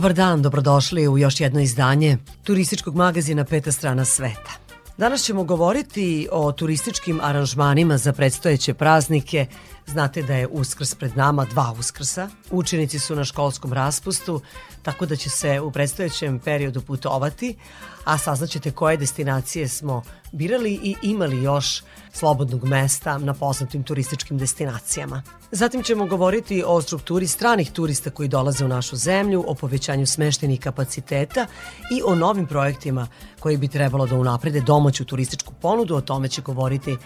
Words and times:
Dobar 0.00 0.14
dan, 0.14 0.42
dobrodošli 0.42 1.08
u 1.08 1.18
još 1.18 1.40
jedno 1.40 1.60
izdanje 1.60 2.18
turističkog 2.44 2.96
magazina 2.96 3.44
Peta 3.44 3.72
strana 3.72 4.04
sveta. 4.04 4.50
Danas 4.96 5.22
ćemo 5.22 5.44
govoriti 5.44 6.28
o 6.32 6.52
turističkim 6.52 7.20
aranžmanima 7.22 7.98
za 7.98 8.12
predstojeće 8.12 8.74
praznike. 8.74 9.46
Znate 9.86 10.22
da 10.22 10.34
je 10.34 10.46
uskrs 10.46 10.94
pred 10.94 11.16
nama, 11.16 11.44
dva 11.44 11.74
uskrsa. 11.78 12.28
Učenici 12.50 12.98
su 12.98 13.16
na 13.16 13.24
školskom 13.24 13.72
raspustu, 13.72 14.40
tako 14.82 15.06
da 15.06 15.16
će 15.16 15.30
se 15.30 15.60
u 15.60 15.70
predstojećem 15.70 16.38
periodu 16.38 16.80
putovati, 16.80 17.56
a 18.04 18.18
saznaćete 18.18 18.70
koje 18.70 18.96
destinacije 18.96 19.68
smo 19.68 20.02
birali 20.32 20.72
i 20.72 20.94
imali 21.02 21.42
još 21.42 21.82
slobodnog 22.12 22.64
mesta 22.64 23.18
na 23.18 23.34
poznatim 23.34 23.82
turističkim 23.82 24.38
destinacijama. 24.38 25.22
Zatim 25.50 25.82
ćemo 25.82 26.06
govoriti 26.06 26.64
o 26.66 26.82
strukturi 26.82 27.26
stranih 27.26 27.70
turista 27.72 28.10
koji 28.10 28.28
dolaze 28.28 28.64
u 28.64 28.68
našu 28.68 28.96
zemlju, 28.96 29.44
o 29.46 29.54
povećanju 29.54 30.06
smeštenih 30.06 30.60
kapaciteta 30.60 31.46
i 31.92 32.02
o 32.06 32.14
novim 32.14 32.46
projektima 32.46 33.08
koji 33.40 33.56
bi 33.56 33.68
trebalo 33.68 34.06
da 34.06 34.16
unaprede 34.16 34.60
domaću 34.60 35.04
turističku 35.04 35.54
ponudu. 35.62 35.96
O 35.96 36.00
tome 36.00 36.28
će 36.28 36.42
govoriti 36.42 36.96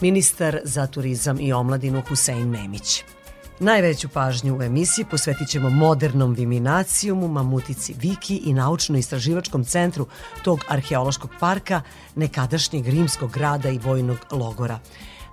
ministar 0.00 0.60
za 0.64 0.86
turizam 0.86 1.40
i 1.40 1.52
omladinu 1.52 2.02
Husein 2.08 2.48
Memić. 2.48 3.04
Najveću 3.60 4.08
pažnju 4.08 4.58
u 4.58 4.62
emisiji 4.62 5.04
posvetit 5.10 5.48
ćemo 5.48 5.70
modernom 5.70 6.34
Viminacijumu, 6.34 7.28
Mamutici 7.28 7.94
Viki 8.00 8.36
i 8.36 8.54
naučno-istraživačkom 8.54 9.64
centru 9.64 10.06
tog 10.44 10.60
arheološkog 10.68 11.30
parka, 11.40 11.82
nekadašnjeg 12.14 12.88
rimskog 12.88 13.30
grada 13.32 13.68
i 13.68 13.78
vojnog 13.78 14.18
logora. 14.30 14.78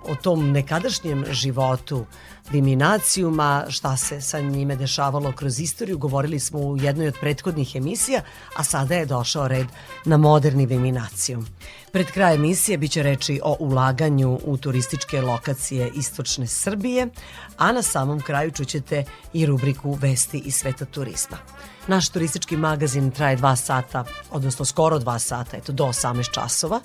O 0.08 0.14
tom 0.14 0.50
nekadašnjem 0.52 1.24
životu 1.30 2.06
Viminacijuma, 2.50 3.64
šta 3.68 3.96
se 3.96 4.20
sa 4.20 4.40
njime 4.40 4.76
dešavalo 4.76 5.32
kroz 5.32 5.60
istoriju, 5.60 5.98
govorili 5.98 6.40
smo 6.40 6.58
u 6.58 6.76
jednoj 6.76 7.08
od 7.08 7.14
prethodnih 7.20 7.76
emisija, 7.76 8.20
a 8.56 8.64
sada 8.64 8.94
je 8.94 9.06
došao 9.06 9.48
red 9.48 9.66
na 10.04 10.16
moderni 10.16 10.66
Viminacijum. 10.66 11.46
Pred 11.94 12.06
kraj 12.10 12.34
emisije 12.34 12.78
biće 12.78 13.02
reči 13.02 13.40
o 13.44 13.56
ulaganju 13.60 14.38
u 14.44 14.56
turističke 14.56 15.20
lokacije 15.20 15.90
Istočne 15.94 16.46
Srbije, 16.46 17.08
a 17.56 17.72
na 17.72 17.82
samom 17.82 18.20
kraju 18.20 18.50
čućete 18.50 19.04
i 19.32 19.46
rubriku 19.46 19.92
Vesti 19.92 20.38
iz 20.38 20.54
sveta 20.54 20.84
turizma. 20.84 21.36
Naš 21.86 22.08
turistički 22.08 22.56
magazin 22.56 23.10
traje 23.10 23.36
dva 23.36 23.56
sata, 23.56 24.04
odnosno 24.30 24.64
skoro 24.64 24.98
dva 24.98 25.18
sata, 25.18 25.56
eto 25.56 25.72
do 25.72 25.84
18 25.84 26.32
časova, 26.32 26.80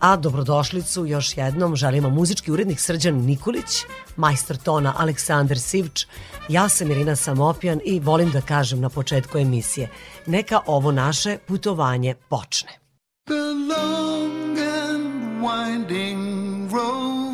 a 0.00 0.16
dobrodošlicu 0.16 1.06
još 1.06 1.36
jednom 1.36 1.76
želimo 1.76 2.10
muzički 2.10 2.52
urednik 2.52 2.80
Srđan 2.80 3.14
Nikolić, 3.14 3.84
majstor 4.16 4.56
tona 4.56 4.94
Aleksandar 4.96 5.58
Sivč, 5.58 6.06
ja 6.48 6.68
sam 6.68 6.90
Irina 6.90 7.16
Samopjan 7.16 7.80
i 7.84 8.00
volim 8.00 8.30
da 8.30 8.40
kažem 8.40 8.80
na 8.80 8.88
početku 8.88 9.38
emisije, 9.38 9.88
neka 10.26 10.60
ovo 10.66 10.92
naše 10.92 11.38
putovanje 11.46 12.14
počne. 12.14 12.81
The 13.26 13.54
long 13.54 14.58
and 14.58 15.40
winding 15.40 16.68
road 16.68 17.31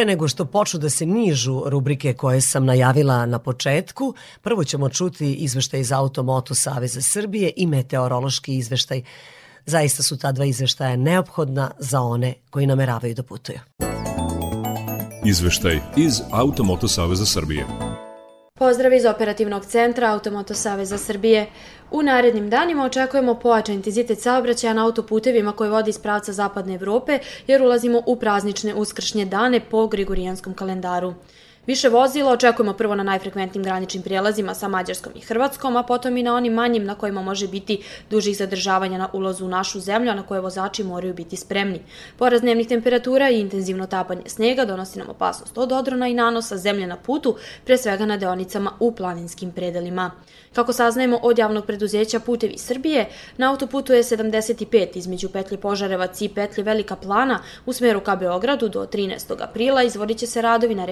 Pre 0.00 0.06
nego 0.06 0.28
što 0.28 0.44
počnu 0.44 0.80
da 0.80 0.90
se 0.90 1.06
nižu 1.06 1.62
rubrike 1.66 2.12
koje 2.12 2.40
sam 2.40 2.64
najavila 2.64 3.26
na 3.26 3.38
početku, 3.38 4.14
prvo 4.42 4.64
ćemo 4.64 4.88
čuti 4.88 5.34
izveštaj 5.34 5.80
iz 5.80 5.92
Automoto 5.92 6.54
Saveza 6.54 7.02
Srbije 7.02 7.52
i 7.56 7.66
meteorološki 7.66 8.56
izveštaj. 8.56 9.02
Zaista 9.66 10.02
su 10.02 10.18
ta 10.18 10.32
dva 10.32 10.44
izveštaja 10.44 10.96
neophodna 10.96 11.70
za 11.78 12.00
one 12.00 12.34
koji 12.50 12.66
nameravaju 12.66 13.14
da 13.14 13.22
putuju. 13.22 13.58
Izveštaj 15.26 15.80
iz 15.96 16.20
Automoto 16.30 16.88
Saveza 16.88 17.26
Srbije. 17.26 17.89
Pozdrav 18.60 18.92
iz 18.92 19.04
operativnog 19.04 19.64
centra 19.66 20.10
Automoto 20.12 20.54
Saveza 20.54 20.98
Srbije. 20.98 21.46
U 21.90 22.02
narednim 22.02 22.50
danima 22.50 22.84
očekujemo 22.84 23.34
pojačan 23.34 23.74
intenzitet 23.74 24.20
saobraćaja 24.20 24.74
na 24.74 24.84
autoputevima 24.84 25.52
koji 25.52 25.70
vodi 25.70 25.90
iz 25.90 25.98
pravca 25.98 26.32
zapadne 26.32 26.74
Evrope 26.74 27.18
jer 27.46 27.62
ulazimo 27.62 28.02
u 28.06 28.16
praznične 28.16 28.74
uskršnje 28.74 29.24
dane 29.24 29.60
po 29.60 29.86
Grigorijanskom 29.86 30.54
kalendaru. 30.54 31.14
Više 31.66 31.88
vozila 31.88 32.32
očekujemo 32.32 32.72
prvo 32.72 32.94
na 32.94 33.02
najfrekventnim 33.02 33.64
graničnim 33.64 34.02
prijelazima 34.02 34.54
sa 34.54 34.68
Mađarskom 34.68 35.12
i 35.16 35.20
Hrvatskom, 35.20 35.76
a 35.76 35.82
potom 35.82 36.16
i 36.16 36.22
na 36.22 36.34
onim 36.34 36.52
manjim 36.52 36.84
na 36.84 36.94
kojima 36.94 37.22
može 37.22 37.48
biti 37.48 37.82
dužih 38.10 38.36
zadržavanja 38.36 38.98
na 38.98 39.08
ulazu 39.12 39.44
u 39.44 39.48
našu 39.48 39.80
zemlju, 39.80 40.10
a 40.10 40.14
na 40.14 40.22
koje 40.22 40.40
vozači 40.40 40.84
moraju 40.84 41.14
biti 41.14 41.36
spremni. 41.36 41.80
Poraz 42.16 42.40
dnevnih 42.40 42.68
temperatura 42.68 43.30
i 43.30 43.40
intenzivno 43.40 43.86
tapanje 43.86 44.22
snega 44.26 44.64
donosi 44.64 44.98
nam 44.98 45.08
opasnost 45.08 45.58
od 45.58 45.72
odrona 45.72 46.08
i 46.08 46.14
nanosa 46.14 46.56
zemlje 46.56 46.86
na 46.86 46.96
putu, 46.96 47.36
pre 47.64 47.78
svega 47.78 48.06
na 48.06 48.16
deonicama 48.16 48.72
u 48.80 48.92
planinskim 48.92 49.52
predelima. 49.52 50.10
Kako 50.54 50.72
saznajemo 50.72 51.18
od 51.22 51.38
javnog 51.38 51.66
preduzeća 51.66 52.20
Putevi 52.20 52.58
Srbije, 52.58 53.08
na 53.36 53.50
autoputu 53.50 53.92
je 53.92 54.02
75 54.02 54.88
između 54.94 55.28
petlje 55.28 55.58
Požarevac 55.58 56.20
i 56.20 56.28
petlje 56.28 56.64
Velika 56.64 56.96
Plana 56.96 57.42
u 57.66 57.72
smeru 57.72 58.00
ka 58.00 58.16
Beogradu 58.16 58.68
do 58.68 58.86
13. 58.86 59.42
aprila 59.42 59.82
izvodit 59.82 60.18
će 60.18 60.26
se 60.26 60.42
radovi 60.42 60.74
na 60.74 60.84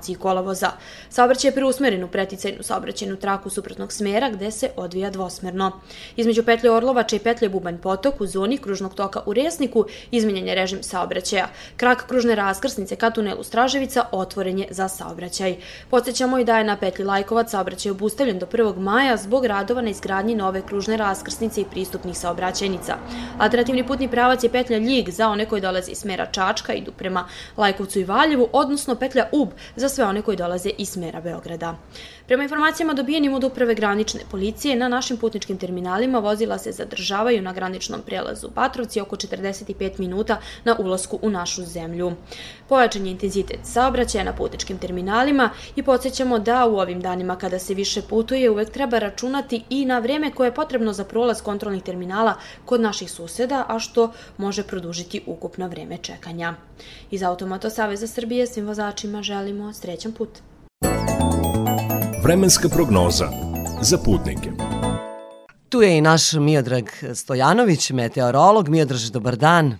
rehabilitaciji 0.00 0.16
kolovoza. 0.16 0.70
Saobraćaj 1.10 1.48
je 1.48 1.54
preusmeren 1.54 2.04
u 2.04 2.08
preticajnu 2.08 2.62
saobraćajnu 2.62 3.16
traku 3.16 3.50
suprotnog 3.50 3.92
smera 3.92 4.30
gde 4.30 4.50
se 4.50 4.70
odvija 4.76 5.10
dvosmerno. 5.10 5.80
Između 6.16 6.42
petlje 6.42 6.70
Orlovača 6.70 7.16
i 7.16 7.18
petlje 7.18 7.48
Bubanj 7.48 7.78
potok 7.78 8.20
u 8.20 8.26
zoni 8.26 8.58
kružnog 8.58 8.94
toka 8.94 9.20
u 9.26 9.32
Resniku 9.32 9.86
izmenjen 10.10 10.48
je 10.48 10.54
režim 10.54 10.82
saobraćaja. 10.82 11.48
Krak 11.76 12.06
kružne 12.06 12.34
raskrsnice 12.34 12.96
ka 12.96 13.10
tunelu 13.10 13.42
Straževica 13.42 14.04
otvoren 14.12 14.58
je 14.58 14.66
za 14.70 14.88
saobraćaj. 14.88 15.56
Podsećamo 15.90 16.38
i 16.38 16.44
da 16.44 16.58
je 16.58 16.64
na 16.64 16.76
petlji 16.76 17.04
Lajkovac 17.04 17.50
saobraćaj 17.50 17.90
obustavljen 17.90 18.38
do 18.38 18.46
1 18.46 18.78
maja 18.78 19.16
zbog 19.16 19.44
radova 19.46 19.82
na 19.82 19.90
izgradnji 19.90 20.34
nove 20.34 20.62
kružne 20.62 20.96
raskrsnice 20.96 21.60
i 21.60 21.64
pristupnih 21.64 22.18
saobraćajnica. 22.18 22.96
Alternativni 23.38 23.86
putni 23.86 24.08
pravac 24.08 24.44
je 24.44 24.50
petlja 24.50 24.78
Ljig 24.78 25.10
za 25.10 25.28
one 25.28 25.46
koji 25.46 25.60
dolaze 25.60 25.92
iz 25.92 25.98
smera 25.98 26.26
Čačka, 26.26 26.72
idu 26.72 26.92
prema 26.92 27.28
Lajkovcu 27.56 28.00
i 28.00 28.04
Valjevu, 28.04 28.48
odnosno 28.52 28.94
petlja 28.94 29.28
Ub 29.32 29.48
za 29.76 29.88
sve 29.90 30.04
one 30.04 30.22
koji 30.22 30.36
dolaze 30.36 30.70
iz 30.78 30.88
smera 30.88 31.20
Beograda. 31.20 31.76
Prema 32.26 32.42
informacijama 32.42 32.94
dobijenim 32.94 33.34
od 33.34 33.44
uprave 33.44 33.74
granične 33.74 34.20
policije, 34.30 34.76
na 34.76 34.88
našim 34.88 35.16
putničkim 35.16 35.58
terminalima 35.58 36.18
vozila 36.18 36.58
se 36.58 36.72
zadržavaju 36.72 37.42
na 37.42 37.52
graničnom 37.52 38.00
prelazu 38.06 38.48
Patrovci 38.54 39.00
oko 39.00 39.16
45 39.16 39.98
minuta 39.98 40.40
na 40.64 40.76
ulasku 40.78 41.18
u 41.22 41.30
našu 41.30 41.64
zemlju. 41.64 42.12
Pojačan 42.68 43.06
je 43.06 43.12
intenzitet 43.12 43.60
saobraćaja 43.62 44.24
na 44.24 44.32
putničkim 44.32 44.78
terminalima 44.78 45.50
i 45.76 45.82
podsjećamo 45.82 46.38
da 46.38 46.66
u 46.66 46.78
ovim 46.78 47.00
danima 47.00 47.36
kada 47.36 47.58
se 47.58 47.74
više 47.74 48.02
putuje 48.02 48.50
uvek 48.50 48.70
treba 48.70 48.98
računati 48.98 49.62
i 49.70 49.84
na 49.84 49.98
vreme 49.98 50.30
koje 50.30 50.48
je 50.48 50.54
potrebno 50.54 50.92
za 50.92 51.04
prolaz 51.04 51.42
kontrolnih 51.42 51.82
terminala 51.82 52.34
kod 52.64 52.80
naših 52.80 53.10
suseda, 53.10 53.64
a 53.68 53.78
što 53.78 54.12
može 54.36 54.62
produžiti 54.62 55.22
ukupno 55.26 55.68
vreme 55.68 55.98
čekanja. 55.98 56.54
Iz 57.10 57.22
Automoto 57.22 57.70
Saveza 57.70 58.06
Srbije 58.06 58.46
svim 58.46 58.66
vozačima 58.66 59.22
želimo 59.22 59.72
srećan 59.80 60.12
put. 60.12 60.28
Vremenska 62.22 62.68
prognoza 62.68 63.28
za 63.82 63.98
putnike. 63.98 64.50
Tu 65.68 65.82
je 65.82 65.98
i 65.98 66.00
naš 66.00 66.32
Miodrag 66.32 66.84
Stojanović, 67.14 67.90
meteorolog. 67.90 68.68
Miodraž, 68.68 69.10
dobar 69.10 69.36
dan. 69.36 69.78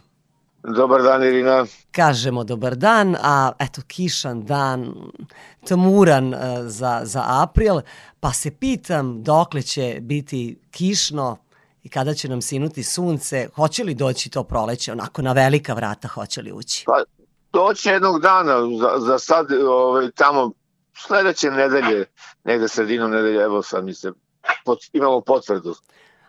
Dobar 0.63 1.03
dan, 1.03 1.23
Irina. 1.23 1.67
Kažemo 1.91 2.45
dobar 2.45 2.77
dan, 2.77 3.17
a 3.23 3.53
eto 3.59 3.83
kišan 3.87 4.45
dan, 4.45 4.95
tmuran 5.67 6.35
uh, 6.35 6.41
za, 6.67 7.01
za 7.05 7.23
april, 7.27 7.81
pa 8.21 8.33
se 8.33 8.51
pitam 8.51 9.23
dokle 9.23 9.63
će 9.63 9.99
biti 10.01 10.59
kišno 10.71 11.37
i 11.83 11.89
kada 11.89 12.15
će 12.15 12.29
nam 12.29 12.43
sinuti 12.43 12.83
sunce, 12.83 13.49
hoće 13.55 13.85
li 13.85 13.95
doći 13.95 14.31
to 14.31 14.45
proleće, 14.45 14.93
onako 14.93 15.23
na 15.23 15.33
velika 15.33 15.75
vrata 15.75 16.09
hoće 16.09 16.43
li 16.43 16.53
ući? 16.53 16.85
Pa, 16.87 17.20
doće 17.53 17.91
jednog 17.91 18.21
dana, 18.21 18.55
za, 18.81 18.99
za 18.99 19.19
sad 19.19 19.53
ovaj, 19.53 20.11
tamo 20.11 20.53
sledeće 21.07 21.51
nedelje, 21.51 22.07
negde 22.45 22.69
sredinom 22.69 23.11
nedelje, 23.11 23.43
evo 23.43 23.63
sad 23.63 23.85
mi 23.85 23.95
se, 23.95 24.13
pot, 24.65 24.79
imamo 24.93 25.21
potvrdu. 25.21 25.75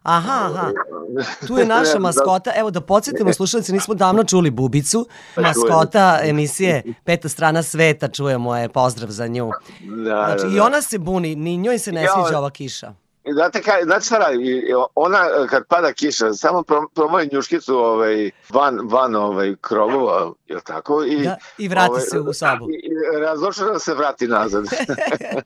Aha, 0.04 0.50
aha. 0.52 0.72
Tu 1.48 1.58
je 1.58 1.66
naša 1.66 2.00
maskota. 2.00 2.52
Evo 2.56 2.72
da 2.72 2.82
podsjetimo 2.82 3.34
slušalci, 3.40 3.74
nismo 3.74 3.94
davno 3.94 4.24
čuli 4.24 4.52
Bubicu. 4.52 5.08
Maskota 5.38 6.20
emisije 6.24 6.84
Peta 7.04 7.30
strana 7.30 7.64
sveta, 7.64 8.08
čujemo 8.08 8.58
je, 8.58 8.70
pozdrav 8.70 9.10
za 9.10 9.28
nju. 9.28 9.52
Da, 9.82 10.26
Znači, 10.26 10.44
da, 10.44 10.52
i 10.52 10.56
da. 10.56 10.66
ona 10.66 10.82
se 10.82 10.98
buni, 11.00 11.36
ni 11.36 11.58
njoj 11.58 11.80
se 11.80 11.92
ne 11.92 12.08
sviđa 12.08 12.38
ova 12.38 12.50
kiša. 12.50 12.94
Znate, 13.26 13.62
kaj, 13.62 13.84
znate 13.84 14.06
šta 14.06 14.18
radi? 14.18 14.64
Ona, 14.96 15.28
kad 15.50 15.64
pada 15.68 15.94
kiša, 15.94 16.34
samo 16.34 16.64
pro, 16.64 16.88
promoji 16.96 17.30
njuškicu 17.32 17.78
ovaj, 17.78 18.32
van, 18.50 18.80
van 18.84 19.16
ovaj, 19.16 19.56
krovova, 19.62 20.32
je 20.48 20.56
li 20.56 20.62
tako? 20.62 21.04
I, 21.04 21.24
Da, 21.24 21.38
i 21.58 21.68
vrati 21.68 22.02
se 22.02 22.20
u 22.20 22.34
sobu. 22.34 22.70
I, 22.70 22.74
i 22.74 23.80
se 23.80 23.94
vrati 23.94 24.28
nazad. 24.28 24.64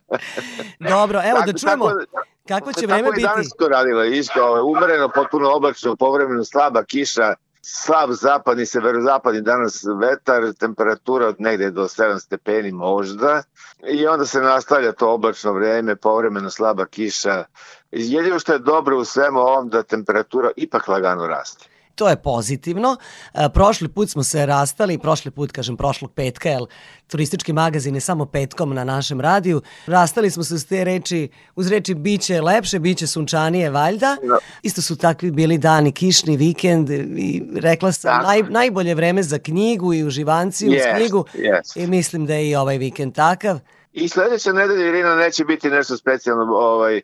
Dobro, 0.89 1.21
evo 1.25 1.39
da 1.39 1.45
Tako- 1.45 1.59
čujemo 1.59 1.85
tako- 1.89 2.05
kako 2.47 2.73
će 2.73 2.81
Tako 2.81 2.93
vreme 2.93 3.09
biti. 3.11 3.21
danas 3.21 3.47
to 3.59 3.67
radila, 3.67 4.05
isto, 4.05 4.45
ovaj, 4.45 4.61
umereno, 4.61 5.09
potpuno 5.15 5.51
oblačno, 5.51 5.95
povremeno 5.95 6.43
slaba 6.43 6.83
kiša, 6.83 7.33
slab 7.67 8.11
zapadni, 8.11 8.65
severozapadni 8.65 9.41
danas 9.41 9.83
vetar, 9.99 10.53
temperatura 10.59 11.27
od 11.27 11.35
negde 11.41 11.71
do 11.71 11.83
7 11.83 12.19
stepeni 12.19 12.71
možda 12.71 13.43
i 13.87 14.07
onda 14.07 14.25
se 14.25 14.41
nastavlja 14.41 14.91
to 14.91 15.13
oblačno 15.13 15.53
vreme, 15.53 15.95
povremeno 15.95 16.49
slaba 16.49 16.85
kiša. 16.85 17.43
Jedino 17.91 18.39
što 18.39 18.53
je 18.53 18.59
dobro 18.59 18.97
u 18.97 19.05
svemu 19.05 19.39
ovom 19.39 19.69
da 19.69 19.83
temperatura 19.83 20.51
ipak 20.55 20.87
lagano 20.87 21.27
raste. 21.27 21.74
To 21.95 22.09
je 22.09 22.15
pozitivno. 22.15 22.97
E, 23.33 23.49
prošli 23.53 23.87
put 23.87 24.09
smo 24.09 24.23
se 24.23 24.45
rastali, 24.45 24.97
prošli 24.97 25.31
put, 25.31 25.51
kažem, 25.51 25.77
prošlog 25.77 26.11
petka, 26.11 26.49
jer 26.49 26.61
turistički 27.07 27.53
magazin 27.53 27.95
je 27.95 28.01
samo 28.01 28.25
petkom 28.25 28.73
na 28.73 28.83
našem 28.83 29.21
radiju. 29.21 29.61
Rastali 29.85 30.31
smo 30.31 30.43
se 30.43 30.53
uz 30.55 30.65
te 30.65 30.83
reči, 30.83 31.27
uz 31.55 31.67
reči 31.67 31.93
biće 31.93 32.41
lepše, 32.41 32.79
biće 32.79 33.07
sunčanije, 33.07 33.69
valjda. 33.69 34.17
Da. 34.23 34.37
Isto 34.63 34.81
su 34.81 34.95
takvi 34.95 35.31
bili 35.31 35.57
dani, 35.57 35.91
kišni 35.91 36.37
vikend 36.37 36.89
i 36.89 37.43
rekla 37.55 37.91
sam, 37.91 38.11
Tako. 38.11 38.27
naj, 38.27 38.43
najbolje 38.43 38.95
vreme 38.95 39.23
za 39.23 39.39
knjigu 39.39 39.93
i 39.93 40.03
uživanciju 40.03 40.69
uz 40.71 40.75
Yes, 40.77 40.95
knjigu. 40.97 41.25
yes. 41.33 41.83
I 41.83 41.87
mislim 41.87 42.25
da 42.25 42.33
je 42.33 42.49
i 42.49 42.55
ovaj 42.55 42.77
vikend 42.77 43.15
takav. 43.15 43.59
I 43.95 44.07
sledeće 44.07 44.53
nedelje, 44.53 44.87
Irina, 44.89 45.15
neće 45.15 45.45
biti 45.45 45.69
nešto 45.69 45.97
specijalno, 45.97 46.53
ovaj, 46.55 47.01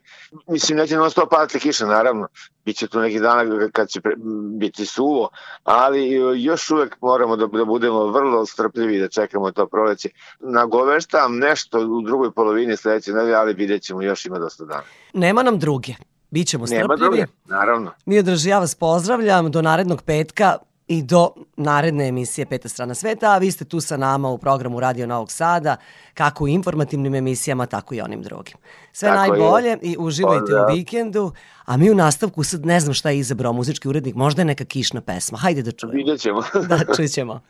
mislim, 0.48 0.78
neće 0.78 0.96
non 0.96 1.12
stop 1.12 1.30
padati 1.30 1.60
kiša, 1.60 1.86
naravno, 1.86 2.28
biće 2.66 2.88
tu 2.88 3.00
neki 3.00 3.20
dana 3.20 3.70
kad 3.72 3.90
će 3.90 4.02
pre, 4.02 4.14
biti 4.60 4.86
suvo, 4.86 5.30
ali 5.64 6.12
još 6.44 6.70
uvek 6.70 6.98
moramo 7.02 7.36
da, 7.36 7.48
da 7.48 7.66
budemo 7.66 8.06
vrlo 8.08 8.46
strpljivi 8.46 9.00
da 9.00 9.08
čekamo 9.08 9.52
to 9.52 9.68
proleće. 9.68 10.10
Nagoveštam 10.40 11.38
nešto 11.38 11.80
u 11.80 12.02
drugoj 12.02 12.32
polovini 12.32 12.78
sledeće 12.78 13.12
nedelje, 13.12 13.36
ali 13.36 13.54
vidjet 13.54 13.82
ćemo, 13.82 14.02
još 14.02 14.26
ima 14.26 14.40
dosta 14.40 14.66
dana. 14.66 14.84
Nema 15.14 15.44
nam 15.44 15.60
druge. 15.60 15.94
Bićemo 16.32 16.66
Nema 16.70 16.84
strpljivi. 16.98 17.18
druge, 17.18 17.26
naravno. 17.46 17.92
Miodraž, 18.06 18.46
ja 18.46 18.60
vas 18.60 18.76
pozdravljam 18.76 19.52
do 19.52 19.62
narednog 19.62 20.02
petka 20.02 20.58
i 20.92 21.02
do 21.02 21.30
naredne 21.58 22.08
emisije 22.08 22.46
Peta 22.46 22.70
strana 22.70 22.94
sveta, 22.96 23.32
a 23.32 23.38
vi 23.38 23.52
ste 23.52 23.66
tu 23.66 23.82
sa 23.82 23.98
nama 23.98 24.30
u 24.30 24.38
programu 24.38 24.80
Radio 24.80 25.08
Novog 25.08 25.32
Sada, 25.32 25.76
kako 26.14 26.44
u 26.44 26.48
informativnim 26.48 27.16
emisijama, 27.16 27.66
tako 27.66 27.96
i 27.96 28.02
onim 28.02 28.22
drugim. 28.22 28.56
Sve 28.94 29.10
Tako 29.10 29.34
je. 29.34 29.40
najbolje 29.40 29.78
i 29.82 29.96
uživajte 30.00 30.40
Pozdrav. 30.40 30.70
u 30.70 30.76
vikendu, 30.76 31.32
a 31.66 31.78
mi 31.78 31.92
u 31.92 31.96
nastavku 31.96 32.44
sad 32.44 32.66
ne 32.66 32.80
znam 32.80 32.94
šta 32.94 33.10
je 33.10 33.20
izabrao 33.20 33.54
muzički 33.54 33.88
urednik, 33.88 34.16
možda 34.16 34.42
je 34.42 34.46
neka 34.46 34.66
kišna 34.66 35.02
pesma. 35.02 35.38
Hajde 35.38 35.62
da 35.62 35.72
čujemo. 35.72 35.98
Vidjet 35.98 36.20
ćemo. 36.20 36.42
Da, 36.70 36.80
čućemo. 36.96 37.42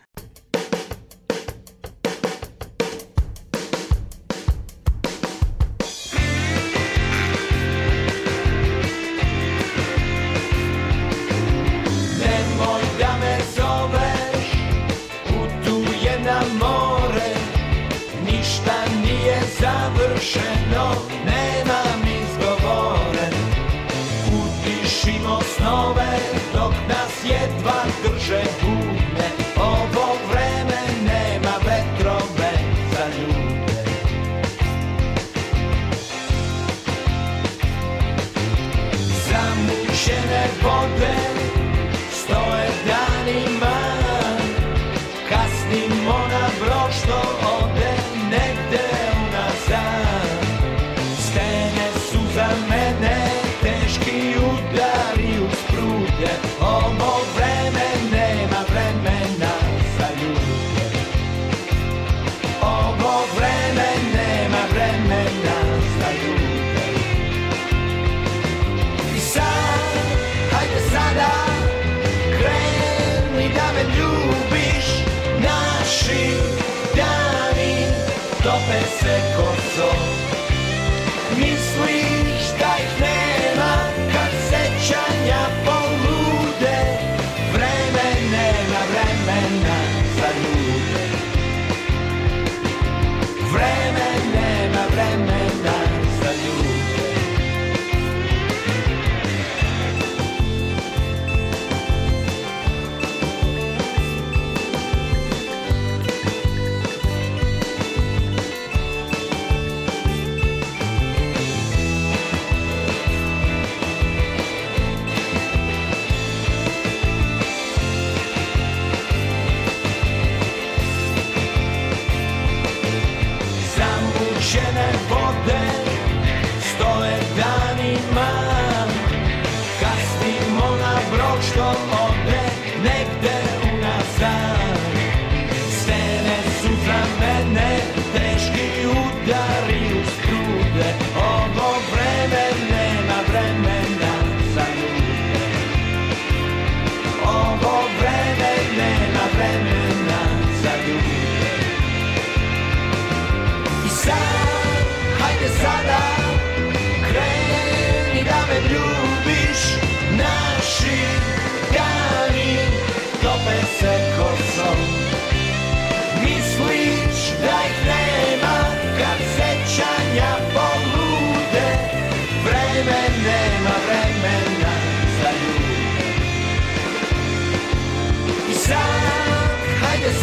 soul. 79.82 80.11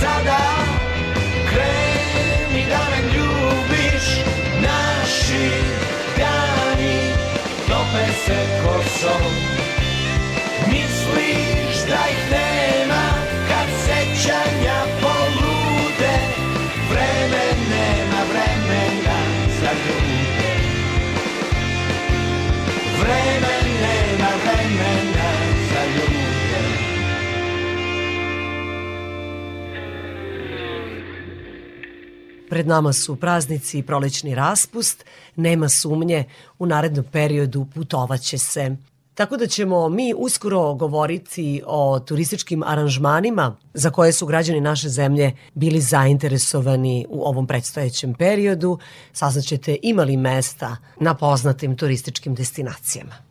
sada 0.01 0.41
kreni 1.51 2.67
da 2.71 2.79
me 2.91 3.01
ljubiš 3.15 4.07
Naši 4.61 5.51
dani 6.19 6.99
tope 7.69 8.07
se 8.27 8.39
kosom. 8.63 9.33
Misliš 10.67 11.77
da 11.89 12.01
ih 12.11 12.31
nema 12.31 13.05
kad 13.49 13.69
sećanja 13.87 14.79
polude? 15.01 16.15
Vreme 16.91 17.45
nema 17.71 18.21
vremena 18.31 19.19
za 19.61 19.71
ljude. 19.73 20.55
Vreme 23.01 23.57
nema 23.81 24.29
vremena. 24.45 25.18
Pred 32.51 32.67
nama 32.67 32.93
su 32.93 33.17
praznici 33.17 33.79
i 33.79 33.83
prolećni 33.83 34.35
raspust, 34.35 35.05
nema 35.37 35.69
sumnje, 35.69 36.25
u 36.59 36.67
narednom 36.67 37.05
periodu 37.13 37.67
putovaće 37.75 38.39
se. 38.39 38.77
Tako 39.15 39.37
da 39.37 39.47
ćemo 39.47 39.89
mi 39.89 40.15
uskoro 40.17 40.75
govoriti 40.75 41.63
o 41.67 42.01
turističkim 42.01 42.63
aranžmanima 42.63 43.57
za 43.75 43.91
koje 43.91 44.13
su 44.13 44.27
građani 44.27 44.61
naše 44.61 44.89
zemlje 44.89 45.33
bili 45.55 45.81
zainteresovani 45.81 47.07
u 47.09 47.23
ovom 47.23 47.47
predstojećem 47.47 48.15
periodu. 48.15 48.79
Saznaćete 49.13 49.77
imali 49.83 50.17
mesta 50.17 50.77
na 51.01 51.15
poznatim 51.15 51.77
turističkim 51.77 52.35
destinacijama. 52.35 53.28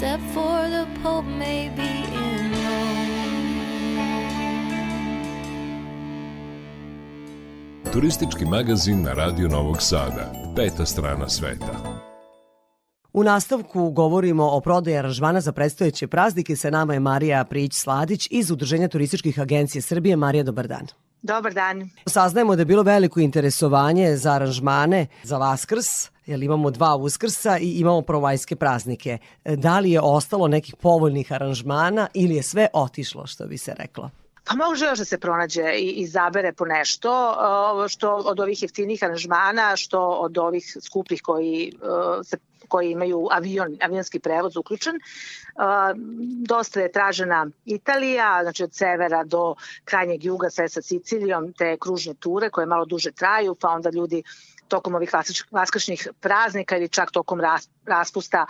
The 0.00 0.86
Pope 1.02 1.26
may 1.26 1.70
be 1.76 1.82
in 1.82 2.34
Turistički 7.92 8.44
magazin 8.44 9.02
na 9.02 9.12
Radio 9.12 9.48
Novog 9.48 9.82
Sada. 9.82 10.32
Peta 10.56 10.86
strana 10.86 11.28
sveta. 11.28 12.00
U 13.12 13.24
nastavku 13.24 13.90
govorimo 13.90 14.48
o 14.50 14.60
prodaji 14.60 14.96
aranžmana 14.96 15.40
za 15.40 15.52
predstojeće 15.52 16.06
praznike. 16.06 16.56
Sa 16.56 16.70
nama 16.70 16.94
je 16.94 17.00
Marija 17.00 17.44
Prić-Sladić 17.44 18.28
iz 18.30 18.50
Udruženja 18.50 18.88
turističkih 18.88 19.40
agencije 19.40 19.82
Srbije. 19.82 20.16
Marija, 20.16 20.42
dobar 20.42 20.66
dan. 20.66 20.86
Dobar 21.22 21.54
dan. 21.54 21.90
Saznajemo 22.06 22.56
da 22.56 22.62
je 22.62 22.66
bilo 22.66 22.82
veliko 22.82 23.20
interesovanje 23.20 24.16
za 24.16 24.32
aranžmane 24.32 25.06
za 25.22 25.38
Vaskrs, 25.38 26.13
jer 26.26 26.42
imamo 26.42 26.70
dva 26.70 26.96
Uskrsa 26.96 27.58
i 27.58 27.70
imamo 27.70 28.02
provajske 28.02 28.56
praznike. 28.56 29.18
Da 29.44 29.78
li 29.78 29.90
je 29.90 30.00
ostalo 30.00 30.48
nekih 30.48 30.76
povoljnih 30.76 31.32
aranžmana 31.32 32.08
ili 32.14 32.34
je 32.34 32.42
sve 32.42 32.68
otišlo, 32.72 33.26
što 33.26 33.46
bi 33.46 33.58
se 33.58 33.74
reklo? 33.78 34.10
Pa 34.46 34.54
može 34.54 34.86
još 34.86 34.98
da 34.98 35.04
se 35.04 35.18
pronađe 35.18 35.74
i 35.78 35.90
izabere 35.90 36.52
po 36.52 36.64
nešto, 36.64 37.36
što 37.88 38.14
od 38.14 38.40
ovih 38.40 38.62
jeftinih 38.62 39.02
aranžmana, 39.02 39.76
što 39.76 40.00
od 40.00 40.38
ovih 40.38 40.76
skupih 40.80 41.22
koji 41.22 41.72
se 42.24 42.36
koji 42.68 42.90
imaju 42.90 43.28
avion, 43.30 43.76
avionski 43.82 44.18
prevoz 44.18 44.56
uključen. 44.56 44.94
dosta 46.46 46.80
je 46.80 46.92
tražena 46.92 47.46
Italija, 47.64 48.38
znači 48.42 48.64
od 48.64 48.74
severa 48.74 49.24
do 49.24 49.54
krajnjeg 49.84 50.24
juga 50.24 50.50
sve 50.50 50.68
sa 50.68 50.82
Sicilijom, 50.82 51.52
te 51.52 51.76
kružne 51.80 52.14
ture 52.14 52.50
koje 52.50 52.66
malo 52.66 52.84
duže 52.84 53.12
traju, 53.12 53.54
pa 53.54 53.68
onda 53.68 53.90
ljudi 53.90 54.22
tokom 54.68 54.94
ovih 54.94 55.10
vaskršnjih 55.50 56.08
praznika 56.20 56.76
ili 56.76 56.88
čak 56.88 57.10
tokom 57.10 57.40
raspusta 57.86 58.46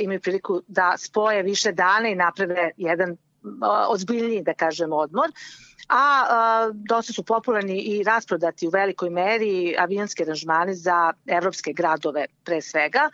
imaju 0.00 0.20
priliku 0.20 0.62
da 0.68 0.94
spoje 0.98 1.42
više 1.42 1.72
dana 1.72 2.08
i 2.08 2.14
naprave 2.14 2.70
jedan 2.76 3.16
ozbiljniji, 3.88 4.42
da 4.42 4.54
kažem, 4.54 4.92
odmor. 4.92 5.28
A, 5.88 6.24
a 6.28 6.70
dosta 6.74 7.12
su 7.12 7.22
popularni 7.22 7.78
i 7.80 8.02
rasprodati 8.02 8.66
u 8.66 8.70
velikoj 8.70 9.10
meri 9.10 9.74
avionske 9.78 10.22
aranžmane 10.22 10.74
za 10.74 11.12
evropske 11.26 11.72
gradove 11.72 12.26
pre 12.44 12.60
svega 12.60 13.10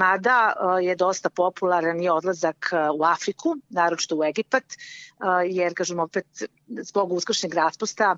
mada 0.00 0.52
je 0.82 0.94
dosta 0.96 1.30
popularan 1.30 2.00
i 2.02 2.08
odlazak 2.08 2.70
u 2.98 3.04
Afriku, 3.04 3.56
naročito 3.68 4.16
u 4.16 4.24
Egipat, 4.24 4.64
jer, 5.46 5.74
kažem, 5.76 6.00
opet 6.00 6.44
zbog 6.68 7.12
uskršnjeg 7.12 7.54
raspusta 7.54 8.16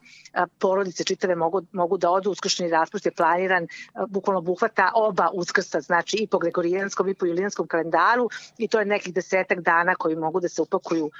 porodice 0.59 1.05
čitave 1.05 1.37
mogu, 1.37 1.63
mogu 1.73 1.99
da 1.99 2.11
odu, 2.11 2.31
uskršnji 2.31 2.71
raspust 2.71 3.07
je 3.07 3.13
planiran, 3.13 3.67
bukvalno 4.09 4.41
buhvata 4.41 4.93
oba 4.95 5.31
uskrsta, 5.35 5.81
znači 5.81 6.17
i 6.21 6.27
po 6.27 6.39
gregorijanskom 6.39 7.09
i 7.09 7.15
po 7.15 7.27
julijanskom 7.27 7.67
kalendaru 7.67 8.29
i 8.59 8.69
to 8.69 8.79
je 8.79 8.87
nekih 8.87 9.15
desetak 9.15 9.61
dana 9.61 9.95
koji 9.95 10.17
mogu 10.17 10.41
da 10.41 10.49
se 10.49 10.63
upakuju 10.63 11.11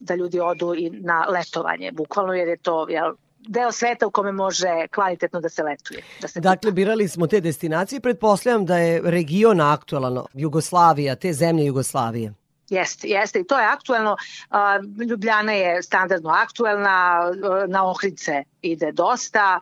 da 0.00 0.14
ljudi 0.14 0.40
odu 0.40 0.74
i 0.74 0.90
na 0.90 1.26
letovanje, 1.28 1.92
bukvalno 1.92 2.32
jer 2.32 2.48
je 2.48 2.56
to 2.56 2.88
jel, 2.88 3.14
deo 3.48 3.72
sveta 3.72 4.06
u 4.06 4.10
kome 4.10 4.32
može 4.32 4.86
kvalitetno 4.94 5.40
da 5.40 5.48
se 5.48 5.62
letuje. 5.62 6.02
Da 6.20 6.28
se 6.28 6.40
dakle, 6.40 6.70
kupa. 6.70 6.74
birali 6.74 7.08
smo 7.08 7.26
te 7.26 7.40
destinacije, 7.40 8.00
pretpostavljam 8.00 8.66
da 8.66 8.78
je 8.78 9.00
region 9.04 9.60
aktualan, 9.60 10.24
Jugoslavija, 10.34 11.16
te 11.16 11.32
zemlje 11.32 11.66
Jugoslavije. 11.66 12.34
Jeste, 12.70 13.08
jeste 13.08 13.40
i 13.40 13.44
to 13.44 13.58
je 13.58 13.66
aktuelno. 13.66 14.16
Ljubljana 15.08 15.52
je 15.52 15.82
standardno 15.82 16.30
aktuelna, 16.30 17.30
na 17.68 17.90
Ohridce 17.90 18.44
ide 18.62 18.92
dosta, 18.92 19.60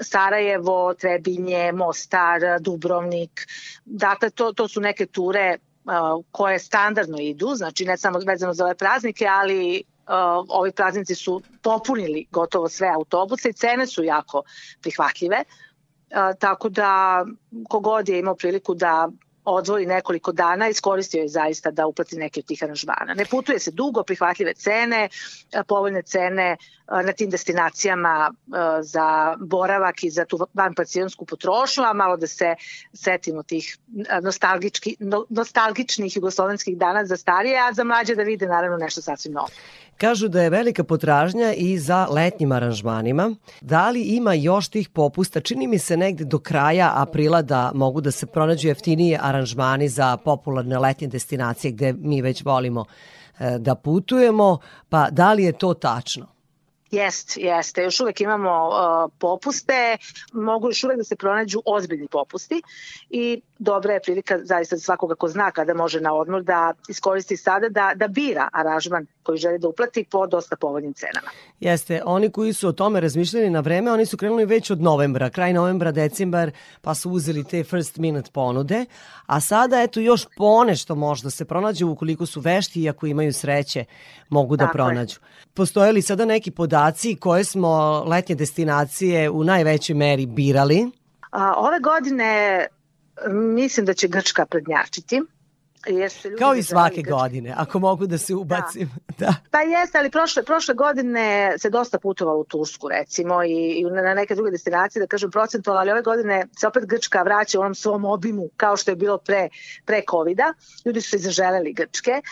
Sarajevo, 0.00 0.94
Trebinje, 0.94 1.72
Mostar, 1.72 2.40
Dubrovnik. 2.60 3.46
Dakle, 3.84 4.30
to, 4.30 4.52
to 4.52 4.68
su 4.68 4.80
neke 4.80 5.06
ture 5.06 5.58
koje 6.30 6.58
standardno 6.58 7.18
idu, 7.20 7.54
znači 7.54 7.84
ne 7.84 7.98
samo 7.98 8.18
vezano 8.26 8.54
za 8.54 8.64
ove 8.64 8.74
praznike, 8.74 9.26
ali 9.26 9.82
ovi 10.48 10.72
praznici 10.72 11.14
su 11.14 11.42
popunili 11.62 12.26
gotovo 12.30 12.68
sve 12.68 12.88
autobuse 12.88 13.48
i 13.48 13.52
cene 13.52 13.86
su 13.86 14.04
jako 14.04 14.42
prihvatljive. 14.80 15.44
Uh, 16.10 16.38
tako 16.38 16.68
da 16.68 17.24
kogod 17.68 18.08
je 18.08 18.18
imao 18.18 18.34
priliku 18.34 18.74
da 18.74 19.08
odvoji 19.44 19.86
nekoliko 19.86 20.32
dana, 20.32 20.68
iskoristio 20.68 21.22
je 21.22 21.28
zaista 21.28 21.70
da 21.70 21.86
uplati 21.86 22.16
neke 22.16 22.40
od 22.40 22.46
tih 22.46 22.62
aranžmana. 22.62 23.14
Ne 23.14 23.24
putuje 23.24 23.58
se 23.58 23.70
dugo, 23.70 24.02
prihvatljive 24.02 24.54
cene, 24.54 25.08
povoljne 25.66 26.02
cene 26.02 26.56
na 27.04 27.12
tim 27.12 27.30
destinacijama 27.30 28.30
za 28.82 29.36
boravak 29.40 30.04
i 30.04 30.10
za 30.10 30.24
tu 30.24 30.38
vanpacijonsku 30.54 31.24
potrošnju, 31.24 31.84
a 31.84 31.92
malo 31.92 32.16
da 32.16 32.26
se 32.26 32.54
setimo 32.92 33.42
tih 33.42 33.78
nostalgički, 34.22 34.96
nostalgičnih 35.28 36.16
jugoslovenskih 36.16 36.78
dana 36.78 37.04
za 37.04 37.16
starije, 37.16 37.58
a 37.58 37.72
za 37.72 37.84
mlađe 37.84 38.14
da 38.14 38.22
vide 38.22 38.46
naravno 38.46 38.76
nešto 38.76 39.02
sasvim 39.02 39.32
novo. 39.32 39.48
Kažu 40.02 40.28
da 40.28 40.42
je 40.42 40.50
velika 40.50 40.84
potražnja 40.84 41.52
i 41.52 41.78
za 41.78 42.06
letnjim 42.10 42.52
aranžmanima. 42.52 43.34
Da 43.60 43.90
li 43.90 44.02
ima 44.02 44.34
još 44.34 44.68
tih 44.68 44.88
popusta? 44.88 45.40
Čini 45.40 45.66
mi 45.66 45.78
se 45.78 45.96
negde 45.96 46.24
do 46.24 46.38
kraja 46.38 46.92
aprila 46.94 47.42
da 47.42 47.70
mogu 47.74 48.00
da 48.00 48.10
se 48.10 48.26
pronađu 48.26 48.68
jeftinije 48.68 49.18
aranžmani 49.22 49.88
za 49.88 50.16
popularne 50.16 50.78
letnje 50.78 51.06
destinacije 51.08 51.72
gde 51.72 51.92
mi 51.92 52.22
već 52.22 52.44
volimo 52.44 52.84
e, 53.38 53.58
da 53.58 53.74
putujemo, 53.74 54.58
pa 54.88 55.10
da 55.10 55.32
li 55.32 55.44
je 55.44 55.52
to 55.52 55.74
tačno? 55.74 56.31
Jest, 56.92 57.36
jeste. 57.36 57.82
Još 57.82 58.00
uvek 58.00 58.20
imamo 58.20 58.68
uh, 58.68 59.12
popuste, 59.18 59.96
mogu 60.32 60.68
još 60.68 60.84
uvek 60.84 60.96
da 60.96 61.04
se 61.04 61.16
pronađu 61.16 61.62
ozbiljni 61.64 62.08
popusti 62.08 62.62
i 63.10 63.40
dobra 63.58 63.92
je 63.92 64.00
prilika 64.00 64.38
zaista 64.42 64.76
za 64.76 64.82
svakoga 64.82 65.14
ko 65.14 65.28
zna 65.28 65.50
kada 65.50 65.74
može 65.74 66.00
na 66.00 66.14
odmor 66.14 66.42
da 66.42 66.74
iskoristi 66.88 67.36
sada 67.36 67.68
da, 67.68 67.92
da 67.96 68.08
bira 68.08 68.48
aranžman 68.52 69.06
koji 69.22 69.38
želi 69.38 69.58
da 69.58 69.68
uplati 69.68 70.04
po 70.10 70.26
dosta 70.26 70.56
povoljnim 70.56 70.92
cenama. 70.92 71.28
Jeste, 71.60 72.02
oni 72.04 72.30
koji 72.30 72.52
su 72.52 72.68
o 72.68 72.72
tome 72.72 73.00
razmišljali 73.00 73.50
na 73.50 73.60
vreme, 73.60 73.92
oni 73.92 74.06
su 74.06 74.16
krenuli 74.16 74.44
već 74.44 74.70
od 74.70 74.80
novembra, 74.80 75.30
kraj 75.30 75.52
novembra, 75.52 75.92
decembar, 75.92 76.50
pa 76.80 76.94
su 76.94 77.10
uzeli 77.10 77.44
te 77.44 77.64
first 77.64 77.96
minute 77.96 78.30
ponude, 78.32 78.84
a 79.26 79.40
sada 79.40 79.82
eto 79.82 80.00
još 80.00 80.26
ponešto 80.36 80.94
možda 80.94 81.30
se 81.30 81.44
pronađe 81.44 81.84
ukoliko 81.84 82.26
su 82.26 82.40
vešti 82.40 82.82
i 82.82 82.88
ako 82.88 83.06
imaju 83.06 83.32
sreće 83.32 83.84
mogu 84.28 84.56
da 84.56 84.64
Tako 84.64 84.72
pronađu. 84.72 85.16
Je. 85.20 85.51
Postoje 85.54 85.92
li 85.92 86.02
sada 86.02 86.24
neki 86.24 86.50
podaci 86.50 87.16
koje 87.16 87.44
smo 87.44 88.04
letnje 88.06 88.34
destinacije 88.34 89.30
u 89.30 89.44
najvećoj 89.44 89.94
meri 89.94 90.26
birali? 90.26 90.90
A, 91.30 91.54
ove 91.56 91.80
godine 91.80 92.66
mislim 93.30 93.86
da 93.86 93.94
će 93.94 94.08
Grčka 94.08 94.46
prednjačiti. 94.46 95.22
Jer 95.86 96.10
se 96.10 96.28
ljudi 96.28 96.38
Kao 96.38 96.54
i 96.54 96.62
svake 96.62 97.02
godine, 97.02 97.54
ako 97.56 97.78
mogu 97.78 98.06
da 98.06 98.18
se 98.18 98.34
ubacim. 98.34 98.90
Da. 99.18 99.26
da. 99.26 99.34
Pa 99.50 99.60
jeste, 99.60 99.98
ali 99.98 100.10
prošle, 100.10 100.42
prošle 100.42 100.74
godine 100.74 101.54
se 101.58 101.70
dosta 101.70 101.98
putovalo 101.98 102.38
u 102.38 102.44
Tursku 102.44 102.88
recimo 102.88 103.42
i, 103.44 103.80
i 103.80 103.84
na 103.84 104.14
neke 104.14 104.34
druge 104.34 104.50
destinacije, 104.50 105.00
da 105.00 105.06
kažem 105.06 105.30
procentualno, 105.30 105.80
ali 105.80 105.90
ove 105.90 106.02
godine 106.02 106.46
se 106.58 106.66
opet 106.66 106.86
Grčka 106.86 107.22
vraća 107.22 107.58
u 107.58 107.62
onom 107.62 107.74
svom 107.74 108.04
obimu 108.04 108.48
kao 108.56 108.76
što 108.76 108.90
je 108.90 108.96
bilo 108.96 109.18
pre, 109.18 109.48
pre 109.84 110.02
COVID-a. 110.10 110.52
Ljudi 110.84 111.00
su 111.00 111.10
se 111.10 111.18
zaželeli 111.18 111.72
Grčke, 111.72 112.22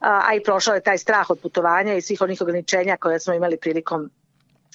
a, 0.00 0.22
a 0.28 0.34
i 0.34 0.42
prošao 0.42 0.74
je 0.74 0.80
taj 0.80 0.98
strah 0.98 1.30
od 1.30 1.38
putovanja 1.42 1.94
i 1.94 2.00
svih 2.00 2.20
onih 2.20 2.40
ograničenja 2.40 2.96
koje 2.96 3.20
smo 3.20 3.34
imali 3.34 3.56
prilikom 3.56 4.10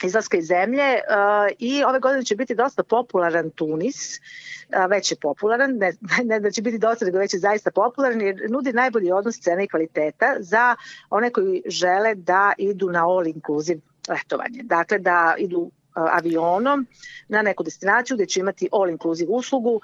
izlaska 0.04 0.38
iz 0.38 0.48
zemlje 0.48 0.84
uh, 0.84 1.56
i 1.60 1.84
ove 1.84 2.00
godine 2.00 2.24
će 2.24 2.36
biti 2.36 2.56
dosta 2.56 2.84
popularan 2.84 3.50
Tunis, 3.50 4.18
uh, 4.18 4.90
već 4.90 5.12
je 5.12 5.18
popularan, 5.22 5.78
ne, 5.78 5.94
ne 6.30 6.40
da 6.40 6.52
će 6.52 6.62
biti 6.62 6.78
dosta, 6.78 7.06
nego 7.06 7.18
već 7.18 7.34
je 7.34 7.40
zaista 7.40 7.72
popularan 7.72 8.22
jer 8.22 8.46
nudi 8.50 8.74
najbolji 8.74 9.12
odnos 9.12 9.40
cene 9.40 9.64
i 9.64 9.68
kvaliteta 9.68 10.36
za 10.40 10.76
one 11.10 11.30
koji 11.30 11.62
žele 11.66 12.16
da 12.16 12.54
idu 12.58 12.90
na 12.90 13.08
all 13.08 13.28
inclusive 13.28 13.82
letovanje. 14.10 14.64
Dakle, 14.64 15.00
da 15.00 15.36
idu 15.38 15.72
avionom 15.96 16.86
na 17.28 17.42
neku 17.42 17.64
destinaciju 17.64 18.18
gde 18.18 18.26
će 18.26 18.40
imati 18.40 18.70
all 18.72 18.90
inclusive 18.90 19.32
uslugu. 19.32 19.82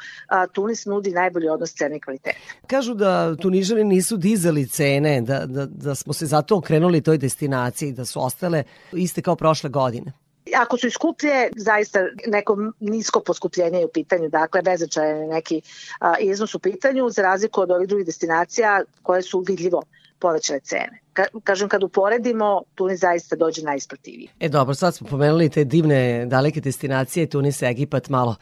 Tunis 0.51 0.85
nudi 0.85 1.11
najbolji 1.11 1.49
odnos 1.49 1.73
cene 1.73 1.97
i 1.97 1.99
kvaliteta. 1.99 2.37
Kažu 2.67 2.93
da 2.93 3.35
Tunižani 3.35 3.83
nisu 3.83 4.17
dizali 4.17 4.67
cene, 4.67 5.21
da, 5.21 5.45
da, 5.45 5.65
da 5.65 5.95
smo 5.95 6.13
se 6.13 6.25
zato 6.25 6.57
okrenuli 6.57 7.01
toj 7.01 7.17
destinaciji, 7.17 7.91
da 7.91 8.05
su 8.05 8.25
ostale 8.25 8.63
iste 8.93 9.21
kao 9.21 9.35
prošle 9.35 9.69
godine. 9.69 10.11
Ako 10.57 10.77
su 10.77 10.87
iskuplje, 10.87 11.49
zaista 11.55 11.99
neko 12.27 12.57
nisko 12.79 13.19
poskupljenje 13.19 13.79
je 13.79 13.85
u 13.85 13.91
pitanju, 13.93 14.29
dakle 14.29 14.61
bezačajan 14.61 15.27
neki 15.27 15.61
a, 15.99 16.17
iznos 16.19 16.55
u 16.55 16.59
pitanju, 16.59 17.09
za 17.09 17.21
razliku 17.21 17.61
od 17.61 17.71
ovih 17.71 17.87
drugih 17.87 18.05
destinacija 18.05 18.81
koje 19.03 19.21
su 19.21 19.43
vidljivo 19.47 19.83
povećale 20.19 20.59
cene. 20.59 20.99
Ka, 21.19 21.39
kažem, 21.43 21.69
kad 21.69 21.83
uporedimo, 21.83 22.61
Tunis 22.75 22.99
zaista 22.99 23.35
dođe 23.35 23.63
najisplativiji. 23.63 24.29
E 24.39 24.49
dobro, 24.49 24.75
sad 24.75 24.95
smo 24.95 25.07
pomenuli 25.07 25.49
te 25.49 25.63
divne 25.63 26.25
daleke 26.25 26.61
destinacije, 26.61 27.29
Tunis, 27.29 27.61
Egipat, 27.61 28.09
malo 28.09 28.35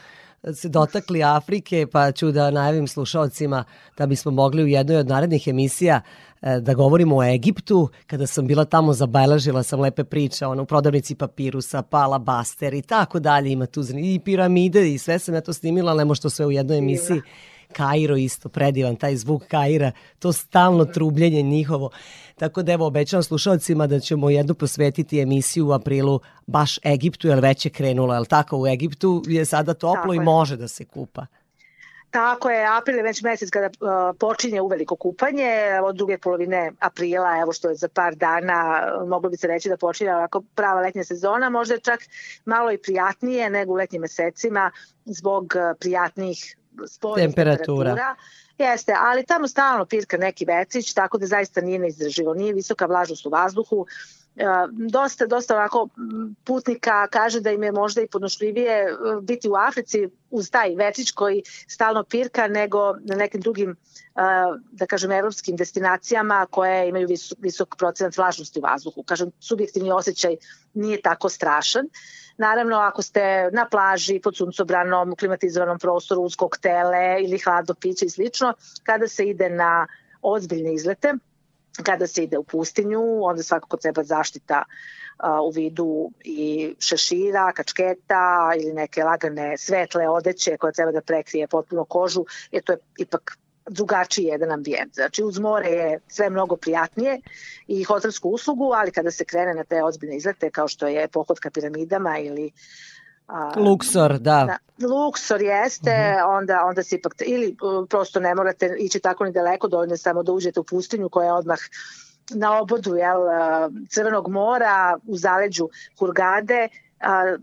se 0.53 0.69
dotakli 0.69 1.23
Afrike, 1.23 1.87
pa 1.91 2.11
ću 2.11 2.31
da 2.31 2.51
najavim 2.51 2.87
slušalcima 2.87 3.63
da 3.97 4.05
bismo 4.05 4.31
mogli 4.31 4.63
u 4.63 4.67
jednoj 4.67 4.97
od 4.97 5.07
narednih 5.07 5.47
emisija 5.47 6.01
e, 6.41 6.59
da 6.59 6.73
govorimo 6.73 7.17
o 7.17 7.23
Egiptu. 7.23 7.89
Kada 8.07 8.27
sam 8.27 8.47
bila 8.47 8.65
tamo, 8.65 8.93
zabeležila 8.93 9.63
sam 9.63 9.79
lepe 9.79 10.03
priče, 10.03 10.45
ono, 10.45 10.63
u 10.63 10.65
prodavnici 10.65 11.15
papirusa, 11.15 11.81
pala 11.81 12.19
baster 12.19 12.73
i 12.73 12.81
tako 12.81 13.19
dalje. 13.19 13.51
Ima 13.51 13.65
tu 13.65 13.81
i 13.95 14.19
piramide 14.19 14.93
i 14.93 14.97
sve 14.97 15.19
sam 15.19 15.35
ja 15.35 15.41
to 15.41 15.53
snimila, 15.53 15.91
ali 15.91 15.97
ne 15.97 16.05
može 16.05 16.21
to 16.21 16.29
sve 16.29 16.45
u 16.45 16.51
jednoj 16.51 16.77
emisiji. 16.77 17.21
Kairo 17.77 18.15
isto 18.15 18.49
predivan, 18.49 18.95
taj 18.95 19.15
zvuk 19.15 19.43
Kaira, 19.47 19.91
to 20.19 20.33
stalno 20.33 20.85
trubljenje 20.85 21.41
njihovo. 21.41 21.89
Tako 22.35 22.63
da 22.63 22.71
evo 22.73 22.87
obećam 22.87 23.23
slušalcima 23.23 23.87
da 23.87 23.99
ćemo 23.99 24.29
jednu 24.29 24.53
posvetiti 24.53 25.21
emisiju 25.21 25.67
u 25.67 25.71
aprilu 25.71 26.19
baš 26.47 26.79
Egiptu, 26.85 27.27
jer 27.27 27.39
već 27.39 27.65
je 27.65 27.71
krenulo, 27.71 28.13
jel 28.13 28.25
tako? 28.25 28.57
U 28.57 28.67
Egiptu 28.67 29.23
je 29.27 29.45
sada 29.45 29.73
toplo 29.73 29.95
tako 29.95 30.13
i 30.13 30.17
je. 30.17 30.23
može 30.23 30.57
da 30.57 30.67
se 30.67 30.85
kupa. 30.85 31.25
Tako 32.11 32.49
je, 32.49 32.67
april 32.77 32.97
je 32.97 33.03
već 33.03 33.21
mesec 33.21 33.49
kada 33.49 33.67
uh, 33.67 34.15
počinje 34.19 34.61
uveliko 34.61 34.95
kupanje, 34.95 35.51
od 35.83 35.95
druge 35.95 36.17
polovine 36.17 36.71
aprila, 36.79 37.39
evo 37.41 37.53
što 37.53 37.69
je 37.69 37.75
za 37.75 37.87
par 37.87 38.15
dana, 38.15 38.81
moglo 39.07 39.29
bi 39.29 39.37
se 39.37 39.47
reći 39.47 39.69
da 39.69 39.77
počinje 39.77 40.15
ovako 40.15 40.43
prava 40.55 40.81
letnja 40.81 41.03
sezona, 41.03 41.49
možda 41.49 41.73
je 41.73 41.79
čak 41.79 41.99
malo 42.45 42.71
i 42.71 42.77
prijatnije 42.77 43.49
nego 43.49 43.73
u 43.73 43.75
letnjim 43.75 44.01
mesecima 44.01 44.71
zbog 45.05 45.53
prijatnih 45.79 46.56
spoljnih 46.85 47.27
temperatura. 47.27 47.89
temperatura. 47.89 48.15
Jeste, 48.57 48.93
ali 48.99 49.25
tamo 49.25 49.47
stalno 49.47 49.85
pirka 49.85 50.17
neki 50.17 50.45
vetrić, 50.45 50.93
tako 50.93 51.17
da 51.17 51.25
zaista 51.25 51.61
nije 51.61 51.79
neizdrživo. 51.79 52.33
Nije 52.33 52.53
visoka 52.53 52.85
vlažnost 52.85 53.25
u 53.25 53.29
vazduhu, 53.29 53.85
dosta, 54.71 55.25
dosta 55.25 55.55
ovako 55.55 55.89
putnika 56.43 57.07
kaže 57.07 57.41
da 57.41 57.51
im 57.51 57.63
je 57.63 57.71
možda 57.71 58.01
i 58.01 58.07
podnošljivije 58.07 58.73
e, 58.83 58.95
biti 59.21 59.49
u 59.49 59.55
Africi 59.55 60.09
uz 60.29 60.51
taj 60.51 60.75
vetrić 60.75 61.11
koji 61.11 61.43
stalno 61.67 62.03
pirka 62.03 62.47
nego 62.47 62.93
na 62.93 63.15
nekim 63.15 63.41
drugim 63.41 63.75
da 64.71 64.85
kažem 64.85 65.11
evropskim 65.11 65.55
destinacijama 65.55 66.47
koje 66.51 66.89
imaju 66.89 67.07
visok, 67.07 67.37
visok 67.41 67.75
procenat 67.77 68.17
vlažnosti 68.17 68.59
u 68.59 68.61
vazduhu. 68.61 69.03
Kažem, 69.03 69.31
subjektivni 69.39 69.91
osjećaj 69.91 70.35
nije 70.73 71.01
tako 71.01 71.29
strašan. 71.29 71.85
Naravno, 72.37 72.77
ako 72.77 73.01
ste 73.01 73.49
na 73.53 73.67
plaži, 73.71 74.19
pod 74.19 74.37
suncobranom, 74.37 75.15
klimatizovanom 75.15 75.79
prostoru, 75.79 76.21
uz 76.21 76.35
koktele 76.35 77.23
ili 77.23 77.39
hladno 77.39 77.73
piće 77.73 78.05
i 78.05 78.09
slično, 78.09 78.53
kada 78.83 79.07
se 79.07 79.25
ide 79.25 79.49
na 79.49 79.87
ozbiljne 80.21 80.73
izlete, 80.73 81.13
kada 81.83 82.07
se 82.07 82.23
ide 82.23 82.37
u 82.37 82.43
pustinju, 82.43 83.01
onda 83.23 83.43
svakako 83.43 83.77
treba 83.77 84.03
zaštita 84.03 84.63
u 85.43 85.49
vidu 85.49 86.11
i 86.23 86.75
šešira, 86.79 87.51
kačketa 87.53 88.51
ili 88.61 88.73
neke 88.73 89.03
lagane 89.03 89.57
svetle 89.57 90.09
odeće 90.09 90.57
koja 90.57 90.71
treba 90.71 90.91
da 90.91 91.01
prekrije 91.01 91.47
potpuno 91.47 91.85
kožu, 91.85 92.25
jer 92.51 92.63
to 92.63 92.71
je 92.71 92.77
ipak 92.97 93.37
drugačiji 93.69 94.25
jedan 94.25 94.51
ambijent. 94.51 94.93
Znači 94.93 95.23
uz 95.23 95.39
more 95.39 95.67
je 95.67 95.99
sve 96.07 96.29
mnogo 96.29 96.55
prijatnije 96.55 97.21
i 97.67 97.83
hotelsku 97.83 98.29
uslugu, 98.29 98.71
ali 98.75 98.91
kada 98.91 99.11
se 99.11 99.25
krene 99.25 99.53
na 99.53 99.63
te 99.63 99.83
ozbiljne 99.83 100.17
izlete 100.17 100.49
kao 100.49 100.67
što 100.67 100.87
je 100.87 101.07
pohod 101.07 101.39
ka 101.39 101.49
piramidama 101.49 102.19
ili 102.19 102.51
A, 103.27 103.51
Luksor, 103.59 104.17
da. 104.17 104.45
da. 104.45 104.87
Luksor 104.87 105.41
jeste, 105.41 105.89
uh 105.89 105.97
mhm. 105.97 106.31
-huh. 106.31 106.37
onda, 106.37 106.65
onda 106.65 106.83
se 106.83 106.95
ipak, 106.95 107.13
ili 107.25 107.55
uh, 107.61 107.87
prosto 107.89 108.19
ne 108.19 108.35
morate 108.35 108.75
ići 108.79 108.99
tako 108.99 109.25
ni 109.25 109.31
daleko, 109.31 109.67
dovoljno 109.67 109.97
samo 109.97 110.23
da 110.23 110.31
uđete 110.31 110.59
u 110.59 110.63
pustinju 110.63 111.09
koja 111.09 111.25
je 111.25 111.33
odmah 111.33 111.59
na 112.29 112.61
obodu 112.61 112.95
jel, 112.95 113.21
uh, 113.21 113.73
Crvenog 113.89 114.27
mora, 114.27 114.97
u 115.07 115.17
zaleđu 115.17 115.69
Hurgade, 115.99 116.67
a, 116.99 117.37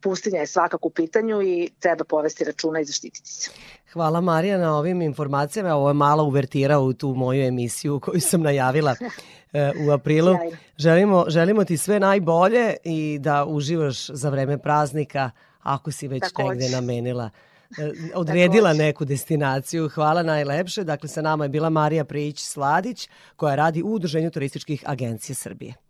pustinja 0.00 0.40
je 0.40 0.46
svakako 0.46 0.88
u 0.88 0.90
pitanju 0.90 1.42
i 1.42 1.70
treba 1.78 2.04
povesti 2.04 2.44
računa 2.44 2.80
i 2.80 2.84
zaštititi 2.84 3.30
se. 3.30 3.50
Hvala 3.92 4.20
Marija 4.20 4.58
na 4.58 4.76
ovim 4.76 5.02
informacijama. 5.02 5.74
Ovo 5.74 5.88
je 5.90 5.94
mala 5.94 6.22
uvertira 6.22 6.78
u 6.78 6.92
tu 6.92 7.14
moju 7.14 7.42
emisiju 7.42 8.00
koju 8.00 8.20
sam 8.20 8.42
najavila 8.42 8.94
e, 9.52 9.72
u 9.86 9.90
aprilu. 9.90 10.36
Želimo, 10.78 11.24
želimo 11.28 11.64
ti 11.64 11.76
sve 11.76 12.00
najbolje 12.00 12.74
i 12.84 13.18
da 13.20 13.44
uživaš 13.44 14.06
za 14.06 14.28
vreme 14.30 14.58
praznika 14.58 15.30
ako 15.62 15.92
si 15.92 16.08
već 16.08 16.22
Takođe. 16.22 16.48
negde 16.48 16.68
namenila 16.68 17.30
e, 17.78 17.92
odredila 18.20 18.72
neku 18.72 19.04
destinaciju. 19.04 19.88
Hvala 19.88 20.22
najlepše. 20.22 20.84
Dakle, 20.84 21.08
sa 21.08 21.22
nama 21.22 21.44
je 21.44 21.48
bila 21.48 21.70
Marija 21.70 22.04
Prijić-Sladić 22.04 23.08
koja 23.36 23.54
radi 23.54 23.82
u 23.82 23.86
Udruženju 23.86 24.30
turističkih 24.30 24.82
agencija 24.86 25.36
Srbije. 25.36 25.85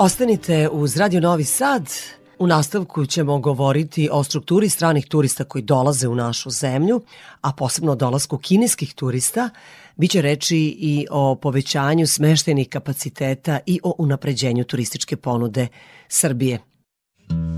Ostanite 0.00 0.68
uz 0.72 0.96
Radio 0.96 1.20
Novi 1.20 1.44
Sad. 1.44 1.90
U 2.38 2.46
nastavku 2.46 3.06
ćemo 3.06 3.38
govoriti 3.38 4.08
o 4.12 4.24
strukturi 4.24 4.68
stranih 4.68 5.06
turista 5.06 5.44
koji 5.44 5.62
dolaze 5.62 6.08
u 6.08 6.14
našu 6.14 6.50
zemlju, 6.50 7.02
a 7.40 7.52
posebno 7.52 7.92
o 7.92 7.94
dolasku 7.94 8.38
kineskih 8.38 8.94
turista. 8.94 9.50
Biće 9.96 10.22
reči 10.22 10.76
i 10.78 11.06
o 11.10 11.34
povećanju 11.34 12.06
smeštenih 12.06 12.68
kapaciteta 12.68 13.58
i 13.66 13.80
o 13.82 13.94
unapređenju 13.98 14.64
turističke 14.64 15.16
ponude 15.16 15.66
Srbije. 16.08 16.58
your 17.30 17.57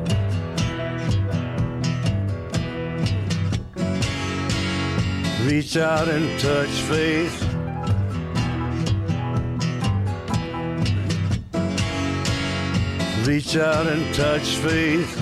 Reach 5.45 5.75
out 5.75 6.07
and 6.07 6.39
touch 6.39 6.69
faith. 6.69 7.41
Reach 13.25 13.57
out 13.57 13.87
and 13.87 14.13
touch 14.13 14.55
faith. 14.57 15.17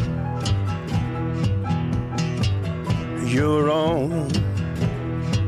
Your 3.25 3.69
own 3.69 4.29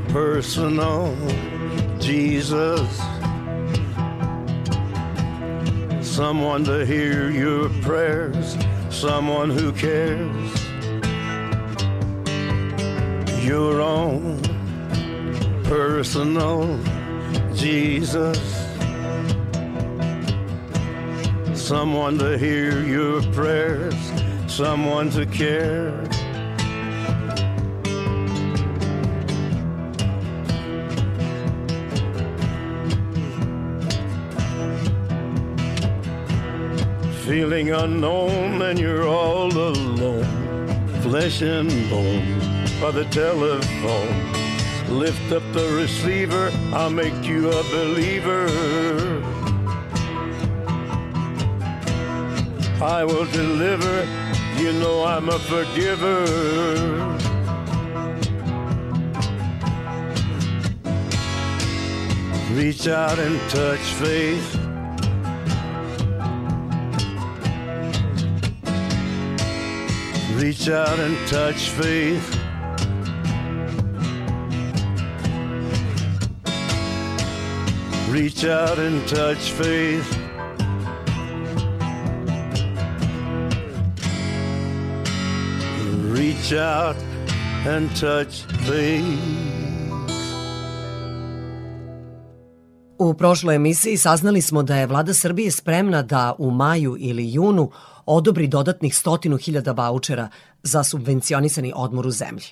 personal 0.07 1.17
Jesus. 1.99 2.97
Someone 6.01 6.63
to 6.63 6.85
hear 6.85 7.29
your 7.29 7.69
prayers, 7.81 8.57
someone 8.89 9.49
who 9.49 9.73
cares. 9.73 10.29
Your 13.43 13.81
own 13.81 14.50
personal 15.71 16.77
Jesus. 17.53 18.37
Someone 21.53 22.17
to 22.17 22.37
hear 22.37 22.83
your 22.83 23.21
prayers, 23.31 23.95
someone 24.47 25.09
to 25.11 25.25
care. 25.25 25.95
Feeling 37.23 37.69
unknown 37.69 38.61
and 38.61 38.77
you're 38.77 39.07
all 39.07 39.49
alone, 39.57 40.25
flesh 41.01 41.41
and 41.41 41.71
bone 41.89 42.39
by 42.81 42.91
the 42.91 43.05
telephone 43.05 44.40
Lift 44.91 45.31
up 45.31 45.43
the 45.53 45.71
receiver, 45.73 46.51
I'll 46.73 46.89
make 46.89 47.23
you 47.23 47.49
a 47.49 47.63
believer. 47.71 48.47
I 52.83 53.05
will 53.05 53.25
deliver, 53.25 54.05
you 54.57 54.73
know 54.73 55.05
I'm 55.05 55.29
a 55.29 55.39
forgiver. 55.39 56.25
Reach 62.53 62.87
out 62.87 63.17
and 63.17 63.39
touch 63.49 63.79
faith. 63.79 64.55
Reach 70.35 70.67
out 70.69 70.99
and 70.99 71.15
touch 71.29 71.69
faith. 71.69 72.40
Reach 78.11 78.43
out 78.43 78.77
and 78.77 79.07
touch 79.07 79.53
faith. 79.53 80.17
Reach 86.11 86.51
out 86.51 86.97
and 87.65 87.89
touch 87.99 88.43
faith. 88.67 89.51
U 92.99 93.13
prošloj 93.13 93.55
emisiji 93.55 93.97
saznali 93.97 94.41
smo 94.41 94.63
da 94.63 94.75
je 94.75 94.87
vlada 94.87 95.13
Srbije 95.13 95.51
spremna 95.51 96.01
da 96.01 96.35
u 96.37 96.51
maju 96.51 96.95
ili 96.99 97.33
junu 97.33 97.71
odobri 98.05 98.47
dodatnih 98.47 98.95
stotinu 98.95 99.37
hiljada 99.37 99.71
vouchera 99.71 100.29
za 100.63 100.83
subvencionisani 100.83 101.73
odmor 101.75 102.07
u 102.07 102.11
zemlji. 102.11 102.45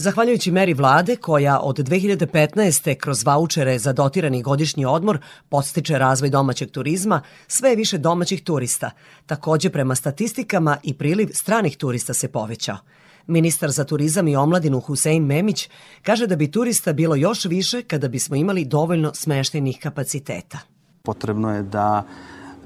Zahvaljujući 0.00 0.50
meri 0.50 0.74
vlade 0.74 1.16
koja 1.16 1.60
od 1.60 1.76
2015. 1.76 2.94
kroz 2.94 3.24
vaučere 3.24 3.78
za 3.78 3.92
dotirani 3.92 4.42
godišnji 4.42 4.84
odmor 4.84 5.18
podstiče 5.48 5.98
razvoj 5.98 6.30
domaćeg 6.30 6.70
turizma, 6.70 7.20
sve 7.46 7.76
više 7.76 7.98
domaćih 7.98 8.42
turista. 8.42 8.90
Takođe 9.26 9.70
prema 9.70 9.94
statistikama 9.94 10.76
i 10.82 10.94
priliv 10.94 11.28
stranih 11.32 11.76
turista 11.76 12.14
se 12.14 12.28
povećao. 12.28 12.76
Ministar 13.26 13.70
za 13.70 13.84
turizam 13.84 14.28
i 14.28 14.36
omladinu 14.36 14.80
Husein 14.80 15.24
Memić 15.24 15.68
kaže 16.02 16.26
da 16.26 16.36
bi 16.36 16.50
turista 16.50 16.92
bilo 16.92 17.14
još 17.14 17.44
više 17.44 17.82
kada 17.82 18.08
bismo 18.08 18.36
imali 18.36 18.64
dovoljno 18.64 19.14
smeštenih 19.14 19.78
kapaciteta. 19.82 20.58
Potrebno 21.02 21.54
je 21.54 21.62
da 21.62 22.04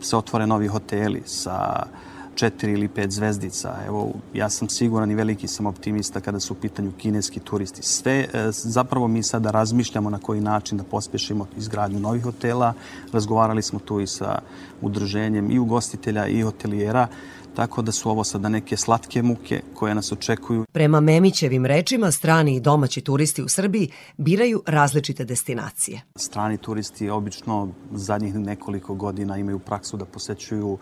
se 0.01 0.17
otvore 0.17 0.47
novi 0.47 0.67
hoteli 0.67 1.23
sa 1.27 1.87
četiri 2.35 2.73
ili 2.73 2.89
pet 2.89 3.11
zvezdica. 3.11 3.77
Evo, 3.87 4.13
ja 4.35 4.51
sam 4.51 4.69
siguran 4.69 5.11
i 5.11 5.15
veliki 5.15 5.49
sam 5.49 5.67
optimista 5.67 6.21
kada 6.21 6.41
su 6.41 6.53
u 6.53 6.57
pitanju 6.57 6.93
kineski 6.99 7.41
turisti. 7.41 7.83
Sve, 7.83 8.13
e, 8.13 8.27
zapravo 8.51 9.09
mi 9.09 9.23
sada 9.23 9.51
razmišljamo 9.51 10.11
na 10.11 10.19
koji 10.19 10.41
način 10.41 10.79
da 10.79 10.85
pospešimo 10.85 11.47
izgradnju 11.57 12.01
novih 12.01 12.25
hotela. 12.25 12.75
Razgovarali 13.13 13.63
smo 13.63 13.79
tu 13.79 14.01
i 14.01 14.07
sa 14.07 14.39
udruženjem 14.81 15.51
i 15.51 15.59
ugostitelja 15.59 16.27
i 16.27 16.43
hotelijera 16.43 17.09
tako 17.55 17.83
da 17.83 17.93
su 17.93 18.11
ovo 18.11 18.25
sada 18.25 18.49
neke 18.49 18.77
slatke 18.77 19.23
muke 19.23 19.61
koje 19.75 19.95
nas 19.95 20.13
očekuju. 20.13 20.65
Prema 20.73 21.01
Memićevim 21.01 21.67
rečima, 21.67 22.11
strani 22.11 22.57
i 22.57 22.61
domaći 22.61 23.01
turisti 23.01 23.43
u 23.43 23.49
Srbiji 23.49 23.89
biraju 24.17 24.63
različite 24.67 25.25
destinacije. 25.25 26.01
Strani 26.17 26.59
turisti 26.59 27.11
obično 27.11 27.69
zadnjih 27.93 28.35
nekoliko 28.35 28.95
godina 28.95 29.37
imaju 29.37 29.59
praksu 29.59 29.97
da 29.97 30.05
posećuju 30.05 30.79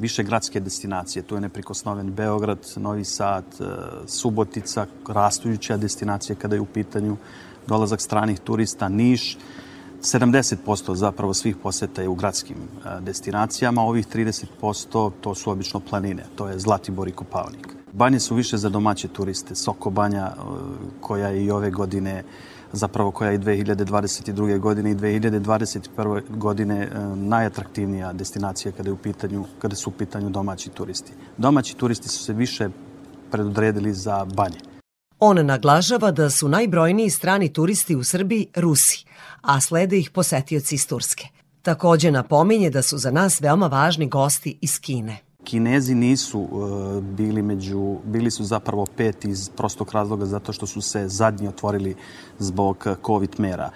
više 0.00 0.22
gradske 0.22 0.60
destinacije. 0.60 1.22
Tu 1.22 1.34
je 1.34 1.40
neprikosnoven 1.40 2.12
Beograd, 2.12 2.58
Novi 2.76 3.04
Sad, 3.04 3.44
e, 3.60 3.64
Subotica, 4.06 4.86
rastujuća 5.08 5.76
destinacija 5.76 6.36
kada 6.36 6.54
je 6.54 6.60
u 6.60 6.66
pitanju 6.66 7.16
dolazak 7.66 8.00
stranih 8.00 8.40
turista, 8.40 8.88
Niš. 8.88 9.38
70% 10.02 10.94
zapravo 10.94 11.34
svih 11.34 11.56
poseta 11.56 12.02
je 12.02 12.08
u 12.08 12.14
gradskim 12.14 12.56
e, 12.56 13.00
destinacijama, 13.00 13.82
ovih 13.82 14.06
30% 14.06 15.10
to 15.20 15.34
su 15.34 15.50
obično 15.50 15.80
planine, 15.80 16.24
to 16.34 16.48
je 16.48 16.58
Zlatibor 16.58 17.08
i 17.08 17.12
Kopavnik. 17.12 17.68
Banje 17.92 18.20
su 18.20 18.34
više 18.34 18.56
za 18.56 18.68
domaće 18.68 19.08
turiste. 19.08 19.54
Soko 19.54 19.90
banja 19.90 20.26
e, 20.26 20.40
koja 21.00 21.28
je 21.28 21.44
i 21.44 21.50
ove 21.50 21.70
godine 21.70 22.24
zapravo 22.72 23.10
koja 23.10 23.30
je 23.30 23.36
i 23.36 23.38
2022. 23.38 24.58
godine 24.58 24.90
i 24.90 24.94
2021. 24.94 26.22
godine 26.28 26.82
e, 26.82 26.88
najatraktivnija 27.16 28.12
destinacija 28.12 28.72
kada, 28.72 28.88
je 28.88 28.92
u 28.92 28.96
pitanju, 28.96 29.44
kada 29.58 29.76
su 29.76 29.90
u 29.90 29.92
pitanju 29.92 30.30
domaći 30.30 30.70
turisti. 30.70 31.12
Domaći 31.38 31.76
turisti 31.76 32.08
su 32.08 32.24
se 32.24 32.32
više 32.32 32.68
predodredili 33.30 33.94
za 33.94 34.24
banje. 34.24 34.58
On 35.18 35.46
naglažava 35.46 36.10
da 36.10 36.30
su 36.30 36.48
najbrojniji 36.48 37.10
strani 37.10 37.52
turisti 37.52 37.96
u 37.96 38.04
Srbiji 38.04 38.46
Rusi, 38.56 39.04
a 39.40 39.60
slede 39.60 39.98
ih 39.98 40.10
posetioci 40.10 40.74
iz 40.74 40.86
Turske. 40.86 41.28
Takođe 41.62 42.10
napominje 42.10 42.70
da 42.70 42.82
su 42.82 42.98
za 42.98 43.10
nas 43.10 43.40
veoma 43.40 43.66
važni 43.66 44.08
gosti 44.08 44.58
iz 44.60 44.80
Kine. 44.80 45.29
Kinezi 45.44 45.94
nisu 45.94 46.40
uh, 46.40 47.02
bili 47.02 47.42
među, 47.42 47.96
bili 48.04 48.30
su 48.30 48.44
zapravo 48.44 48.86
pet 48.96 49.24
iz 49.24 49.48
prostog 49.48 49.90
razloga 49.92 50.26
zato 50.26 50.52
što 50.52 50.66
su 50.66 50.80
se 50.80 51.08
zadnji 51.08 51.48
otvorili 51.48 51.94
zbog 52.38 52.86
COVID 53.06 53.30
mera. 53.38 53.70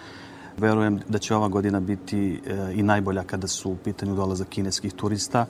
Verujem 0.58 1.00
da 1.08 1.18
će 1.18 1.34
ova 1.34 1.48
godina 1.48 1.80
biti 1.80 2.40
uh, 2.40 2.78
i 2.78 2.82
najbolja 2.82 3.22
kada 3.22 3.46
su 3.46 3.70
u 3.70 3.76
pitanju 3.76 4.14
dolazak 4.14 4.48
kineskih 4.48 4.92
turista. 4.92 5.46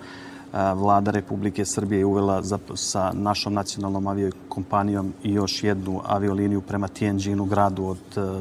Vlada 0.55 1.11
Republike 1.11 1.65
Srbije 1.65 1.99
je 1.99 2.05
uvela 2.05 2.43
za, 2.43 2.59
sa 2.75 3.13
našom 3.13 3.55
nacionalnom 3.55 4.07
aviokompanijom 4.07 5.13
i 5.23 5.33
još 5.33 5.65
jednu 5.65 6.01
avioliniju 6.05 6.61
prema 6.61 6.89
Tianjinu, 6.89 7.45
gradu 7.45 7.85
od 7.85 7.99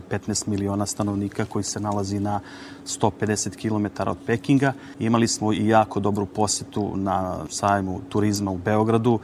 15 0.09 0.47
miliona 0.47 0.86
stanovnika 0.86 1.45
koji 1.45 1.64
se 1.64 1.80
nalazi 1.80 2.20
na 2.20 2.39
150 2.86 3.57
km 3.57 4.09
od 4.09 4.18
Pekinga. 4.26 4.74
Imali 4.99 5.28
smo 5.28 5.53
i 5.53 5.68
jako 5.68 5.99
dobru 5.99 6.26
posetu 6.26 6.91
na 6.95 7.38
sajmu 7.49 8.01
turizma 8.09 8.51
u 8.51 8.57
Beogradu. 8.57 9.20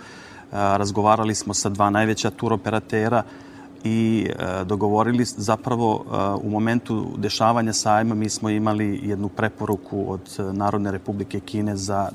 Razgovarali 0.52 1.36
smo 1.36 1.54
sa 1.54 1.70
dva 1.70 1.90
najveća 1.90 2.30
turoperatera 2.30 3.24
i 3.84 4.30
dogovorili 4.66 5.26
zapravo 5.26 6.06
u 6.44 6.50
momentu 6.50 7.08
dešavanja 7.18 7.74
sajma 7.74 8.16
mi 8.16 8.30
smo 8.30 8.50
imali 8.50 9.00
jednu 9.04 9.30
preporuku 9.30 10.12
od 10.12 10.54
Narodne 10.54 10.92
republike 10.92 11.40
Kine 11.40 11.76
za 11.76 12.10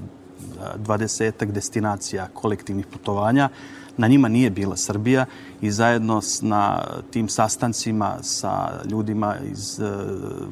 dvadesetak 0.76 1.52
destinacija 1.52 2.28
kolektivnih 2.34 2.86
putovanja. 2.86 3.48
Na 3.96 4.08
njima 4.08 4.28
nije 4.28 4.50
bila 4.50 4.76
Srbija 4.76 5.26
i 5.60 5.70
zajedno 5.70 6.20
na 6.42 6.84
tim 7.10 7.28
sastancima 7.28 8.16
sa 8.22 8.70
ljudima 8.90 9.36
iz 9.52 9.80
e, 9.80 9.84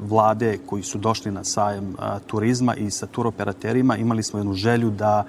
vlade 0.09 0.57
koji 0.65 0.83
su 0.83 0.97
došli 0.97 1.31
na 1.31 1.43
sajem 1.43 1.95
turizma 2.27 2.75
i 2.75 2.91
sa 2.91 3.07
turoperaterima 3.07 3.97
imali 3.97 4.23
smo 4.23 4.39
jednu 4.39 4.53
želju 4.53 4.89
da 4.89 5.25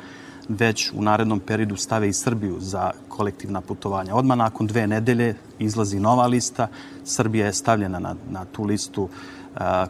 već 0.48 0.92
u 0.92 1.02
narednom 1.02 1.40
periodu 1.40 1.76
stave 1.76 2.08
i 2.08 2.12
Srbiju 2.12 2.56
za 2.60 2.90
kolektivna 3.08 3.60
putovanja. 3.60 4.14
Odmah 4.14 4.38
nakon 4.38 4.66
dve 4.66 4.86
nedelje 4.86 5.34
izlazi 5.58 6.00
nova 6.00 6.26
lista. 6.26 6.68
Srbija 7.04 7.46
je 7.46 7.52
stavljena 7.52 7.98
na, 7.98 8.14
na 8.30 8.44
tu 8.44 8.64
listu 8.64 9.08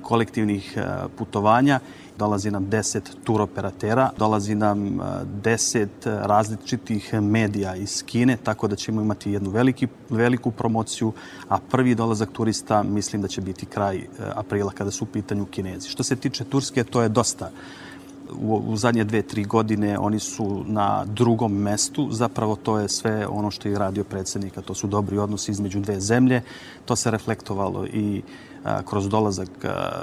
kolektivnih 0.03 0.79
putovanja 1.18 1.81
dolazi 2.19 2.51
nam 2.51 2.67
10 2.67 3.01
turoperatera, 3.25 4.11
dolazi 4.19 4.55
nam 4.55 4.79
10 5.43 5.81
e, 5.81 5.89
različitih 6.05 7.15
medija 7.15 7.77
iz 7.77 8.03
Kine, 8.07 8.37
tako 8.37 8.69
da 8.69 8.77
ćemo 8.77 9.03
imati 9.03 9.33
jednu 9.33 9.51
veliki, 9.51 9.89
veliku 10.11 10.51
promociju, 10.51 11.12
a 11.49 11.59
prvi 11.59 11.95
dolazak 11.95 12.29
turista 12.33 12.83
mislim 12.83 13.23
da 13.23 13.29
će 13.29 13.41
biti 13.41 13.67
kraj 13.67 13.97
e, 13.97 14.07
aprila 14.35 14.73
kada 14.73 14.91
su 14.91 15.05
u 15.05 15.09
pitanju 15.09 15.47
Kinezi. 15.47 15.89
Što 15.89 16.03
se 16.03 16.17
tiče 16.17 16.45
Turske, 16.45 16.85
to 16.85 17.03
je 17.03 17.09
dosta 17.09 17.51
u, 18.41 18.62
u 18.67 18.77
zadnje 18.77 19.05
dve, 19.05 19.23
tri 19.23 19.45
godine 19.45 19.99
oni 19.99 20.19
su 20.19 20.65
na 20.67 21.05
drugom 21.05 21.53
mestu. 21.53 22.09
Zapravo 22.11 22.57
to 22.57 22.79
je 22.79 22.89
sve 22.89 23.27
ono 23.27 23.51
što 23.51 23.69
je 23.69 23.79
radio 23.79 24.05
predsednika. 24.05 24.62
To 24.62 24.75
su 24.75 24.87
dobri 24.87 25.19
odnosi 25.19 25.51
između 25.51 25.81
dve 25.81 26.01
zemlje. 26.01 26.43
To 26.85 26.97
se 26.97 27.11
reflektovalo 27.11 27.87
i 27.87 28.23
a, 28.65 28.83
kroz 28.83 29.09
dolazak 29.09 29.65
a, 29.65 30.03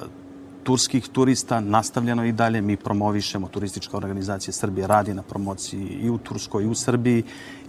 turskih 0.64 1.08
turista 1.08 1.60
nastavljeno 1.60 2.26
i 2.26 2.32
dalje. 2.32 2.62
Mi 2.62 2.78
promovišemo, 2.78 3.48
turistička 3.48 3.98
organizacija 3.98 4.54
Srbije 4.54 4.88
radi 4.88 5.14
na 5.14 5.24
promociji 5.24 5.84
i 6.02 6.10
u 6.10 6.18
Turskoj 6.18 6.64
i 6.64 6.68
u 6.68 6.76
Srbiji 6.76 7.24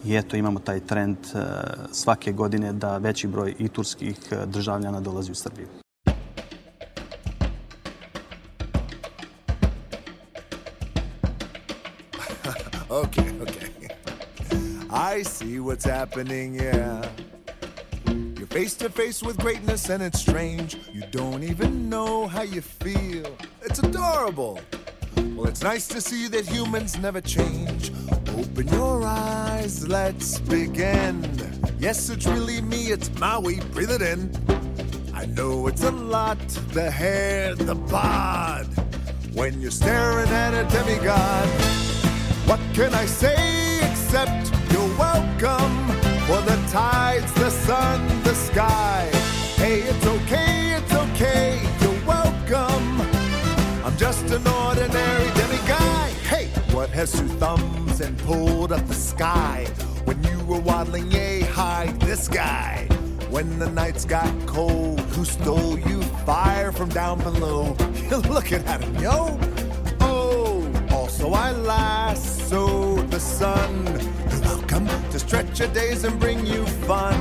i 0.04 0.16
eto 0.16 0.36
imamo 0.36 0.58
taj 0.58 0.80
trend 0.80 1.16
e, 1.16 1.38
svake 1.92 2.32
godine 2.32 2.72
da 2.72 2.98
veći 2.98 3.26
broj 3.26 3.54
i 3.58 3.68
turskih 3.68 4.16
e, 4.30 4.46
državljana 4.46 5.00
dolazi 5.00 5.32
u 5.32 5.34
Srbiju. 5.34 5.66
okay, 13.02 13.40
okay. 13.40 13.72
I 14.92 15.24
see 15.24 15.58
what's 15.58 15.84
happening, 15.84 16.56
yeah. 16.56 17.31
Face 18.52 18.74
to 18.74 18.90
face 18.90 19.22
with 19.22 19.38
greatness 19.38 19.88
and 19.88 20.02
it's 20.02 20.20
strange. 20.20 20.76
You 20.92 21.00
don't 21.10 21.42
even 21.42 21.88
know 21.88 22.26
how 22.26 22.42
you 22.42 22.60
feel. 22.60 23.34
It's 23.62 23.78
adorable. 23.78 24.60
Well, 25.16 25.46
it's 25.46 25.62
nice 25.62 25.88
to 25.88 26.02
see 26.02 26.28
that 26.28 26.46
humans 26.46 26.98
never 26.98 27.22
change. 27.22 27.92
Open 28.36 28.68
your 28.68 29.04
eyes, 29.04 29.88
let's 29.88 30.38
begin. 30.38 31.24
Yes, 31.78 32.10
it's 32.10 32.26
really 32.26 32.60
me, 32.60 32.88
it's 32.88 33.10
Maui, 33.18 33.58
breathe 33.72 33.90
it 33.90 34.02
in. 34.02 34.30
I 35.14 35.24
know 35.24 35.66
it's 35.66 35.84
a 35.84 35.90
lot 35.90 36.38
the 36.74 36.90
hair, 36.90 37.54
the 37.54 37.74
bod. 37.74 38.66
When 39.32 39.62
you're 39.62 39.70
staring 39.70 40.28
at 40.28 40.52
a 40.52 40.68
demigod, 40.68 41.48
what 42.46 42.60
can 42.74 42.92
I 42.92 43.06
say 43.06 43.78
except 43.90 44.52
you're 44.70 44.98
welcome? 44.98 45.91
For 46.26 46.40
the 46.42 46.56
tides, 46.70 47.32
the 47.34 47.50
sun, 47.50 48.22
the 48.22 48.34
sky. 48.34 49.10
Hey, 49.56 49.80
it's 49.80 50.06
okay, 50.06 50.74
it's 50.78 50.94
okay, 50.94 51.60
you're 51.80 52.06
welcome. 52.06 53.00
I'm 53.84 53.96
just 53.96 54.30
an 54.30 54.46
ordinary 54.46 55.28
demiguy. 55.30 56.08
Hey, 56.32 56.46
what 56.72 56.90
has 56.90 57.10
two 57.12 57.26
thumbs 57.26 58.00
and 58.00 58.16
pulled 58.20 58.72
up 58.72 58.86
the 58.86 58.94
sky? 58.94 59.66
When 60.04 60.22
you 60.22 60.38
were 60.44 60.60
waddling, 60.60 61.10
yay, 61.10 61.40
hide 61.40 62.00
this 62.00 62.28
guy. 62.28 62.86
When 63.28 63.58
the 63.58 63.68
nights 63.68 64.04
got 64.04 64.32
cold, 64.46 65.00
who 65.00 65.24
stole 65.24 65.76
you 65.76 66.02
fire 66.24 66.70
from 66.70 66.88
down 66.90 67.18
below? 67.18 67.76
You're 68.08 68.20
looking 68.20 68.64
at 68.66 68.80
him, 68.80 68.94
yo. 68.96 69.38
Oh, 70.00 70.72
also 70.92 71.32
I 71.32 71.50
lassoed 71.50 73.10
the 73.10 73.18
sun 73.18 74.21
to 74.80 75.18
stretch 75.18 75.58
your 75.58 75.68
days 75.68 76.04
and 76.04 76.18
bring 76.18 76.46
you 76.46 76.64
fun. 76.86 77.14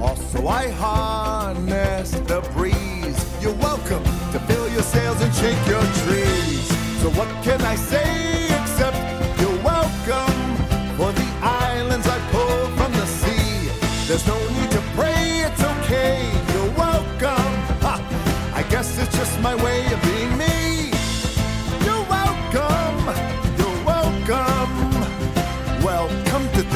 Also, 0.00 0.46
I 0.46 0.68
harness 0.68 2.12
the 2.12 2.40
breeze. 2.52 3.42
You're 3.42 3.54
welcome 3.54 4.04
to 4.32 4.38
fill 4.46 4.68
your 4.70 4.82
sails 4.82 5.20
and 5.20 5.34
shake 5.34 5.66
your 5.66 5.82
trees. 6.04 6.68
So, 7.02 7.10
what 7.10 7.28
can 7.42 7.60
I 7.62 7.74
say 7.74 8.37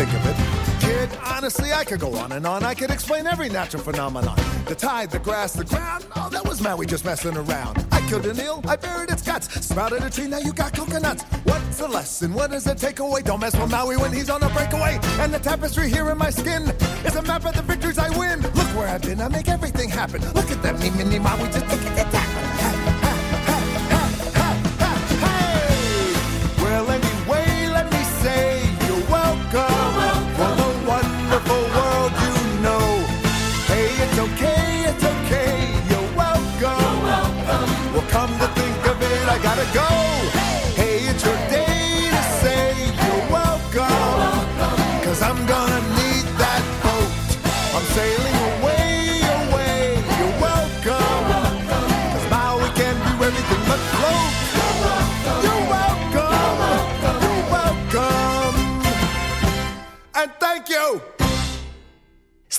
think 0.07 0.20
of 0.20 0.26
it. 0.26 0.80
Kid, 0.80 1.18
Honestly, 1.24 1.72
I 1.72 1.84
could 1.84 2.00
go 2.00 2.14
on 2.14 2.32
and 2.32 2.46
on. 2.46 2.64
I 2.64 2.74
could 2.74 2.90
explain 2.90 3.26
every 3.26 3.48
natural 3.48 3.82
phenomenon. 3.82 4.36
The 4.66 4.74
tide, 4.74 5.11
the 5.11 5.18
grass, 5.18 5.53
the 5.53 5.64
ground. 5.64 6.07
Oh, 6.16 6.28
that 6.30 6.46
was 6.46 6.61
Maui 6.61 6.86
just 6.86 7.05
messing 7.05 7.36
around. 7.36 7.84
I 7.90 8.00
killed 8.09 8.26
an 8.26 8.38
eel, 8.40 8.62
I 8.66 8.76
buried 8.76 9.11
its 9.11 9.22
guts. 9.22 9.48
Sprouted 9.64 10.03
a 10.03 10.11
tree, 10.11 10.26
now 10.26 10.38
you 10.38 10.53
got 10.53 10.74
coconuts. 10.74 11.22
What's 11.44 11.78
the 11.78 11.88
lesson? 11.88 12.32
What 12.34 12.53
is 12.53 12.64
the 12.64 12.74
takeaway? 12.74 13.24
Don't 13.24 13.40
mess 13.40 13.57
with 13.59 13.70
Maui 13.70 13.96
when 13.96 14.12
he's 14.12 14.30
on 14.30 14.42
a 14.42 14.48
breakaway. 14.50 14.98
And 15.20 15.32
the 15.32 15.38
tapestry 15.38 15.88
here 15.88 16.09
in 16.11 16.18
my 16.18 16.30
skin 16.30 16.62
is 17.05 17.16
a 17.16 17.22
map 17.22 17.44
of 17.44 17.55
the 17.55 17.62
victories 17.62 17.98
I 17.98 18.16
win. 18.18 18.40
Look 18.42 18.68
where 18.76 18.88
I've 18.88 19.03
been, 19.03 19.20
I 19.20 19.28
make 19.28 19.48
everything 19.48 19.88
happen. 19.88 20.20
Look 20.32 20.50
at 20.50 20.62
that, 20.62 20.78
me, 20.80 20.90
mini 20.90 21.18
Maui, 21.18 21.48
just 21.48 21.68
look 21.68 21.98
at 21.98 22.11
that. 22.12 22.41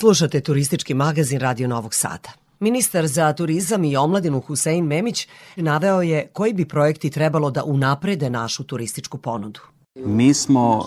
Slušate 0.04 0.40
turistički 0.40 0.94
magazin 0.94 1.40
Radio 1.40 1.68
Novog 1.68 1.94
Sada. 1.94 2.28
Ministar 2.60 3.06
za 3.06 3.32
turizam 3.32 3.84
i 3.84 3.96
omladinu 3.96 4.40
Husein 4.40 4.84
Memić 4.84 5.28
naveo 5.56 6.02
je 6.02 6.26
koji 6.32 6.52
bi 6.52 6.68
projekti 6.68 7.10
trebalo 7.10 7.50
da 7.50 7.64
unaprede 7.64 8.30
našu 8.30 8.64
turističku 8.64 9.18
ponudu. 9.18 9.60
Mi 9.94 10.34
smo 10.34 10.76
uh, 10.78 10.86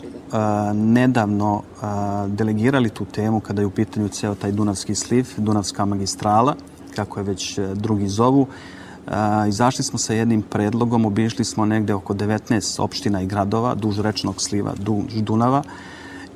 nedavno 0.74 1.56
uh, 1.56 2.32
delegirali 2.32 2.90
tu 2.90 3.06
temu 3.06 3.40
kada 3.40 3.62
je 3.62 3.66
u 3.66 3.72
pitanju 3.72 4.10
ceo 4.10 4.36
taj 4.36 4.52
Dunavski 4.52 4.96
sliv, 4.96 5.26
Dunavska 5.38 5.86
magistrala, 5.86 6.56
kako 6.96 7.20
je 7.20 7.24
već 7.24 7.58
uh, 7.58 7.72
drugi 7.74 8.08
zovu. 8.08 8.42
Uh, 8.42 9.14
izašli 9.50 9.84
smo 9.84 10.00
sa 10.00 10.14
jednim 10.14 10.42
predlogom, 10.42 11.06
obišli 11.06 11.46
smo 11.46 11.66
negde 11.66 11.94
oko 11.94 12.14
19 12.14 12.82
opština 12.82 13.22
i 13.22 13.28
gradova 13.28 13.76
duž 13.76 14.00
rečnog 14.00 14.42
sliva, 14.42 14.74
duž 14.78 15.14
Dunava 15.22 15.64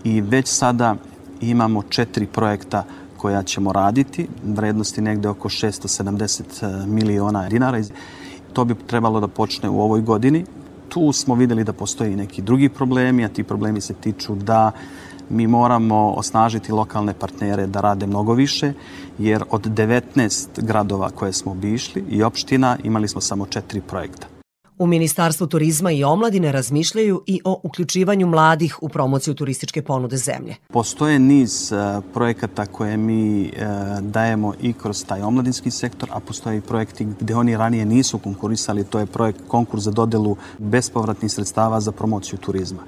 i 0.04 0.22
već 0.22 0.48
sada 0.48 0.96
imamo 1.42 1.84
četiri 1.89 2.28
projekta 2.28 2.84
koja 3.18 3.44
ćemo 3.44 3.74
raditi, 3.74 4.28
vrednosti 4.44 5.02
negde 5.02 5.30
oko 5.30 5.50
670 5.50 6.86
miliona 6.86 7.50
dinara. 7.50 7.84
To 8.54 8.66
bi 8.66 8.76
trebalo 8.88 9.20
da 9.20 9.28
počne 9.28 9.70
u 9.70 9.82
ovoj 9.82 10.02
godini. 10.02 10.46
Tu 10.89 11.12
smo 11.12 11.36
videli 11.36 11.64
da 11.64 11.74
postoji 11.74 12.16
neki 12.16 12.42
drugi 12.42 12.70
problemi, 12.70 13.26
a 13.26 13.30
ti 13.30 13.44
problemi 13.44 13.82
se 13.82 13.94
tiču 13.94 14.36
da 14.36 14.72
mi 15.30 15.48
moramo 15.48 16.14
osnažiti 16.18 16.72
lokalne 16.72 17.14
partnere 17.14 17.68
da 17.68 17.82
rade 17.82 18.08
mnogo 18.08 18.34
više, 18.34 18.74
jer 19.20 19.44
od 19.50 19.68
19 19.68 20.48
gradova 20.58 21.10
koje 21.10 21.34
smo 21.34 21.52
obišli 21.52 22.04
i 22.10 22.24
opština 22.24 22.78
imali 22.84 23.08
smo 23.08 23.22
samo 23.22 23.46
četiri 23.46 23.82
projekta. 23.82 24.41
U 24.82 24.88
Ministarstvu 24.88 25.48
turizma 25.48 25.92
i 25.92 26.04
omladine 26.04 26.52
razmišljaju 26.52 27.22
i 27.26 27.42
o 27.46 27.60
uključivanju 27.64 28.28
mladih 28.28 28.78
u 28.84 28.90
promociju 28.90 29.34
turističke 29.34 29.82
ponude 29.82 30.18
zemlje. 30.18 30.56
Postoje 30.68 31.20
niz 31.20 31.72
uh, 31.72 32.04
projekata 32.14 32.66
koje 32.66 32.98
mi 32.98 33.44
uh, 33.44 34.00
dajemo 34.00 34.54
i 34.62 34.74
kroz 34.74 35.06
taj 35.06 35.22
omladinski 35.22 35.72
sektor, 35.72 36.10
a 36.12 36.20
postoje 36.20 36.58
i 36.58 36.62
projekti 36.62 37.08
gde 37.20 37.36
oni 37.36 37.58
ranije 37.58 37.86
nisu 37.86 38.20
konkurisali. 38.20 38.84
To 38.84 39.00
je 39.00 39.06
projekt 39.06 39.40
konkurs 39.48 39.84
za 39.84 39.92
dodelu 39.92 40.36
bespovratnih 40.58 41.32
sredstava 41.32 41.82
za 41.82 41.92
promociju 41.92 42.40
turizma. 42.40 42.82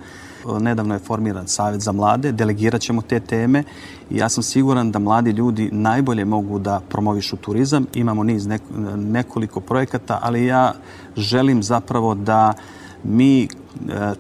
Nedavno 0.60 0.94
je 0.94 1.00
formiran 1.00 1.48
Savet 1.48 1.82
za 1.82 1.92
mlade, 1.92 2.32
delegirat 2.32 2.82
ćemo 2.82 3.02
te 3.02 3.20
teme 3.20 3.64
i 4.10 4.18
ja 4.18 4.30
sam 4.30 4.44
siguran 4.44 4.92
da 4.92 5.00
mladi 5.00 5.32
ljudi 5.32 5.70
najbolje 5.72 6.26
mogu 6.26 6.60
da 6.60 6.82
promovišu 6.90 7.38
turizam. 7.38 7.86
Imamo 7.94 8.24
niz 8.24 8.48
nekoliko 8.96 9.60
projekata, 9.60 10.20
ali 10.22 10.46
ja 10.46 10.74
želim 11.18 11.64
zapravo 11.64 12.16
da 12.16 12.54
mi 13.04 13.44
e, 13.44 13.48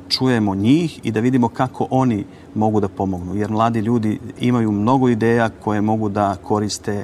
čujemo 0.09 0.55
njih 0.55 0.99
i 1.03 1.11
da 1.11 1.19
vidimo 1.19 1.49
kako 1.49 1.87
oni 1.89 2.25
mogu 2.55 2.79
da 2.79 2.87
pomognu. 2.87 3.35
Jer 3.35 3.51
mladi 3.51 3.79
ljudi 3.79 4.19
imaju 4.39 4.71
mnogo 4.71 5.09
ideja 5.09 5.49
koje 5.49 5.81
mogu 5.81 6.09
da 6.09 6.35
koriste 6.43 6.93
e, 6.93 7.03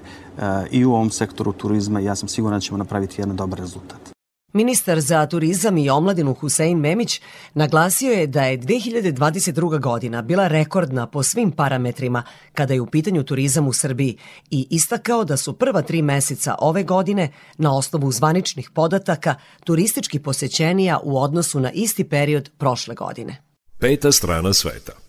i 0.72 0.86
u 0.86 0.94
ovom 0.94 1.10
sektoru 1.10 1.52
turizma 1.52 2.02
i 2.02 2.06
ja 2.06 2.16
sam 2.16 2.30
siguran 2.30 2.58
da 2.58 2.62
ćemo 2.62 2.78
napraviti 2.78 3.22
jedan 3.22 3.36
dobar 3.36 3.60
rezultat. 3.60 4.09
Ministar 4.54 5.02
za 5.02 5.26
turizam 5.26 5.78
i 5.78 5.90
omladinu 5.90 6.34
Husein 6.34 6.78
Memić 6.78 7.22
naglasio 7.54 8.12
je 8.12 8.28
da 8.28 8.44
je 8.44 8.58
2022. 8.58 9.80
godina 9.80 10.22
bila 10.22 10.48
rekordna 10.48 11.08
po 11.08 11.24
svim 11.24 11.52
parametrima 11.52 12.24
kada 12.54 12.74
je 12.74 12.82
u 12.82 12.86
pitanju 12.86 13.24
turizam 13.24 13.68
u 13.68 13.74
Srbiji 13.74 14.18
i 14.50 14.68
istakao 14.70 15.24
da 15.24 15.38
su 15.38 15.54
prva 15.54 15.82
tri 15.82 16.02
meseca 16.02 16.56
ove 16.60 16.84
godine 16.84 17.32
na 17.58 17.78
osnovu 17.78 18.12
zvaničnih 18.12 18.70
podataka 18.70 19.36
turistički 19.64 20.20
posećenija 20.20 21.00
u 21.04 21.22
odnosu 21.22 21.60
na 21.60 21.72
isti 21.72 22.04
period 22.04 22.50
prošle 22.58 22.96
godine. 22.96 23.44
Peta 23.80 24.12
strana 24.12 24.54
sveta. 24.54 25.09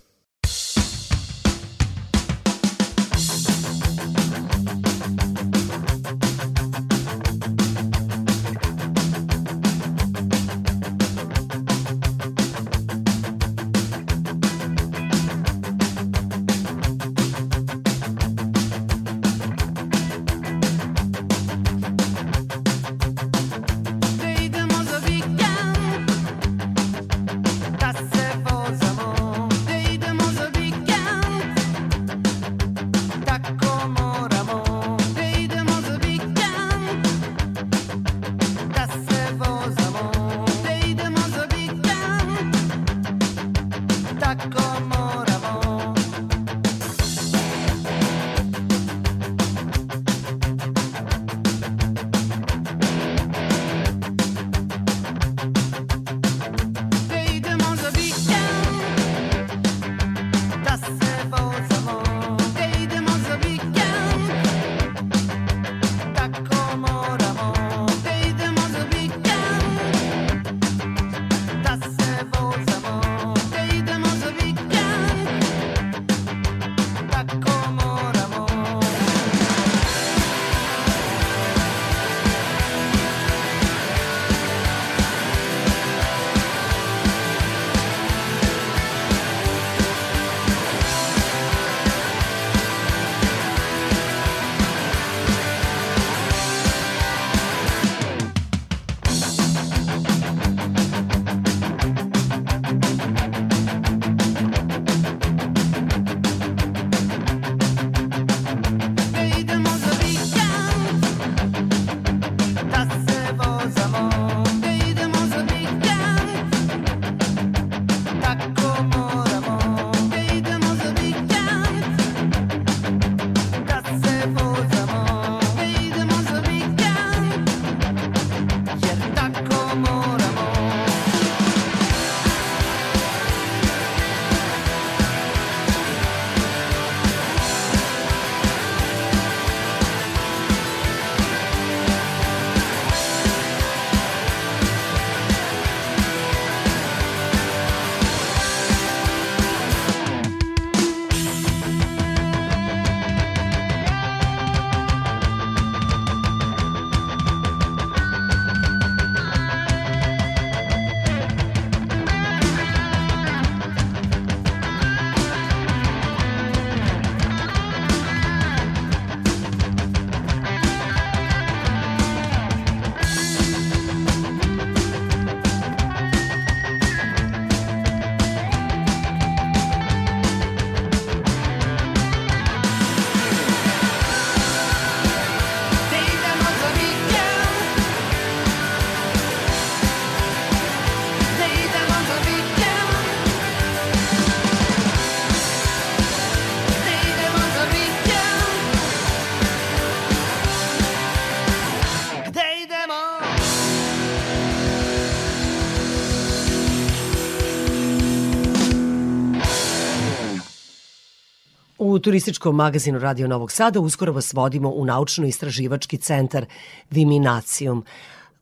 Turističkom 212.00 212.56
magazinu 212.56 212.98
Radio 212.98 213.28
Novog 213.28 213.52
Sada 213.52 213.80
uskoro 213.80 214.12
vas 214.12 214.32
vodimo 214.32 214.70
u 214.70 214.84
naučno-istraživački 214.84 216.00
centar 216.00 216.46
Viminacijum. 216.90 217.84